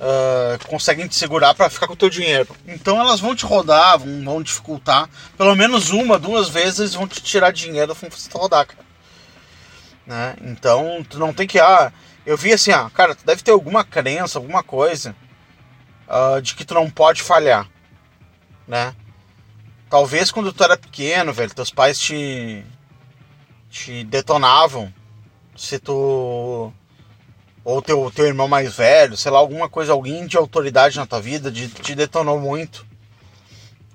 uh, 0.00 0.66
conseguem 0.66 1.06
te 1.06 1.14
segurar 1.14 1.54
para 1.54 1.70
ficar 1.70 1.86
com 1.86 1.92
o 1.92 1.96
teu 1.96 2.10
dinheiro. 2.10 2.56
Então 2.66 2.98
elas 2.98 3.20
vão 3.20 3.34
te 3.34 3.44
rodar, 3.44 3.98
vão, 3.98 4.24
vão 4.24 4.42
dificultar. 4.42 5.08
Pelo 5.36 5.54
menos 5.54 5.90
uma, 5.90 6.18
duas 6.18 6.48
vezes 6.48 6.94
vão 6.94 7.06
te 7.06 7.22
tirar 7.22 7.52
dinheiro 7.52 7.94
pra 7.94 8.08
você 8.08 8.30
rodar, 8.32 8.66
cara. 8.66 8.84
Né? 10.06 10.36
Então 10.42 11.04
tu 11.08 11.18
não 11.18 11.32
tem 11.32 11.46
que. 11.46 11.60
Ah, 11.60 11.92
eu 12.24 12.36
vi 12.36 12.52
assim, 12.52 12.72
ah, 12.72 12.90
cara, 12.92 13.14
tu 13.14 13.24
deve 13.24 13.42
ter 13.42 13.50
alguma 13.50 13.84
crença, 13.84 14.38
alguma 14.38 14.62
coisa 14.62 15.14
uh, 16.08 16.40
de 16.40 16.54
que 16.54 16.64
tu 16.64 16.74
não 16.74 16.90
pode 16.90 17.22
falhar, 17.22 17.68
né? 18.66 18.94
Talvez 19.88 20.30
quando 20.30 20.52
tu 20.52 20.62
era 20.62 20.76
pequeno, 20.76 21.32
velho, 21.32 21.54
teus 21.54 21.70
pais 21.70 21.98
te 21.98 22.64
te 23.70 24.02
detonavam 24.02 24.92
se 25.56 25.78
tu 25.78 26.72
ou 27.64 27.82
teu, 27.82 28.10
teu 28.10 28.26
irmão 28.26 28.48
mais 28.48 28.74
velho, 28.74 29.16
sei 29.16 29.30
lá, 29.30 29.38
alguma 29.38 29.68
coisa, 29.68 29.92
alguém 29.92 30.26
de 30.26 30.36
autoridade 30.36 30.96
na 30.96 31.06
tua 31.06 31.20
vida 31.20 31.50
de, 31.50 31.68
te 31.68 31.94
detonou 31.94 32.38
muito 32.40 32.86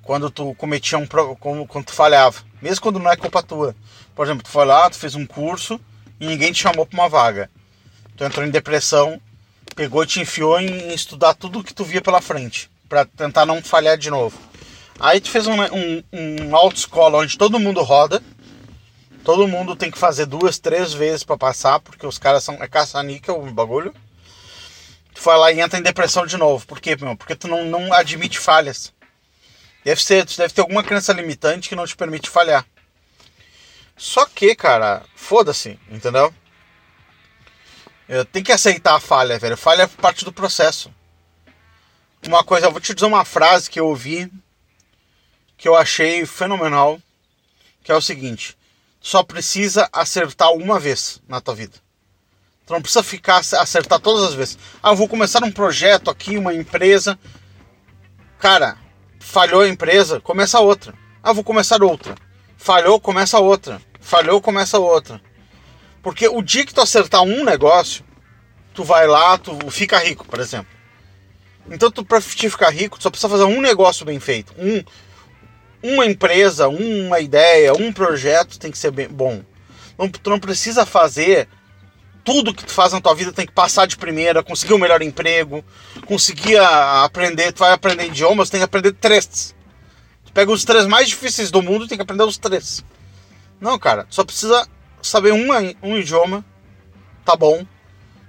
quando 0.05 0.29
tu 0.29 0.53
cometia 0.55 0.97
um 0.97 1.07
quando, 1.07 1.83
tu 1.83 1.91
falhava, 1.91 2.37
mesmo 2.61 2.81
quando 2.81 2.99
não 2.99 3.11
é 3.11 3.15
culpa 3.15 3.41
tua. 3.41 3.75
Por 4.15 4.25
exemplo, 4.25 4.43
tu 4.43 4.49
foi 4.49 4.63
lá, 4.63 4.89
tu 4.89 4.97
fez 4.97 5.15
um 5.15 5.25
curso 5.25 5.79
e 6.19 6.27
ninguém 6.27 6.53
te 6.53 6.61
chamou 6.61 6.85
para 6.85 6.99
uma 6.99 7.09
vaga. 7.09 7.49
Tu 8.15 8.23
entrou 8.23 8.45
em 8.45 8.51
depressão, 8.51 9.19
pegou 9.75 10.03
e 10.03 10.07
te 10.07 10.21
enfiou 10.21 10.59
em 10.61 10.93
estudar 10.93 11.33
tudo 11.33 11.63
que 11.63 11.73
tu 11.73 11.83
via 11.83 12.01
pela 12.01 12.21
frente, 12.21 12.69
para 12.87 13.03
tentar 13.03 13.47
não 13.47 13.63
falhar 13.63 13.97
de 13.97 14.11
novo. 14.11 14.37
Aí 14.99 15.19
tu 15.19 15.29
fez 15.29 15.47
um, 15.47 15.55
um, 15.59 16.03
um 16.13 16.55
autoescola 16.55 17.17
onde 17.17 17.37
todo 17.37 17.59
mundo 17.59 17.81
roda, 17.81 18.21
Todo 19.25 19.47
mundo 19.47 19.75
tem 19.75 19.89
que 19.89 19.97
fazer 19.97 20.27
duas, 20.27 20.59
três 20.59 20.93
vezes 20.93 21.23
para 21.23 21.35
passar, 21.35 21.79
porque 21.79 22.05
os 22.05 22.19
caras 22.19 22.43
são. 22.43 22.61
É 22.61 22.67
caça-níquel 22.67 23.41
o 23.41 23.51
bagulho. 23.51 23.91
Tu 25.15 25.21
vai 25.21 25.35
lá 25.35 25.51
e 25.51 25.59
entra 25.59 25.79
em 25.79 25.81
depressão 25.81 26.27
de 26.27 26.37
novo. 26.37 26.67
Por 26.67 26.79
quê, 26.79 26.95
meu? 26.95 27.17
Porque 27.17 27.35
tu 27.35 27.47
não, 27.47 27.65
não 27.65 27.91
admite 27.91 28.37
falhas. 28.37 28.93
Deve 29.83 30.03
ser, 30.03 30.25
tu 30.25 30.37
deve 30.37 30.53
ter 30.53 30.61
alguma 30.61 30.83
crença 30.83 31.11
limitante 31.11 31.69
que 31.69 31.75
não 31.75 31.87
te 31.87 31.95
permite 31.95 32.29
falhar. 32.29 32.63
Só 33.97 34.27
que, 34.27 34.53
cara, 34.53 35.01
foda-se, 35.15 35.79
entendeu? 35.89 36.31
Tem 38.31 38.43
que 38.43 38.51
aceitar 38.51 38.93
a 38.93 38.99
falha, 38.99 39.39
velho. 39.39 39.57
Falha 39.57 39.83
é 39.83 39.87
parte 39.87 40.23
do 40.23 40.31
processo. 40.31 40.93
Uma 42.27 42.43
coisa, 42.43 42.67
eu 42.67 42.71
vou 42.71 42.79
te 42.81 42.93
dizer 42.93 43.07
uma 43.07 43.25
frase 43.25 43.71
que 43.71 43.79
eu 43.79 43.87
ouvi 43.87 44.31
que 45.57 45.67
eu 45.67 45.75
achei 45.75 46.25
fenomenal, 46.27 47.01
que 47.83 47.91
é 47.91 47.95
o 47.95 48.01
seguinte: 48.01 48.55
só 49.05 49.21
precisa 49.21 49.87
acertar 49.93 50.51
uma 50.53 50.79
vez 50.79 51.21
na 51.27 51.39
tua 51.39 51.53
vida. 51.53 51.75
Tu 52.65 52.73
não 52.73 52.81
precisa 52.81 53.03
ficar 53.03 53.37
acertar 53.37 53.99
todas 53.99 54.23
as 54.29 54.33
vezes. 54.33 54.57
Ah, 54.81 54.89
eu 54.89 54.95
vou 54.95 55.07
começar 55.07 55.43
um 55.43 55.51
projeto 55.51 56.09
aqui, 56.09 56.39
uma 56.39 56.55
empresa. 56.55 57.15
Cara, 58.39 58.79
falhou 59.19 59.61
a 59.61 59.69
empresa, 59.69 60.19
começa 60.19 60.59
outra. 60.59 60.91
Ah, 61.21 61.33
vou 61.33 61.43
começar 61.43 61.83
outra. 61.83 62.15
Falhou, 62.57 62.99
começa 62.99 63.37
outra. 63.37 63.79
Falhou, 64.01 64.41
começa 64.41 64.79
outra. 64.79 65.21
Porque 66.01 66.27
o 66.27 66.41
dia 66.41 66.65
que 66.65 66.73
tu 66.73 66.81
acertar 66.81 67.21
um 67.21 67.43
negócio, 67.43 68.03
tu 68.73 68.83
vai 68.83 69.05
lá, 69.05 69.37
tu 69.37 69.69
fica 69.69 69.99
rico, 69.99 70.25
por 70.25 70.39
exemplo. 70.39 70.73
Então, 71.69 71.91
tu, 71.91 72.03
pra 72.03 72.19
te 72.19 72.49
ficar 72.49 72.71
rico, 72.71 72.97
tu 72.97 73.03
só 73.03 73.11
precisa 73.11 73.29
fazer 73.29 73.43
um 73.43 73.61
negócio 73.61 74.03
bem 74.03 74.19
feito. 74.19 74.51
Um, 74.57 74.83
uma 75.85 76.05
empresa, 76.05 76.67
uma 76.67 77.19
ideia, 77.19 77.73
um 77.73 77.93
projeto 77.93 78.57
tem 78.57 78.71
que 78.71 78.77
ser 78.77 78.91
bem 78.91 79.07
bom. 79.07 79.43
Não, 79.97 80.09
tu 80.09 80.29
não 80.29 80.39
precisa 80.39 80.85
fazer 80.85 81.47
tudo 82.23 82.53
que 82.55 82.65
tu 82.65 82.73
faz 82.73 82.91
na 82.91 82.99
tua 82.99 83.13
vida 83.13 83.31
tem 83.31 83.45
que 83.45 83.51
passar 83.51 83.85
de 83.85 83.95
primeira, 83.95 84.43
conseguir 84.43 84.73
o 84.73 84.77
um 84.77 84.79
melhor 84.79 85.01
emprego, 85.03 85.63
conseguir 86.07 86.57
a, 86.57 87.03
aprender, 87.03 87.51
tu 87.51 87.59
vai 87.59 87.71
aprender 87.71 88.07
idiomas, 88.07 88.49
tem 88.49 88.59
que 88.59 88.65
aprender 88.65 88.93
três. 88.93 89.53
Tu 90.25 90.33
pega 90.33 90.51
os 90.51 90.65
três 90.65 90.87
mais 90.87 91.07
difíceis 91.07 91.51
do 91.51 91.61
mundo 91.61 91.87
tem 91.87 91.97
que 91.97 92.01
aprender 92.01 92.23
os 92.23 92.37
três. 92.37 92.83
Não, 93.61 93.77
cara, 93.77 94.07
só 94.09 94.23
precisa 94.23 94.67
saber 95.03 95.33
uma, 95.33 95.59
um 95.83 95.95
idioma, 95.95 96.43
tá 97.23 97.35
bom. 97.35 97.63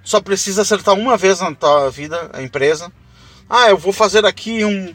Só 0.03 0.21
precisa 0.21 0.61
acertar 0.61 0.93
uma 0.93 1.17
vez 1.17 1.41
na 1.41 1.53
tua 1.53 1.89
vida, 1.89 2.29
a 2.31 2.41
empresa. 2.41 2.91
Ah, 3.49 3.69
eu 3.69 3.77
vou 3.77 3.91
fazer 3.91 4.25
aqui 4.25 4.63
um, 4.63 4.93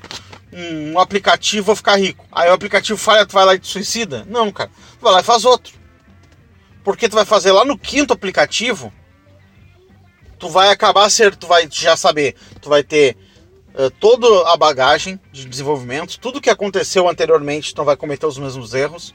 um 0.52 0.98
aplicativo, 0.98 1.66
vou 1.66 1.76
ficar 1.76 1.96
rico. 1.96 2.24
Aí 2.30 2.50
o 2.50 2.52
aplicativo 2.52 2.98
falha, 2.98 3.24
tu 3.24 3.32
vai 3.32 3.44
lá 3.44 3.54
e 3.54 3.58
te 3.58 3.68
suicida? 3.68 4.26
Não, 4.28 4.52
cara. 4.52 4.70
Tu 4.98 5.02
vai 5.02 5.12
lá 5.12 5.20
e 5.20 5.24
faz 5.24 5.44
outro. 5.44 5.72
Porque 6.84 7.08
tu 7.08 7.14
vai 7.14 7.24
fazer 7.24 7.52
lá 7.52 7.64
no 7.64 7.78
quinto 7.78 8.12
aplicativo, 8.12 8.92
tu 10.38 10.48
vai 10.48 10.70
acabar 10.70 11.08
ser, 11.08 11.34
tu 11.36 11.46
vai 11.46 11.68
já 11.70 11.96
saber, 11.96 12.34
tu 12.60 12.68
vai 12.68 12.82
ter 12.82 13.16
uh, 13.74 13.90
toda 13.90 14.52
a 14.52 14.56
bagagem 14.56 15.18
de 15.32 15.44
desenvolvimento, 15.44 16.18
tudo 16.18 16.40
que 16.40 16.50
aconteceu 16.50 17.08
anteriormente, 17.08 17.72
tu 17.72 17.78
não 17.78 17.84
vai 17.84 17.96
cometer 17.96 18.26
os 18.26 18.38
mesmos 18.38 18.74
erros. 18.74 19.14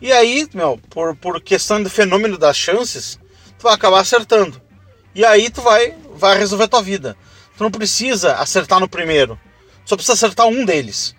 E 0.00 0.12
aí, 0.12 0.46
meu, 0.52 0.78
por, 0.90 1.16
por 1.16 1.40
questão 1.40 1.82
do 1.82 1.88
fenômeno 1.88 2.36
das 2.36 2.56
chances, 2.56 3.18
tu 3.58 3.62
vai 3.62 3.72
acabar 3.72 4.00
acertando. 4.00 4.60
E 5.14 5.24
aí 5.24 5.48
tu 5.48 5.62
vai, 5.62 5.94
vai 6.14 6.36
resolver 6.36 6.68
tua 6.68 6.82
vida. 6.82 7.16
Tu 7.56 7.62
não 7.62 7.70
precisa 7.70 8.34
acertar 8.34 8.78
no 8.78 8.88
primeiro. 8.88 9.40
Só 9.86 9.96
precisa 9.96 10.12
acertar 10.12 10.46
um 10.46 10.64
deles. 10.64 11.14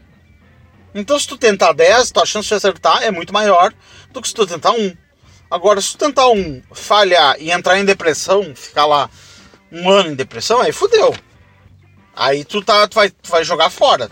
Então 0.93 1.18
se 1.20 1.28
tu 1.28 1.38
tentar 1.38 1.74
10, 1.74 2.11
tua 2.11 2.26
chance 2.26 2.47
de 2.47 2.53
acertar 2.53 3.01
é 3.01 3.09
muito 3.09 3.34
maior 3.34 3.74
do 4.11 4.22
que 4.22 4.28
se 4.28 4.34
tu 4.36 4.45
tentar 4.45 4.72
um. 4.72 4.95
Agora, 5.49 5.80
se 5.82 5.93
tu 5.93 5.97
tentar 5.97 6.28
um, 6.28 6.61
falhar 6.74 7.38
e 7.39 7.49
entrar 7.49 7.80
em 7.80 7.86
depressão, 7.86 8.53
ficar 8.53 8.86
lá 8.86 9.09
um 9.72 9.89
ano 9.89 10.11
em 10.11 10.15
depressão, 10.15 10.59
aí 10.59 10.74
fudeu. 10.74 11.15
Aí 12.13 12.43
tu, 12.43 12.61
tá, 12.61 12.86
tu, 12.88 12.95
vai, 12.95 13.09
tu 13.09 13.30
vai 13.30 13.45
jogar 13.45 13.70
fora. 13.70 14.09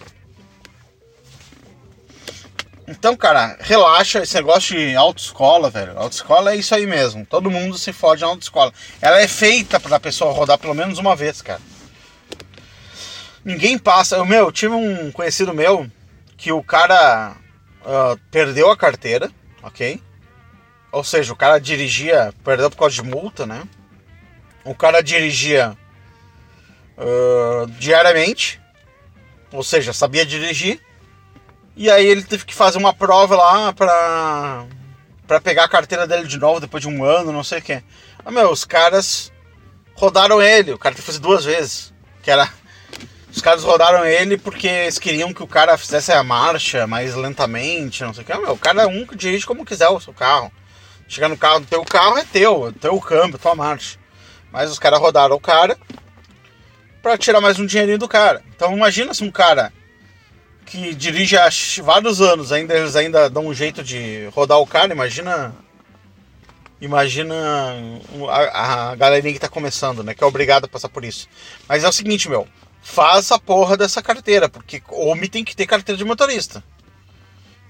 Então, 2.88 3.16
cara, 3.16 3.58
relaxa. 3.60 4.22
Esse 4.22 4.36
negócio 4.36 4.78
de 4.78 4.96
autoescola, 4.96 5.70
velho. 5.70 5.98
Autoescola 5.98 6.54
é 6.54 6.56
isso 6.56 6.74
aí 6.76 6.86
mesmo. 6.86 7.26
Todo 7.26 7.50
mundo 7.50 7.78
se 7.78 7.92
fode 7.92 8.22
na 8.22 8.28
autoescola. 8.28 8.72
Ela 9.02 9.20
é 9.20 9.28
feita 9.28 9.80
pra 9.80 10.00
pessoa 10.00 10.32
rodar 10.32 10.58
pelo 10.60 10.76
menos 10.76 11.00
uma 11.00 11.16
vez, 11.16 11.42
cara. 11.42 11.62
Ninguém 13.46 13.78
passa. 13.78 14.16
Eu, 14.16 14.26
meu, 14.26 14.52
tive 14.52 14.74
um 14.74 15.12
conhecido 15.12 15.54
meu 15.54 15.90
que 16.36 16.52
o 16.52 16.64
cara 16.64 17.38
uh, 17.82 18.20
perdeu 18.32 18.72
a 18.72 18.76
carteira, 18.76 19.32
ok? 19.62 20.02
Ou 20.92 21.04
seja, 21.04 21.32
o 21.32 21.36
cara 21.36 21.60
dirigia, 21.60 22.34
perdeu 22.44 22.72
por 22.72 22.78
causa 22.78 22.96
de 22.96 23.04
multa, 23.04 23.46
né? 23.46 23.64
O 24.64 24.74
cara 24.74 25.04
dirigia 25.04 25.78
uh, 26.98 27.68
diariamente, 27.78 28.60
ou 29.52 29.64
seja, 29.64 29.94
sabia 29.94 30.26
dirigir. 30.26 30.82
E 31.76 31.92
aí 31.92 32.06
ele 32.06 32.24
teve 32.24 32.46
que 32.46 32.56
fazer 32.56 32.80
uma 32.80 32.94
prova 32.94 33.36
lá 33.36 33.74
pra, 33.74 34.66
pra 35.28 35.42
pegar 35.42 35.66
a 35.66 35.70
carteira 35.70 36.08
dele 36.08 36.28
de 36.28 36.40
novo 36.40 36.60
depois 36.60 36.82
de 36.82 36.90
um 36.90 37.04
ano, 37.04 37.32
não 37.32 37.44
sei 37.44 37.60
o 37.60 37.62
que. 37.62 37.84
Ah, 38.26 38.32
meu, 38.32 38.50
os 38.50 38.66
caras 38.66 39.32
rodaram 39.94 40.42
ele, 40.42 40.74
o 40.74 40.80
cara 40.80 40.96
teve 40.96 41.06
que 41.06 41.12
fazer 41.12 41.20
duas 41.20 41.46
vezes. 41.46 41.94
Que 42.24 42.32
era. 42.32 42.50
Os 43.36 43.42
caras 43.42 43.66
rodaram 43.66 44.06
ele 44.06 44.38
porque 44.38 44.66
eles 44.66 44.98
queriam 44.98 45.34
que 45.34 45.44
o 45.44 45.48
cara 45.48 45.78
fizesse 45.78 46.10
a 46.10 46.24
marcha 46.24 46.88
mais 46.88 47.16
lentamente, 47.16 48.02
não 48.02 48.14
sei 48.14 48.24
o 48.24 48.26
que. 48.26 48.34
Meu, 48.34 48.54
o 48.54 48.58
cara 48.58 48.88
um 48.88 49.06
dirige 49.14 49.46
como 49.46 49.66
quiser 49.66 49.90
o 49.90 50.00
seu 50.00 50.14
carro. 50.14 50.50
Chegar 51.06 51.28
no 51.28 51.36
carro, 51.36 51.60
teu 51.66 51.84
carro 51.84 52.18
é 52.18 52.24
teu, 52.24 52.70
é 52.70 52.72
teu 52.72 52.98
câmbio, 53.02 53.38
tua 53.38 53.54
marcha. 53.54 54.00
Mas 54.54 54.72
os 54.72 54.80
caras 54.80 55.02
rodaram 55.02 55.36
o 55.36 55.40
cara 55.40 55.78
para 57.04 57.18
tirar 57.18 57.42
mais 57.42 57.60
um 57.60 57.66
dinheirinho 57.66 58.00
do 58.00 58.08
cara. 58.08 58.42
Então 58.56 58.72
imagina 58.72 59.14
se 59.14 59.22
um 59.22 59.30
cara 59.30 59.74
que 60.66 60.96
dirige 60.96 61.38
há 61.38 61.50
vários 61.84 62.22
anos, 62.22 62.54
ainda 62.54 62.74
eles 62.74 62.96
ainda 62.96 63.30
dão 63.30 63.48
um 63.48 63.54
jeito 63.54 63.84
de 63.84 64.30
rodar 64.34 64.60
o 64.60 64.66
cara, 64.66 64.94
imagina 64.94 65.54
imagina 66.80 67.36
a, 68.30 68.92
a 68.92 68.96
galerinha 68.96 69.34
que 69.34 69.40
tá 69.40 69.50
começando, 69.50 70.04
né, 70.04 70.14
que 70.14 70.24
é 70.24 70.28
obrigado 70.28 70.66
a 70.66 70.70
passar 70.70 70.88
por 70.88 71.04
isso. 71.04 71.28
Mas 71.68 71.84
é 71.84 71.88
o 71.88 71.92
seguinte, 71.92 72.30
meu, 72.30 72.48
faz 72.86 73.32
a 73.32 73.40
porra 73.40 73.76
dessa 73.76 74.00
carteira, 74.00 74.48
porque 74.48 74.82
homem 74.90 75.28
tem 75.28 75.44
que 75.44 75.56
ter 75.56 75.66
carteira 75.66 75.98
de 75.98 76.06
motorista. 76.06 76.64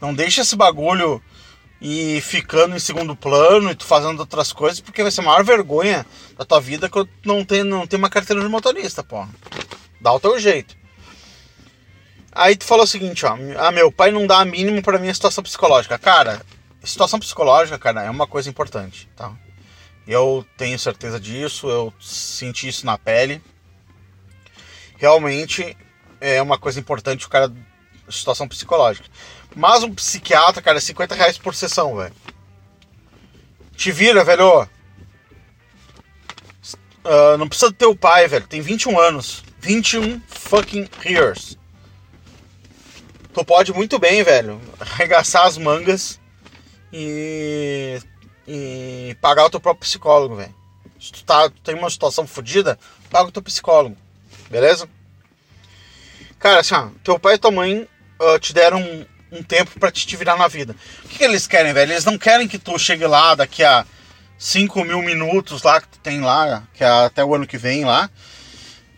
Não 0.01 0.13
deixa 0.13 0.41
esse 0.41 0.57
bagulho 0.57 1.23
e 1.81 2.19
ficando 2.19 2.75
em 2.75 2.79
segundo 2.79 3.15
plano 3.15 3.71
e 3.71 3.75
tu 3.75 3.85
fazendo 3.85 4.19
outras 4.19 4.51
coisas, 4.51 4.81
porque 4.81 5.01
vai 5.01 5.09
ser 5.09 5.21
a 5.21 5.23
maior 5.23 5.41
vergonha 5.41 6.05
da 6.37 6.43
tua 6.43 6.59
vida 6.59 6.89
que 6.89 6.97
eu 6.97 7.07
não 7.25 7.45
tenho, 7.45 7.63
não 7.63 7.87
tenho 7.87 8.03
uma 8.03 8.09
carteira 8.09 8.41
de 8.41 8.49
motorista, 8.49 9.05
pô. 9.05 9.25
Dá 10.01 10.11
o 10.11 10.19
teu 10.19 10.37
jeito. 10.37 10.75
Aí 12.33 12.57
tu 12.57 12.65
falou 12.65 12.83
o 12.83 12.87
seguinte, 12.87 13.25
ó, 13.25 13.37
ah, 13.57 13.71
meu 13.71 13.89
pai 13.93 14.11
não 14.11 14.27
dá 14.27 14.39
a 14.39 14.45
mínimo 14.45 14.81
para 14.81 14.99
minha 14.99 15.13
situação 15.13 15.41
psicológica. 15.41 15.97
Cara, 15.97 16.45
situação 16.83 17.19
psicológica, 17.19 17.79
cara, 17.79 18.03
é 18.03 18.09
uma 18.09 18.27
coisa 18.27 18.49
importante, 18.49 19.09
tá? 19.15 19.31
Eu 20.05 20.45
tenho 20.57 20.77
certeza 20.77 21.21
disso, 21.21 21.69
eu 21.69 21.93
senti 22.01 22.67
isso 22.67 22.85
na 22.85 22.97
pele. 22.97 23.41
Realmente 24.97 25.77
é 26.19 26.41
uma 26.41 26.57
coisa 26.57 26.79
importante 26.79 27.25
o 27.25 27.29
cara 27.29 27.51
situação 28.09 28.47
psicológica. 28.47 29.07
Mas 29.55 29.83
um 29.83 29.93
psiquiatra, 29.93 30.61
cara, 30.61 30.77
é 30.77 30.81
50 30.81 31.15
reais 31.15 31.37
por 31.37 31.55
sessão, 31.55 31.95
velho. 31.95 32.13
Te 33.75 33.91
vira, 33.91 34.23
velho. 34.23 34.67
Uh, 37.03 37.37
não 37.37 37.47
precisa 37.47 37.71
do 37.71 37.77
teu 37.77 37.95
pai, 37.95 38.27
velho. 38.27 38.47
Tem 38.47 38.61
21 38.61 38.99
anos. 38.99 39.43
21 39.59 40.21
fucking 40.27 40.87
years. 41.05 41.57
Tu 43.33 43.43
pode 43.43 43.73
muito 43.73 43.99
bem, 43.99 44.23
velho, 44.23 44.61
arregaçar 44.79 45.45
as 45.45 45.57
mangas 45.57 46.21
e, 46.93 47.99
e 48.47 49.17
pagar 49.19 49.45
o 49.45 49.49
teu 49.49 49.59
próprio 49.59 49.81
psicólogo, 49.81 50.35
velho. 50.35 50.55
Se 50.99 51.11
tu, 51.11 51.25
tá, 51.25 51.49
tu 51.49 51.59
tem 51.61 51.75
uma 51.75 51.89
situação 51.89 52.25
fodida, 52.25 52.79
paga 53.09 53.27
o 53.27 53.31
teu 53.31 53.41
psicólogo. 53.41 53.97
Beleza? 54.49 54.87
Cara, 56.39 56.59
assim, 56.59 56.75
ó, 56.75 56.89
teu 57.03 57.19
pai 57.19 57.35
e 57.35 57.37
tua 57.37 57.51
mãe 57.51 57.87
uh, 58.19 58.39
te 58.39 58.53
deram 58.53 58.79
um, 58.79 59.05
um 59.31 59.43
tempo 59.43 59.79
para 59.79 59.91
te, 59.91 60.05
te 60.05 60.15
virar 60.15 60.37
na 60.37 60.47
vida. 60.47 60.75
O 61.03 61.07
que, 61.07 61.17
que, 61.17 61.23
eles 61.23 61.47
querem, 61.47 61.73
velho? 61.73 61.91
Eles 61.91 62.05
não 62.05 62.17
querem 62.17 62.47
que 62.47 62.59
tu 62.59 62.77
chegue 62.77 63.05
lá 63.05 63.35
daqui 63.35 63.63
a 63.63 63.85
5 64.37 64.83
mil 64.83 65.01
minutos 65.01 65.63
lá 65.63 65.81
que 65.81 65.87
tu 65.87 65.99
tem 65.99 66.21
lá, 66.21 66.63
que 66.73 66.83
é 66.83 66.87
até 66.87 67.23
o 67.23 67.33
ano 67.33 67.47
que 67.47 67.57
vem 67.57 67.85
lá, 67.85 68.09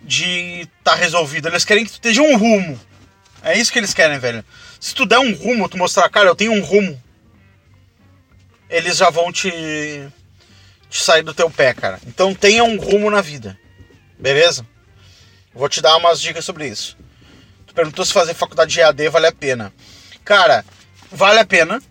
de 0.01 0.67
tá 0.83 0.95
resolvido. 0.95 1.47
Eles 1.47 1.65
querem 1.65 1.85
que 1.85 1.91
tu 1.91 1.95
esteja 1.95 2.21
um 2.21 2.37
rumo. 2.37 2.79
É 3.41 3.57
isso 3.57 3.71
que 3.71 3.79
eles 3.79 3.93
querem, 3.93 4.19
velho. 4.19 4.43
Se 4.79 4.93
tu 4.93 5.05
der 5.05 5.19
um 5.19 5.33
rumo, 5.33 5.69
tu 5.69 5.77
mostrar, 5.77 6.09
cara, 6.09 6.27
eu 6.27 6.35
tenho 6.35 6.51
um 6.51 6.61
rumo, 6.61 7.01
eles 8.69 8.97
já 8.97 9.09
vão 9.09 9.31
te, 9.31 9.49
te 10.89 11.03
sair 11.03 11.23
do 11.23 11.33
teu 11.33 11.49
pé, 11.49 11.73
cara. 11.73 11.99
Então 12.05 12.33
tenha 12.33 12.63
um 12.63 12.77
rumo 12.77 13.09
na 13.09 13.21
vida. 13.21 13.57
Beleza? 14.19 14.65
Vou 15.57 15.67
te 15.67 15.81
dar 15.81 15.97
umas 15.97 16.21
dicas 16.21 16.45
sobre 16.45 16.67
isso. 16.67 16.95
Tu 17.65 17.73
perguntou 17.73 18.05
se 18.05 18.13
fazer 18.13 18.35
faculdade 18.35 18.71
de 18.71 18.79
EAD 18.79 19.09
vale 19.09 19.25
a 19.25 19.31
pena. 19.31 19.73
Cara, 20.23 20.63
vale 21.11 21.39
a 21.39 21.45
pena. 21.45 21.81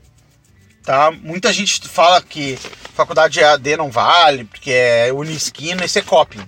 Tá? 0.85 1.11
Muita 1.11 1.53
gente 1.53 1.81
fala 1.89 2.23
que 2.23 2.57
faculdade 2.95 3.35
de 3.35 3.41
EAD 3.41 3.77
não 3.77 3.91
vale, 3.91 4.45
porque 4.45 4.71
é 4.71 5.12
unisquina 5.12 5.85
e 5.85 6.03
copy. 6.03 6.41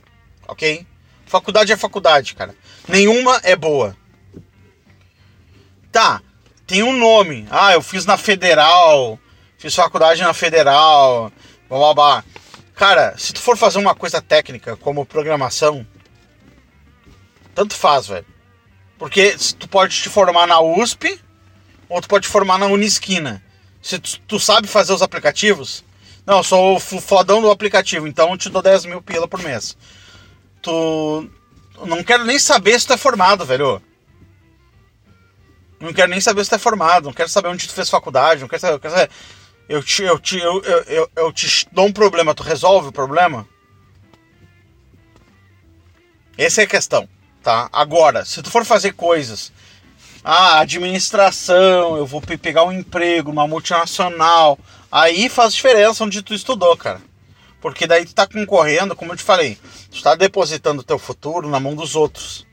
Ok? 0.47 0.87
Faculdade 1.27 1.73
é 1.73 1.77
faculdade, 1.77 2.37
cara. 2.37 2.55
Nenhuma 2.87 3.41
é 3.43 3.57
boa. 3.57 3.97
Tá, 5.91 6.23
tem 6.69 6.85
um 6.85 6.97
nome. 6.97 7.49
Ah, 7.51 7.73
eu 7.73 7.83
fiz 7.83 8.07
na 8.07 8.16
federal, 8.16 9.19
fiz 9.59 9.75
faculdade 9.75 10.23
na 10.23 10.33
federal, 10.33 11.33
blá 11.69 11.79
blá 11.79 11.95
blá. 11.95 12.25
Cara, 12.77 13.19
se 13.19 13.33
tu 13.33 13.41
for 13.41 13.57
fazer 13.57 13.79
uma 13.79 13.95
coisa 13.95 14.23
técnica 14.23 14.77
como 14.77 15.05
programação, 15.05 15.85
tanto 17.59 17.75
faz, 17.75 18.07
velho. 18.07 18.25
Porque 18.97 19.37
tu 19.59 19.69
pode 19.69 20.01
te 20.01 20.09
formar 20.09 20.47
na 20.47 20.61
USP 20.61 21.21
ou 21.89 22.01
tu 22.01 22.09
pode 22.09 22.27
te 22.27 22.31
formar 22.31 22.57
na 22.57 22.67
Unisquina. 22.67 23.43
Se 23.83 23.99
tu, 23.99 24.21
tu 24.21 24.39
sabe 24.39 24.69
fazer 24.69 24.93
os 24.93 25.03
aplicativos, 25.03 25.85
não, 26.25 26.39
eu 26.39 26.45
sou 26.45 26.77
o 26.77 26.81
fodão 26.81 27.43
do 27.43 27.51
aplicativo, 27.51 28.07
então 28.07 28.31
eu 28.31 28.39
te 28.39 28.49
dou 28.49 28.63
10 28.63 28.85
mil 28.85 29.03
pila 29.03 29.27
por 29.27 29.43
mês. 29.43 29.77
Tu. 30.63 31.31
Não 31.85 32.05
quero 32.05 32.25
nem 32.25 32.39
saber 32.39 32.79
se 32.79 32.87
tu 32.87 32.93
é 32.93 32.97
formado, 32.97 33.45
velho. 33.45 33.83
Não 35.81 35.93
quero 35.93 36.11
nem 36.11 36.21
saber 36.21 36.45
se 36.45 36.51
tu 36.51 36.57
é 36.57 36.59
formado, 36.59 37.07
não 37.07 37.13
quero 37.13 37.29
saber 37.29 37.49
onde 37.49 37.67
tu 37.67 37.75
fez 37.75 37.91
faculdade, 37.91 38.41
não 38.41 38.49
quero 38.49 38.61
saber. 38.61 38.75
Eu, 38.75 38.81
quero 38.81 38.95
saber. 38.95 39.11
eu, 39.69 39.83
te, 39.83 40.03
eu, 40.05 40.19
te, 40.21 40.39
eu, 40.39 40.63
eu, 40.63 40.83
eu, 40.85 41.11
eu 41.17 41.33
te 41.33 41.67
dou 41.73 41.87
um 41.87 41.93
problema, 41.93 42.37
tu 42.37 42.45
resolve 42.45 42.89
o 42.89 42.93
problema? 42.93 43.49
Essa 46.37 46.61
é 46.61 46.65
a 46.65 46.69
questão, 46.69 47.09
tá? 47.49 47.67
Agora, 47.73 48.27
se 48.27 48.43
tu 48.43 48.51
for 48.51 48.63
fazer 48.63 48.93
coisas. 48.93 49.51
Ah, 50.23 50.59
administração, 50.59 51.97
eu 51.97 52.05
vou 52.05 52.21
pegar 52.21 52.65
um 52.65 52.73
emprego, 52.73 53.31
uma 53.31 53.49
multinacional. 53.49 54.59
Aí 54.93 55.31
faz 55.31 55.55
diferença 55.55 56.05
onde 56.05 56.21
tu 56.21 56.35
estudou, 56.35 56.77
cara. 56.77 57.01
Porque 57.59 57.87
daí 57.87 58.05
tu 58.05 58.15
tá 58.15 58.27
concorrendo, 58.27 58.95
como 58.95 59.13
eu 59.13 59.17
te 59.17 59.23
falei, 59.23 59.57
tu 59.91 60.03
tá 60.03 60.15
depositando 60.15 60.83
o 60.83 60.85
teu 60.85 60.99
futuro 60.99 61.49
na 61.49 61.59
mão 61.59 61.75
dos 61.75 61.97
outros. 61.97 62.47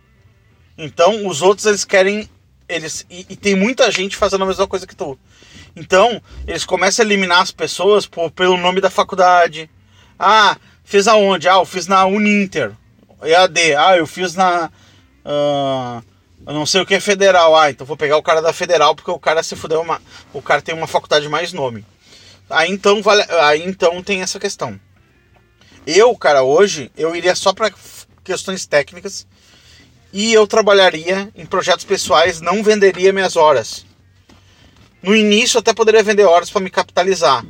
Então, 0.78 1.28
os 1.28 1.42
outros 1.42 1.66
eles 1.66 1.84
querem 1.84 2.30
eles 2.70 3.06
e, 3.10 3.26
e, 3.30 3.36
tem 3.36 3.54
muita 3.54 3.92
gente 3.92 4.16
fazendo 4.16 4.46
a 4.46 4.48
mesma 4.48 4.66
coisa 4.66 4.88
que 4.88 4.96
tu. 4.96 5.20
Então, 5.76 6.22
eles 6.48 6.64
começam 6.64 7.04
a 7.04 7.06
eliminar 7.06 7.42
as 7.42 7.52
pessoas 7.52 8.08
por, 8.08 8.32
pelo 8.32 8.56
nome 8.56 8.80
da 8.80 8.90
faculdade. 8.90 9.70
Ah, 10.18 10.56
fez 10.86 11.06
aonde? 11.06 11.50
Ah, 11.50 11.56
eu 11.56 11.66
fiz 11.66 11.86
na 11.86 12.06
Uninter. 12.06 12.72
EAD. 13.22 13.76
Ah, 13.76 13.98
eu 13.98 14.08
fiz 14.08 14.36
na 14.36 14.72
uh, 15.26 16.04
não 16.46 16.66
sei 16.66 16.82
o 16.82 16.86
que 16.86 16.96
é 16.96 17.00
federal. 17.00 17.56
Ah, 17.56 17.70
então 17.70 17.86
vou 17.86 17.98
pegar 17.98 18.18
o 18.18 18.24
cara 18.24 18.42
da 18.42 18.54
federal 18.54 18.96
porque 18.96 19.12
o 19.12 19.20
cara 19.20 19.42
se 19.42 19.56
fudeu 19.56 19.82
uma, 19.82 20.02
o 20.34 20.42
cara 20.42 20.62
tem 20.62 20.76
uma 20.76 20.88
faculdade 20.88 21.28
mais 21.28 21.52
nome. 21.52 21.86
Aí 22.50 22.72
então 22.72 23.02
vale, 23.02 23.24
aí 23.42 23.64
então 23.64 24.02
tem 24.04 24.22
essa 24.22 24.40
questão. 24.40 24.80
Eu, 25.86 26.16
cara, 26.16 26.44
hoje 26.44 26.92
eu 26.98 27.16
iria 27.16 27.36
só 27.36 27.54
para 27.54 27.72
questões 28.24 28.66
técnicas 28.66 29.28
e 30.12 30.34
eu 30.34 30.48
trabalharia 30.48 31.30
em 31.36 31.46
projetos 31.46 31.86
pessoais, 31.86 32.42
não 32.42 32.64
venderia 32.64 33.14
minhas 33.14 33.36
horas. 33.36 33.86
No 35.02 35.16
início 35.16 35.60
até 35.60 35.74
poderia 35.74 36.02
vender 36.02 36.24
horas 36.24 36.50
para 36.50 36.62
me 36.62 36.70
capitalizar, 36.70 37.46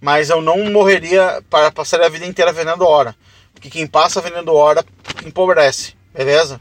mas 0.00 0.28
eu 0.28 0.42
não 0.42 0.70
morreria 0.70 1.42
para 1.48 1.72
passar 1.72 2.02
a 2.02 2.08
vida 2.08 2.26
inteira 2.26 2.52
vendendo 2.52 2.84
hora, 2.84 3.16
porque 3.54 3.70
quem 3.70 3.86
passa 3.86 4.20
vendendo 4.20 4.52
hora 4.52 4.84
empobrece, 5.24 5.94
beleza? 6.12 6.60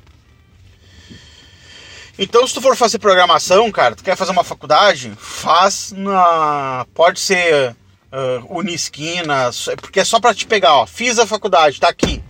Então, 2.18 2.46
se 2.46 2.54
tu 2.54 2.62
for 2.62 2.76
fazer 2.76 3.00
programação, 3.00 3.72
cara, 3.72 3.96
tu 3.96 4.04
quer 4.04 4.16
fazer 4.16 4.32
uma 4.32 4.44
faculdade, 4.44 5.14
faz 5.18 5.92
na. 5.92 6.86
Pode 6.94 7.20
ser 7.20 7.76
uh, 8.12 8.58
Unisquina, 8.58 9.50
porque 9.78 10.00
é 10.00 10.04
só 10.04 10.20
para 10.20 10.36
te 10.36 10.46
pegar, 10.46 10.76
ó. 10.76 10.86
Fiz 10.86 11.18
a 11.18 11.26
faculdade, 11.26 11.80
tá 11.80 11.90
aqui. 11.90 12.22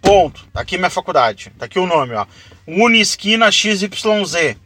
Ponto. 0.00 0.46
Tá 0.52 0.60
aqui 0.60 0.76
minha 0.76 0.90
faculdade. 0.90 1.52
Tá 1.58 1.66
aqui 1.66 1.78
o 1.78 1.86
nome, 1.86 2.14
ó. 2.14 2.26
Unisquina 2.66 3.50
XYZ. 3.50 4.56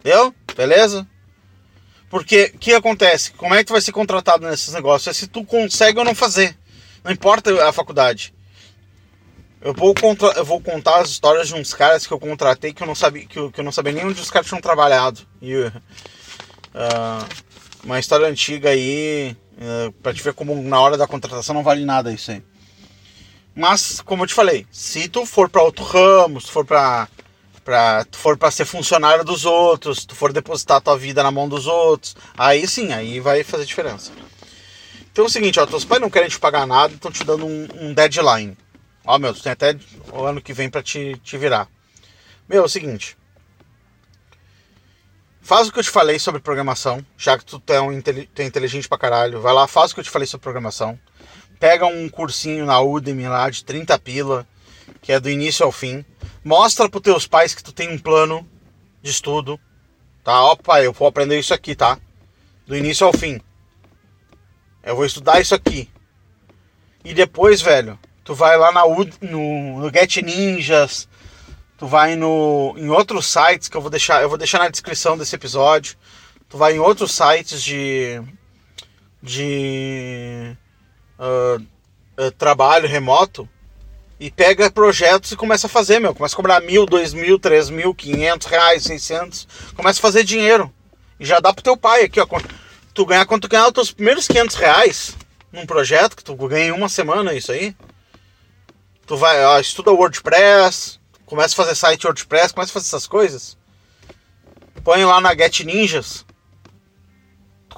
Entendeu? 0.00 0.34
Beleza? 0.56 1.06
Porque 2.08 2.52
o 2.54 2.58
que 2.58 2.72
acontece? 2.72 3.32
Como 3.32 3.54
é 3.54 3.58
que 3.58 3.64
tu 3.64 3.72
vai 3.72 3.82
ser 3.82 3.92
contratado 3.92 4.48
nesses 4.48 4.72
negócios? 4.72 5.08
É 5.08 5.18
se 5.18 5.26
tu 5.26 5.44
consegue 5.44 5.98
ou 5.98 6.04
não 6.04 6.14
fazer. 6.14 6.56
Não 7.04 7.12
importa 7.12 7.68
a 7.68 7.72
faculdade. 7.72 8.32
Eu 9.60 9.74
vou, 9.74 9.94
contra... 9.94 10.28
eu 10.28 10.44
vou 10.44 10.60
contar 10.60 11.00
as 11.00 11.10
histórias 11.10 11.48
de 11.48 11.54
uns 11.54 11.74
caras 11.74 12.06
que 12.06 12.12
eu 12.12 12.18
contratei 12.18 12.72
que 12.72 12.82
eu 12.82 12.86
não 12.86 12.94
sabia, 12.94 13.26
que 13.26 13.38
eu, 13.38 13.50
que 13.50 13.60
eu 13.60 13.64
não 13.64 13.72
sabia 13.72 13.92
nem 13.92 14.06
onde 14.06 14.20
os 14.20 14.30
caras 14.30 14.46
tinham 14.46 14.60
trabalhado. 14.60 15.20
E, 15.42 15.56
uh, 15.56 15.72
uma 17.82 17.98
história 17.98 18.26
antiga 18.26 18.70
aí, 18.70 19.36
uh, 19.56 19.92
pra 20.02 20.14
te 20.14 20.22
ver 20.22 20.34
como 20.34 20.54
na 20.62 20.80
hora 20.80 20.96
da 20.96 21.06
contratação 21.06 21.54
não 21.54 21.62
vale 21.62 21.84
nada 21.84 22.12
isso 22.12 22.30
aí. 22.30 22.42
Mas, 23.54 24.00
como 24.00 24.22
eu 24.22 24.26
te 24.28 24.34
falei, 24.34 24.66
se 24.70 25.08
tu 25.08 25.26
for 25.26 25.48
para 25.48 25.62
outro 25.62 25.84
ramo, 25.84 26.40
se 26.40 26.46
tu 26.46 26.52
for 26.52 26.64
para 26.64 27.08
pra, 27.68 28.04
tu 28.04 28.16
for 28.16 28.38
para 28.38 28.50
ser 28.50 28.64
funcionário 28.64 29.22
dos 29.22 29.44
outros, 29.44 30.06
tu 30.06 30.14
for 30.14 30.32
depositar 30.32 30.80
tua 30.80 30.96
vida 30.96 31.22
na 31.22 31.30
mão 31.30 31.46
dos 31.46 31.66
outros, 31.66 32.16
aí 32.36 32.66
sim, 32.66 32.92
aí 32.92 33.20
vai 33.20 33.44
fazer 33.44 33.66
diferença. 33.66 34.10
Então 35.12 35.24
é 35.24 35.28
o 35.28 35.30
seguinte, 35.30 35.60
ó, 35.60 35.66
teus 35.66 35.84
pais 35.84 36.00
não 36.00 36.08
querem 36.08 36.28
te 36.28 36.38
pagar 36.38 36.66
nada, 36.66 36.94
estão 36.94 37.10
te 37.10 37.24
dando 37.24 37.44
um, 37.44 37.68
um, 37.74 37.92
deadline. 37.92 38.56
Ó, 39.08 39.18
meu, 39.18 39.32
tem 39.34 39.52
até 39.52 39.74
o 40.12 40.22
ano 40.22 40.40
que 40.40 40.52
vem 40.52 40.68
para 40.68 40.82
te, 40.82 41.18
te 41.24 41.38
virar. 41.38 41.68
Meu, 42.48 42.62
é 42.62 42.66
o 42.66 42.68
seguinte. 42.68 43.16
Faz 45.40 45.66
o 45.66 45.72
que 45.72 45.78
eu 45.78 45.84
te 45.84 45.90
falei 45.90 46.18
sobre 46.18 46.40
programação, 46.40 47.04
já 47.16 47.38
que 47.38 47.44
tu 47.44 47.62
é, 47.68 47.80
um, 47.80 48.00
tu 48.02 48.10
é 48.42 48.44
inteligente 48.44 48.88
pra 48.88 48.98
caralho. 48.98 49.40
Vai 49.40 49.54
lá, 49.54 49.66
faz 49.66 49.90
o 49.90 49.94
que 49.94 50.00
eu 50.00 50.04
te 50.04 50.10
falei 50.10 50.26
sobre 50.26 50.42
programação 50.42 50.98
pega 51.58 51.86
um 51.86 52.08
cursinho 52.08 52.64
na 52.64 52.80
Udemy 52.80 53.28
lá 53.28 53.50
de 53.50 53.64
30 53.64 53.98
pila, 53.98 54.46
que 55.02 55.12
é 55.12 55.20
do 55.20 55.28
início 55.28 55.64
ao 55.64 55.72
fim. 55.72 56.04
Mostra 56.44 56.88
para 56.88 57.00
teus 57.00 57.26
pais 57.26 57.54
que 57.54 57.62
tu 57.62 57.72
tem 57.72 57.90
um 57.90 57.98
plano 57.98 58.48
de 59.02 59.10
estudo. 59.10 59.58
Tá? 60.22 60.42
Ó, 60.42 60.56
pai, 60.56 60.86
eu 60.86 60.92
vou 60.92 61.08
aprender 61.08 61.38
isso 61.38 61.52
aqui, 61.52 61.74
tá? 61.74 61.98
Do 62.66 62.76
início 62.76 63.06
ao 63.06 63.12
fim. 63.12 63.40
Eu 64.82 64.96
vou 64.96 65.04
estudar 65.04 65.40
isso 65.40 65.54
aqui. 65.54 65.90
E 67.04 67.12
depois, 67.12 67.60
velho, 67.60 67.98
tu 68.28 68.34
vai 68.34 68.58
lá 68.58 68.70
na 68.70 68.82
no, 69.22 69.80
no 69.80 69.90
Get 69.90 70.18
Ninjas, 70.18 71.08
tu 71.78 71.86
vai 71.86 72.14
no 72.14 72.74
em 72.76 72.90
outros 72.90 73.24
sites 73.24 73.70
que 73.70 73.76
eu 73.78 73.80
vou 73.80 73.88
deixar, 73.88 74.20
eu 74.20 74.28
vou 74.28 74.36
deixar 74.36 74.58
na 74.58 74.68
descrição 74.68 75.16
desse 75.16 75.34
episódio. 75.34 75.96
Tu 76.46 76.58
vai 76.58 76.74
em 76.74 76.78
outros 76.78 77.10
sites 77.10 77.62
de 77.62 78.20
de 79.22 80.54
uh, 81.18 81.58
uh, 82.22 82.30
trabalho 82.32 82.86
remoto 82.86 83.48
e 84.20 84.30
pega 84.30 84.70
projetos 84.70 85.32
e 85.32 85.36
começa 85.36 85.66
a 85.66 85.70
fazer, 85.70 85.98
meu. 85.98 86.14
Começa 86.14 86.34
a 86.34 86.36
cobrar 86.36 86.60
mil, 86.60 86.84
dois 86.84 87.14
mil, 87.14 87.38
três 87.38 87.70
mil, 87.70 87.94
quinhentos 87.94 88.46
reais, 88.46 88.82
seiscentos. 88.82 89.48
Começa 89.74 90.00
a 90.00 90.02
fazer 90.02 90.22
dinheiro. 90.22 90.70
E 91.18 91.24
já 91.24 91.40
dá 91.40 91.50
pro 91.50 91.64
teu 91.64 91.78
pai 91.78 92.04
aqui, 92.04 92.20
ó. 92.20 92.26
Tu 92.92 93.06
ganhar 93.06 93.24
quando 93.24 93.40
tu 93.40 93.48
ganhar 93.48 93.68
os 93.68 93.72
teus 93.72 93.90
primeiros 93.90 94.28
quinhentos 94.28 94.54
reais 94.54 95.16
num 95.50 95.64
projeto 95.64 96.14
que 96.14 96.22
tu 96.22 96.34
ganha 96.34 96.66
em 96.66 96.72
uma 96.72 96.90
semana, 96.90 97.32
isso 97.32 97.52
aí. 97.52 97.74
Tu 99.08 99.16
vai, 99.16 99.44
ó, 99.44 99.58
estuda 99.58 99.90
WordPress, 99.90 101.00
começa 101.26 101.54
a 101.54 101.56
fazer 101.56 101.74
site 101.74 102.06
WordPress, 102.06 102.54
começa 102.54 102.70
a 102.70 102.74
fazer 102.74 102.86
essas 102.86 103.06
coisas. 103.06 103.58
Põe 104.84 105.04
lá 105.04 105.20
na 105.20 105.34
Get 105.34 105.64
Ninjas 105.64 106.24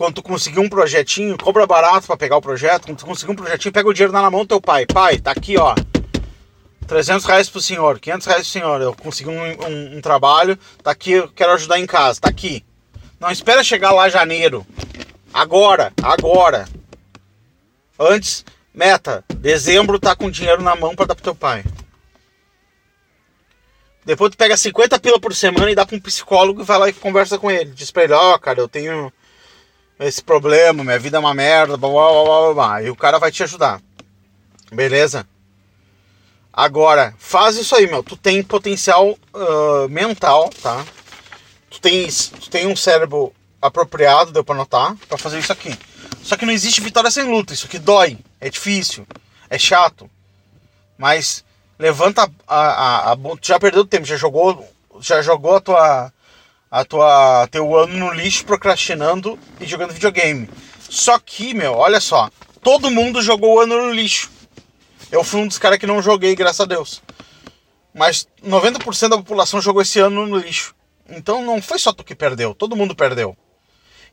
quando 0.01 0.15
tu 0.15 0.23
conseguir 0.23 0.61
um 0.61 0.69
projetinho, 0.69 1.37
cobra 1.37 1.67
barato 1.67 2.07
para 2.07 2.17
pegar 2.17 2.39
o 2.39 2.41
projeto. 2.41 2.87
Quando 2.87 2.97
tu 2.97 3.05
conseguir 3.05 3.33
um 3.33 3.37
projetinho, 3.37 3.71
pega 3.71 3.87
o 3.87 3.93
dinheiro 3.93 4.15
na 4.15 4.31
mão 4.31 4.41
do 4.41 4.49
teu 4.49 4.59
pai. 4.59 4.87
Pai, 4.87 5.19
tá 5.19 5.31
aqui, 5.31 5.59
ó. 5.59 5.75
300 6.87 7.27
reais 7.27 7.51
pro 7.51 7.61
senhor, 7.61 8.01
500 8.01 8.27
reais 8.27 8.43
pro 8.45 8.51
senhor. 8.51 8.81
Eu 8.81 8.95
consegui 8.95 9.29
um, 9.29 9.39
um, 9.39 9.99
um 9.99 10.01
trabalho, 10.01 10.59
tá 10.83 10.91
aqui, 10.91 11.13
eu 11.13 11.29
quero 11.29 11.53
ajudar 11.53 11.79
em 11.79 11.85
casa, 11.85 12.19
tá 12.19 12.31
aqui. 12.31 12.65
Não 13.21 13.31
espera 13.31 13.63
chegar 13.63 13.93
lá 13.93 14.09
janeiro. 14.09 14.67
Agora, 15.35 15.93
agora. 16.03 16.67
Antes, 17.99 18.43
meta, 18.75 19.25
dezembro 19.37 19.99
tá 19.99 20.15
com 20.15 20.31
dinheiro 20.31 20.63
na 20.63 20.75
mão 20.75 20.95
para 20.95 21.07
dar 21.07 21.15
pro 21.15 21.25
teu 21.25 21.35
pai. 21.35 21.65
Depois 24.05 24.31
tu 24.31 24.37
pega 24.37 24.57
50 24.57 24.99
pila 24.99 25.21
por 25.21 25.35
semana 25.35 25.71
e 25.71 25.75
dá 25.75 25.85
pra 25.85 25.97
um 25.97 26.01
psicólogo 26.01 26.63
e 26.63 26.65
vai 26.65 26.79
lá 26.79 26.89
e 26.89 26.93
conversa 26.93 27.39
com 27.39 27.51
ele. 27.51 27.71
Diz 27.71 27.91
pra 27.91 28.05
ele, 28.05 28.13
ó, 28.13 28.35
oh, 28.35 28.39
cara, 28.39 28.61
eu 28.61 28.69
tenho 28.69 29.13
esse 29.99 30.23
problema, 30.23 30.83
minha 30.83 30.99
vida 30.99 31.19
é 31.19 31.21
uma 31.21 31.35
merda, 31.35 31.77
blá, 31.77 31.91
blá, 31.91 32.11
blá, 32.11 32.25
blá, 32.25 32.55
blá, 32.55 32.83
e 32.83 32.91
o 32.91 32.97
cara 32.97 33.19
vai 33.19 33.31
te 33.31 33.43
ajudar. 33.43 33.81
Beleza? 34.73 35.27
Agora, 36.53 37.15
faz 37.19 37.57
isso 37.57 37.77
aí, 37.77 37.87
meu. 37.87 38.03
Tu 38.03 38.17
tem 38.17 38.43
potencial 38.43 39.11
uh, 39.11 39.89
mental, 39.89 40.51
tá? 40.63 40.85
Tu 41.69 41.81
tem, 41.81 42.09
tu 42.09 42.51
tem 42.51 42.67
um 42.67 42.75
cérebro 42.75 43.33
apropriado, 43.61 44.33
deu 44.33 44.43
pra 44.43 44.55
notar, 44.55 44.97
pra 45.09 45.19
fazer 45.19 45.39
isso 45.39 45.53
aqui. 45.53 45.77
Só 46.23 46.37
que 46.37 46.47
não 46.47 46.53
existe 46.53 46.81
vitória 46.81 47.11
sem 47.11 47.25
luta. 47.25 47.53
Isso 47.53 47.67
aqui 47.67 47.79
dói, 47.79 48.19
é 48.41 48.49
difícil, 48.49 49.07
é 49.49 49.59
chato. 49.59 50.11
Mas 50.97 51.45
levanta 51.79 52.31
a, 52.47 52.57
a, 52.57 53.13
a, 53.13 53.17
tu 53.17 53.47
já 53.47 53.59
perdeu 53.59 53.85
tempo, 53.85 54.07
já 54.07 54.17
jogou, 54.17 54.69
já 55.01 55.23
jogou 55.23 55.57
a 55.57 55.61
tua 55.61 56.13
a 56.71 56.85
tua 56.85 57.49
teu 57.51 57.77
ano 57.77 57.97
no 57.97 58.13
lixo 58.13 58.45
procrastinando 58.45 59.39
e 59.61 59.67
jogando 59.67 59.93
videogame. 59.93 60.49
Só 60.89 61.19
que, 61.19 61.53
meu, 61.53 61.73
olha 61.73 62.01
só, 62.01 62.31
todo 62.63 62.91
mundo 62.91 63.21
jogou 63.21 63.57
o 63.57 63.61
ano 63.61 63.87
no 63.87 63.93
lixo. 63.93 64.31
Eu 65.11 65.25
fui 65.25 65.41
um 65.41 65.49
dos 65.49 65.59
caras 65.59 65.79
que 65.79 65.87
não 65.87 66.01
joguei, 66.01 66.37
graças 66.37 66.61
a 66.61 66.65
Deus. 66.65 67.03
Mas 67.93 68.29
90% 68.45 69.09
da 69.09 69.17
população 69.17 69.61
jogou 69.61 69.83
esse 69.83 69.99
ano 69.99 70.27
no 70.27 70.39
lixo. 70.39 70.75
Então 71.09 71.45
não 71.45 71.61
foi 71.61 71.79
só 71.79 71.93
tu 71.93 72.05
que 72.05 72.15
perdeu, 72.15 72.55
todo 72.55 72.77
mundo 72.77 72.95
perdeu. 72.95 73.37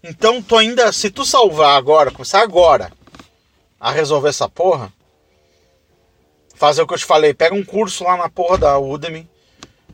Então 0.03 0.41
tu 0.41 0.57
ainda, 0.57 0.91
se 0.91 1.11
tu 1.11 1.23
salvar 1.23 1.77
agora, 1.77 2.09
começar 2.09 2.41
agora 2.41 2.91
a 3.79 3.91
resolver 3.91 4.29
essa 4.29 4.49
porra, 4.49 4.91
fazer 6.55 6.81
o 6.81 6.87
que 6.87 6.93
eu 6.93 6.97
te 6.97 7.05
falei, 7.05 7.33
pega 7.33 7.55
um 7.55 7.63
curso 7.63 8.03
lá 8.03 8.17
na 8.17 8.29
porra 8.29 8.57
da 8.57 8.79
Udemy, 8.79 9.29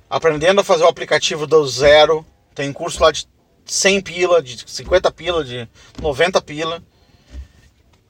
aprendendo 0.10 0.62
a 0.62 0.64
fazer 0.64 0.84
o 0.84 0.88
aplicativo 0.88 1.46
do 1.46 1.68
zero, 1.68 2.26
tem 2.56 2.72
curso 2.72 3.02
lá 3.02 3.12
de 3.12 3.28
100 3.66 4.02
pila, 4.02 4.42
de 4.42 4.70
50 4.70 5.12
pila, 5.12 5.44
de 5.44 5.68
90 6.02 6.42
pila. 6.42 6.84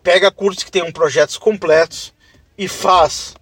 Pega 0.02 0.32
cursos 0.32 0.64
que 0.64 0.72
tem 0.72 0.84
um 0.84 0.92
projetos 0.92 1.38
completos 1.38 2.14
e 2.58 2.68
faz. 2.68 3.36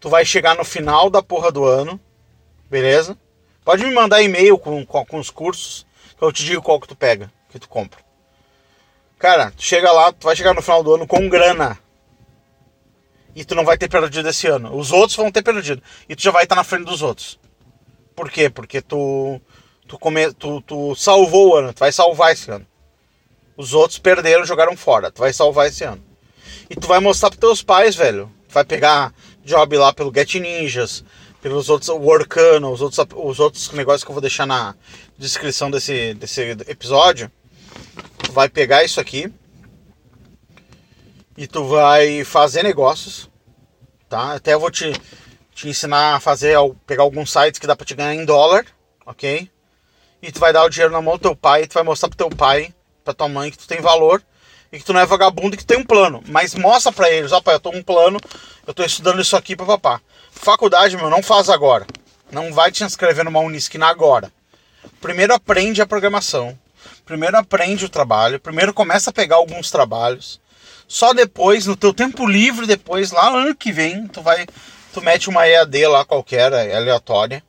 Tu 0.00 0.08
vai 0.08 0.24
chegar 0.24 0.56
no 0.56 0.64
final 0.64 1.08
da 1.08 1.22
porra 1.22 1.52
do 1.52 1.64
ano, 1.64 2.00
beleza? 2.68 3.16
Pode 3.64 3.84
me 3.84 3.94
mandar 3.94 4.22
e-mail 4.22 4.58
com, 4.58 4.84
com, 4.84 5.04
com 5.04 5.18
os 5.18 5.30
cursos 5.30 5.86
que 6.16 6.24
eu 6.24 6.32
te 6.32 6.44
digo 6.44 6.62
qual 6.62 6.80
que 6.80 6.88
tu 6.88 6.96
pega, 6.96 7.32
que 7.48 7.58
tu 7.58 7.68
compra. 7.68 8.07
Cara, 9.18 9.50
tu 9.50 9.62
chega 9.62 9.90
lá, 9.90 10.12
tu 10.12 10.24
vai 10.24 10.36
chegar 10.36 10.54
no 10.54 10.62
final 10.62 10.82
do 10.82 10.94
ano 10.94 11.06
com 11.06 11.28
grana. 11.28 11.78
E 13.34 13.44
tu 13.44 13.54
não 13.54 13.64
vai 13.64 13.76
ter 13.76 13.88
perdido 13.88 14.28
esse 14.28 14.46
ano. 14.46 14.76
Os 14.76 14.92
outros 14.92 15.16
vão 15.16 15.30
ter 15.30 15.42
perdido. 15.42 15.82
E 16.08 16.16
tu 16.16 16.22
já 16.22 16.30
vai 16.30 16.44
estar 16.44 16.54
na 16.54 16.64
frente 16.64 16.84
dos 16.84 17.02
outros. 17.02 17.38
Por 18.14 18.30
quê? 18.30 18.50
Porque 18.50 18.80
tu 18.80 19.40
tu, 19.88 19.98
come, 19.98 20.32
tu, 20.34 20.60
tu 20.60 20.94
salvou 20.94 21.48
o 21.48 21.56
ano, 21.56 21.72
tu 21.72 21.80
vai 21.80 21.90
salvar 21.90 22.32
esse 22.32 22.50
ano. 22.50 22.66
Os 23.56 23.72
outros 23.72 23.98
perderam, 23.98 24.44
jogaram 24.44 24.76
fora, 24.76 25.10
tu 25.10 25.18
vai 25.18 25.32
salvar 25.32 25.66
esse 25.66 25.82
ano. 25.82 26.04
E 26.70 26.76
tu 26.76 26.86
vai 26.86 27.00
mostrar 27.00 27.30
pros 27.30 27.40
teus 27.40 27.62
pais, 27.62 27.96
velho. 27.96 28.30
Tu 28.46 28.54
vai 28.54 28.64
pegar 28.64 29.12
job 29.44 29.76
lá 29.76 29.92
pelo 29.92 30.12
Get 30.14 30.34
Ninjas, 30.34 31.02
pelos 31.42 31.68
outros 31.68 31.88
Workano, 31.88 32.70
os 32.70 32.82
outros, 32.82 33.04
os 33.16 33.40
outros 33.40 33.70
negócios 33.72 34.04
que 34.04 34.10
eu 34.10 34.14
vou 34.14 34.20
deixar 34.20 34.46
na 34.46 34.76
descrição 35.16 35.70
desse, 35.70 36.14
desse 36.14 36.42
episódio. 36.68 37.30
Tu 38.24 38.32
vai 38.32 38.48
pegar 38.48 38.84
isso 38.84 39.00
aqui 39.00 39.32
e 41.36 41.46
tu 41.46 41.64
vai 41.64 42.24
fazer 42.24 42.62
negócios, 42.62 43.30
tá? 44.08 44.34
Até 44.34 44.54
eu 44.54 44.60
vou 44.60 44.70
te, 44.70 44.92
te 45.54 45.68
ensinar 45.68 46.16
a 46.16 46.20
fazer, 46.20 46.56
pegar 46.86 47.04
alguns 47.04 47.30
sites 47.30 47.60
que 47.60 47.66
dá 47.66 47.76
pra 47.76 47.86
te 47.86 47.94
ganhar 47.94 48.14
em 48.14 48.24
dólar, 48.24 48.66
ok? 49.06 49.48
E 50.20 50.32
tu 50.32 50.40
vai 50.40 50.52
dar 50.52 50.64
o 50.64 50.68
dinheiro 50.68 50.92
na 50.92 51.00
mão 51.00 51.14
do 51.16 51.22
teu 51.22 51.36
pai, 51.36 51.62
e 51.62 51.66
tu 51.68 51.74
vai 51.74 51.84
mostrar 51.84 52.08
pro 52.08 52.18
teu 52.18 52.28
pai, 52.28 52.74
pra 53.04 53.14
tua 53.14 53.28
mãe 53.28 53.50
que 53.50 53.58
tu 53.58 53.68
tem 53.68 53.80
valor 53.80 54.22
e 54.72 54.78
que 54.78 54.84
tu 54.84 54.92
não 54.92 55.00
é 55.00 55.06
vagabundo 55.06 55.54
e 55.54 55.58
que 55.58 55.64
tem 55.64 55.78
um 55.78 55.84
plano. 55.84 56.22
Mas 56.26 56.54
mostra 56.54 56.92
pra 56.92 57.10
eles, 57.10 57.32
ó 57.32 57.40
pai, 57.40 57.54
eu 57.54 57.60
tô 57.60 57.70
com 57.70 57.78
um 57.78 57.82
plano, 57.82 58.18
eu 58.66 58.74
tô 58.74 58.82
estudando 58.82 59.20
isso 59.22 59.36
aqui 59.36 59.54
pra 59.54 59.64
papá. 59.64 60.00
Faculdade, 60.30 60.96
meu, 60.96 61.08
não 61.08 61.22
faz 61.22 61.48
agora. 61.48 61.86
Não 62.30 62.52
vai 62.52 62.70
te 62.70 62.84
inscrever 62.84 63.24
numa 63.24 63.40
Unisquina 63.40 63.86
agora. 63.86 64.30
Primeiro 65.00 65.32
aprende 65.32 65.80
a 65.80 65.86
programação. 65.86 66.58
Primeiro 67.08 67.38
aprende 67.38 67.86
o 67.86 67.88
trabalho. 67.88 68.38
Primeiro 68.38 68.74
começa 68.74 69.08
a 69.08 69.12
pegar 69.14 69.36
alguns 69.36 69.70
trabalhos. 69.70 70.38
Só 70.86 71.14
depois, 71.14 71.64
no 71.64 71.74
teu 71.74 71.94
tempo 71.94 72.26
livre, 72.26 72.66
depois, 72.66 73.12
lá 73.12 73.30
ano 73.30 73.56
que 73.56 73.72
vem, 73.72 74.06
tu 74.06 74.20
vai. 74.20 74.46
Tu 74.92 75.00
mete 75.00 75.26
uma 75.30 75.48
EAD 75.48 75.86
lá 75.86 76.04
qualquer, 76.04 76.52
aleatória. 76.52 77.42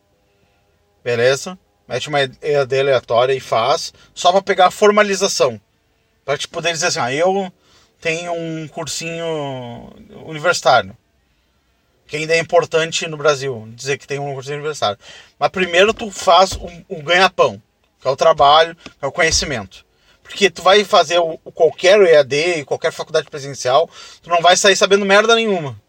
Beleza? 1.03 1.59
Mete 1.85 2.07
uma 2.07 2.19
EAD 2.21 2.79
aleatória 2.79 3.33
e 3.33 3.41
faz. 3.41 3.93
Só 4.15 4.31
para 4.31 4.41
pegar 4.41 4.67
a 4.67 4.71
formalização. 4.71 5.59
Para 6.23 6.37
te 6.37 6.47
poder 6.47 6.71
dizer 6.71 6.87
assim, 6.87 6.99
ah, 6.99 7.13
eu 7.13 7.51
tenho 7.99 8.31
um 8.31 8.65
cursinho 8.69 9.93
universitário. 10.25 10.95
Que 12.07 12.15
ainda 12.15 12.33
é 12.33 12.39
importante 12.39 13.05
no 13.09 13.17
Brasil, 13.17 13.67
dizer 13.75 13.97
que 13.97 14.07
tem 14.07 14.19
um 14.19 14.33
cursinho 14.33 14.55
universitário. 14.55 14.97
Mas 15.37 15.49
primeiro 15.49 15.93
tu 15.93 16.09
faz 16.09 16.53
o, 16.53 16.69
o 16.87 17.03
ganha-pão, 17.03 17.61
que 17.99 18.07
é 18.07 18.11
o 18.11 18.15
trabalho, 18.15 18.75
que 18.75 19.05
é 19.05 19.07
o 19.07 19.11
conhecimento. 19.11 19.85
Porque 20.23 20.49
tu 20.49 20.61
vai 20.61 20.83
fazer 20.83 21.17
o, 21.17 21.37
qualquer 21.53 21.99
EAD, 21.99 22.63
qualquer 22.65 22.91
faculdade 22.91 23.29
presencial, 23.29 23.89
tu 24.21 24.29
não 24.29 24.41
vai 24.41 24.55
sair 24.55 24.75
sabendo 24.75 25.05
merda 25.05 25.35
nenhuma. 25.35 25.79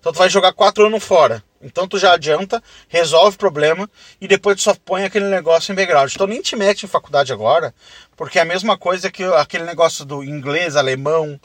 Então 0.00 0.12
tu 0.12 0.18
vai 0.18 0.28
jogar 0.28 0.52
quatro 0.52 0.84
anos 0.84 1.02
fora. 1.02 1.42
Então 1.62 1.88
tu 1.88 1.98
já 1.98 2.12
adianta, 2.12 2.62
resolve 2.88 3.36
o 3.36 3.38
problema 3.38 3.88
e 4.20 4.28
depois 4.28 4.56
tu 4.56 4.62
só 4.62 4.74
põe 4.74 5.04
aquele 5.04 5.26
negócio 5.26 5.72
em 5.72 5.74
background. 5.74 6.12
Então 6.12 6.26
nem 6.26 6.42
te 6.42 6.54
mete 6.56 6.82
em 6.82 6.88
faculdade 6.88 7.32
agora, 7.32 7.74
porque 8.14 8.38
é 8.38 8.42
a 8.42 8.44
mesma 8.44 8.76
coisa 8.76 9.10
que 9.10 9.24
aquele 9.24 9.64
negócio 9.64 10.04
do 10.04 10.22
inglês, 10.22 10.76
alemão, 10.76 11.40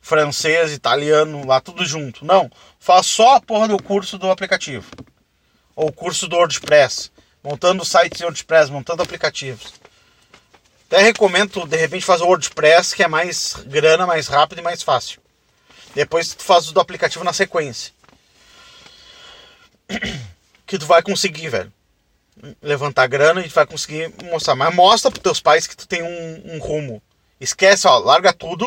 francês, 0.00 0.72
italiano, 0.72 1.44
lá 1.46 1.60
tudo 1.60 1.84
junto. 1.84 2.24
Não, 2.24 2.50
faz 2.78 3.06
só 3.06 3.36
a 3.36 3.40
porra 3.40 3.66
do 3.66 3.82
curso 3.82 4.16
do 4.16 4.30
aplicativo. 4.30 4.86
Ou 5.74 5.88
o 5.88 5.92
curso 5.92 6.28
do 6.28 6.36
WordPress, 6.36 7.10
montando 7.44 7.84
sites 7.84 8.22
em 8.22 8.24
WordPress, 8.24 8.72
montando 8.72 9.02
aplicativos. 9.02 9.74
Até 10.88 11.02
recomendo, 11.02 11.66
de 11.66 11.76
repente, 11.76 12.04
fazer 12.04 12.24
o 12.24 12.28
WordPress, 12.28 12.94
que 12.94 13.02
é 13.02 13.08
mais 13.08 13.56
grana, 13.66 14.06
mais 14.06 14.28
rápido 14.28 14.60
e 14.60 14.62
mais 14.62 14.82
fácil. 14.82 15.20
Depois 15.94 16.34
tu 16.34 16.42
faz 16.42 16.68
o 16.68 16.72
do 16.72 16.80
aplicativo 16.80 17.22
na 17.22 17.32
sequência. 17.32 17.92
Que 20.66 20.78
tu 20.78 20.86
vai 20.86 21.02
conseguir, 21.02 21.50
velho. 21.50 21.70
Levantar 22.62 23.06
grana 23.06 23.44
e 23.44 23.48
vai 23.50 23.66
conseguir 23.66 24.10
mostrar. 24.24 24.54
Mas 24.54 24.74
mostra 24.74 25.10
pros 25.10 25.22
teus 25.22 25.38
pais 25.38 25.66
que 25.66 25.76
tu 25.76 25.86
tem 25.86 26.02
um, 26.02 26.54
um 26.54 26.58
rumo. 26.58 27.02
Esquece, 27.38 27.86
ó, 27.86 27.98
larga 27.98 28.32
tudo 28.32 28.66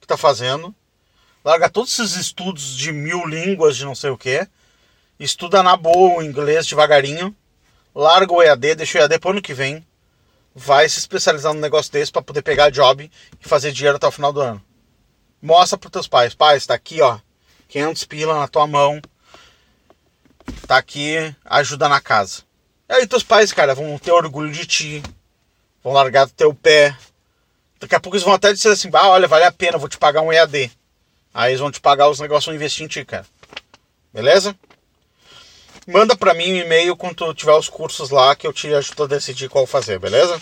que 0.00 0.06
tá 0.06 0.16
fazendo. 0.16 0.72
Larga 1.44 1.68
todos 1.68 1.92
esses 1.98 2.14
estudos 2.14 2.76
de 2.76 2.92
mil 2.92 3.26
línguas, 3.26 3.76
de 3.76 3.84
não 3.84 3.94
sei 3.94 4.10
o 4.10 4.16
que. 4.16 4.46
Estuda 5.18 5.64
na 5.64 5.76
boa 5.76 6.20
o 6.20 6.22
inglês 6.22 6.64
devagarinho. 6.64 7.36
Larga 8.00 8.32
o 8.32 8.42
EAD, 8.42 8.76
deixa 8.76 8.96
o 8.96 9.02
EAD 9.02 9.18
pro 9.18 9.28
ano 9.28 9.42
que 9.42 9.52
vem 9.52 9.86
vai 10.54 10.88
se 10.88 10.98
especializar 10.98 11.52
num 11.52 11.60
negócio 11.60 11.92
desse 11.92 12.10
para 12.10 12.22
poder 12.22 12.40
pegar 12.40 12.70
job 12.70 13.10
e 13.38 13.46
fazer 13.46 13.72
dinheiro 13.72 13.98
até 13.98 14.06
o 14.06 14.10
final 14.10 14.32
do 14.32 14.40
ano. 14.40 14.64
Mostra 15.42 15.76
para 15.76 15.90
teus 15.90 16.08
pais, 16.08 16.34
pais, 16.34 16.64
tá 16.64 16.72
aqui, 16.72 17.02
ó, 17.02 17.18
500 17.68 18.04
pila 18.04 18.40
na 18.40 18.48
tua 18.48 18.66
mão. 18.66 19.02
Tá 20.66 20.78
aqui, 20.78 21.36
ajuda 21.44 21.90
na 21.90 22.00
casa. 22.00 22.42
E 22.88 22.94
aí 22.94 23.06
teus 23.06 23.22
pais, 23.22 23.52
cara, 23.52 23.74
vão 23.74 23.98
ter 23.98 24.12
orgulho 24.12 24.50
de 24.50 24.64
ti. 24.66 25.02
Vão 25.84 25.92
largar 25.92 26.24
do 26.24 26.32
teu 26.32 26.54
pé. 26.54 26.96
Daqui 27.78 27.94
a 27.94 28.00
pouco 28.00 28.16
eles 28.16 28.24
vão 28.24 28.32
até 28.32 28.50
dizer 28.50 28.70
assim: 28.70 28.88
"Ah, 28.94 29.10
olha, 29.10 29.28
vale 29.28 29.44
a 29.44 29.52
pena, 29.52 29.76
vou 29.76 29.90
te 29.90 29.98
pagar 29.98 30.22
um 30.22 30.32
EAD". 30.32 30.72
Aí 31.34 31.50
eles 31.50 31.60
vão 31.60 31.70
te 31.70 31.82
pagar 31.82 32.08
os 32.08 32.18
negócios 32.18 32.46
vão 32.46 32.54
investir 32.54 32.82
em 32.82 32.88
ti, 32.88 33.04
cara. 33.04 33.26
Beleza? 34.10 34.56
Manda 35.90 36.16
pra 36.16 36.32
mim 36.34 36.52
um 36.52 36.56
e-mail 36.56 36.96
quando 36.96 37.34
tiver 37.34 37.52
os 37.52 37.68
cursos 37.68 38.10
lá 38.10 38.36
que 38.36 38.46
eu 38.46 38.52
te 38.52 38.72
ajudo 38.72 39.04
a 39.04 39.06
decidir 39.08 39.48
qual 39.48 39.66
fazer, 39.66 39.98
beleza? 39.98 40.40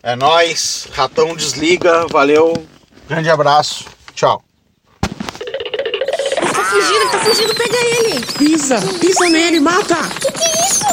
É 0.00 0.14
nós, 0.14 0.86
Ratão 0.92 1.34
desliga, 1.34 2.06
valeu, 2.08 2.52
grande 3.08 3.28
abraço, 3.30 3.84
tchau. 4.14 4.44
Ele 6.36 6.52
tá 6.52 6.64
fugindo, 6.64 7.00
ele 7.00 7.10
tá 7.10 7.18
fugindo, 7.18 7.54
pega 7.54 7.76
ele! 7.76 8.20
Pisa, 8.38 8.80
pisa 9.00 9.28
nele, 9.28 9.58
mata! 9.58 9.96
Que 10.20 10.30
que 10.30 10.44
é 10.44 10.66
isso? 10.66 10.84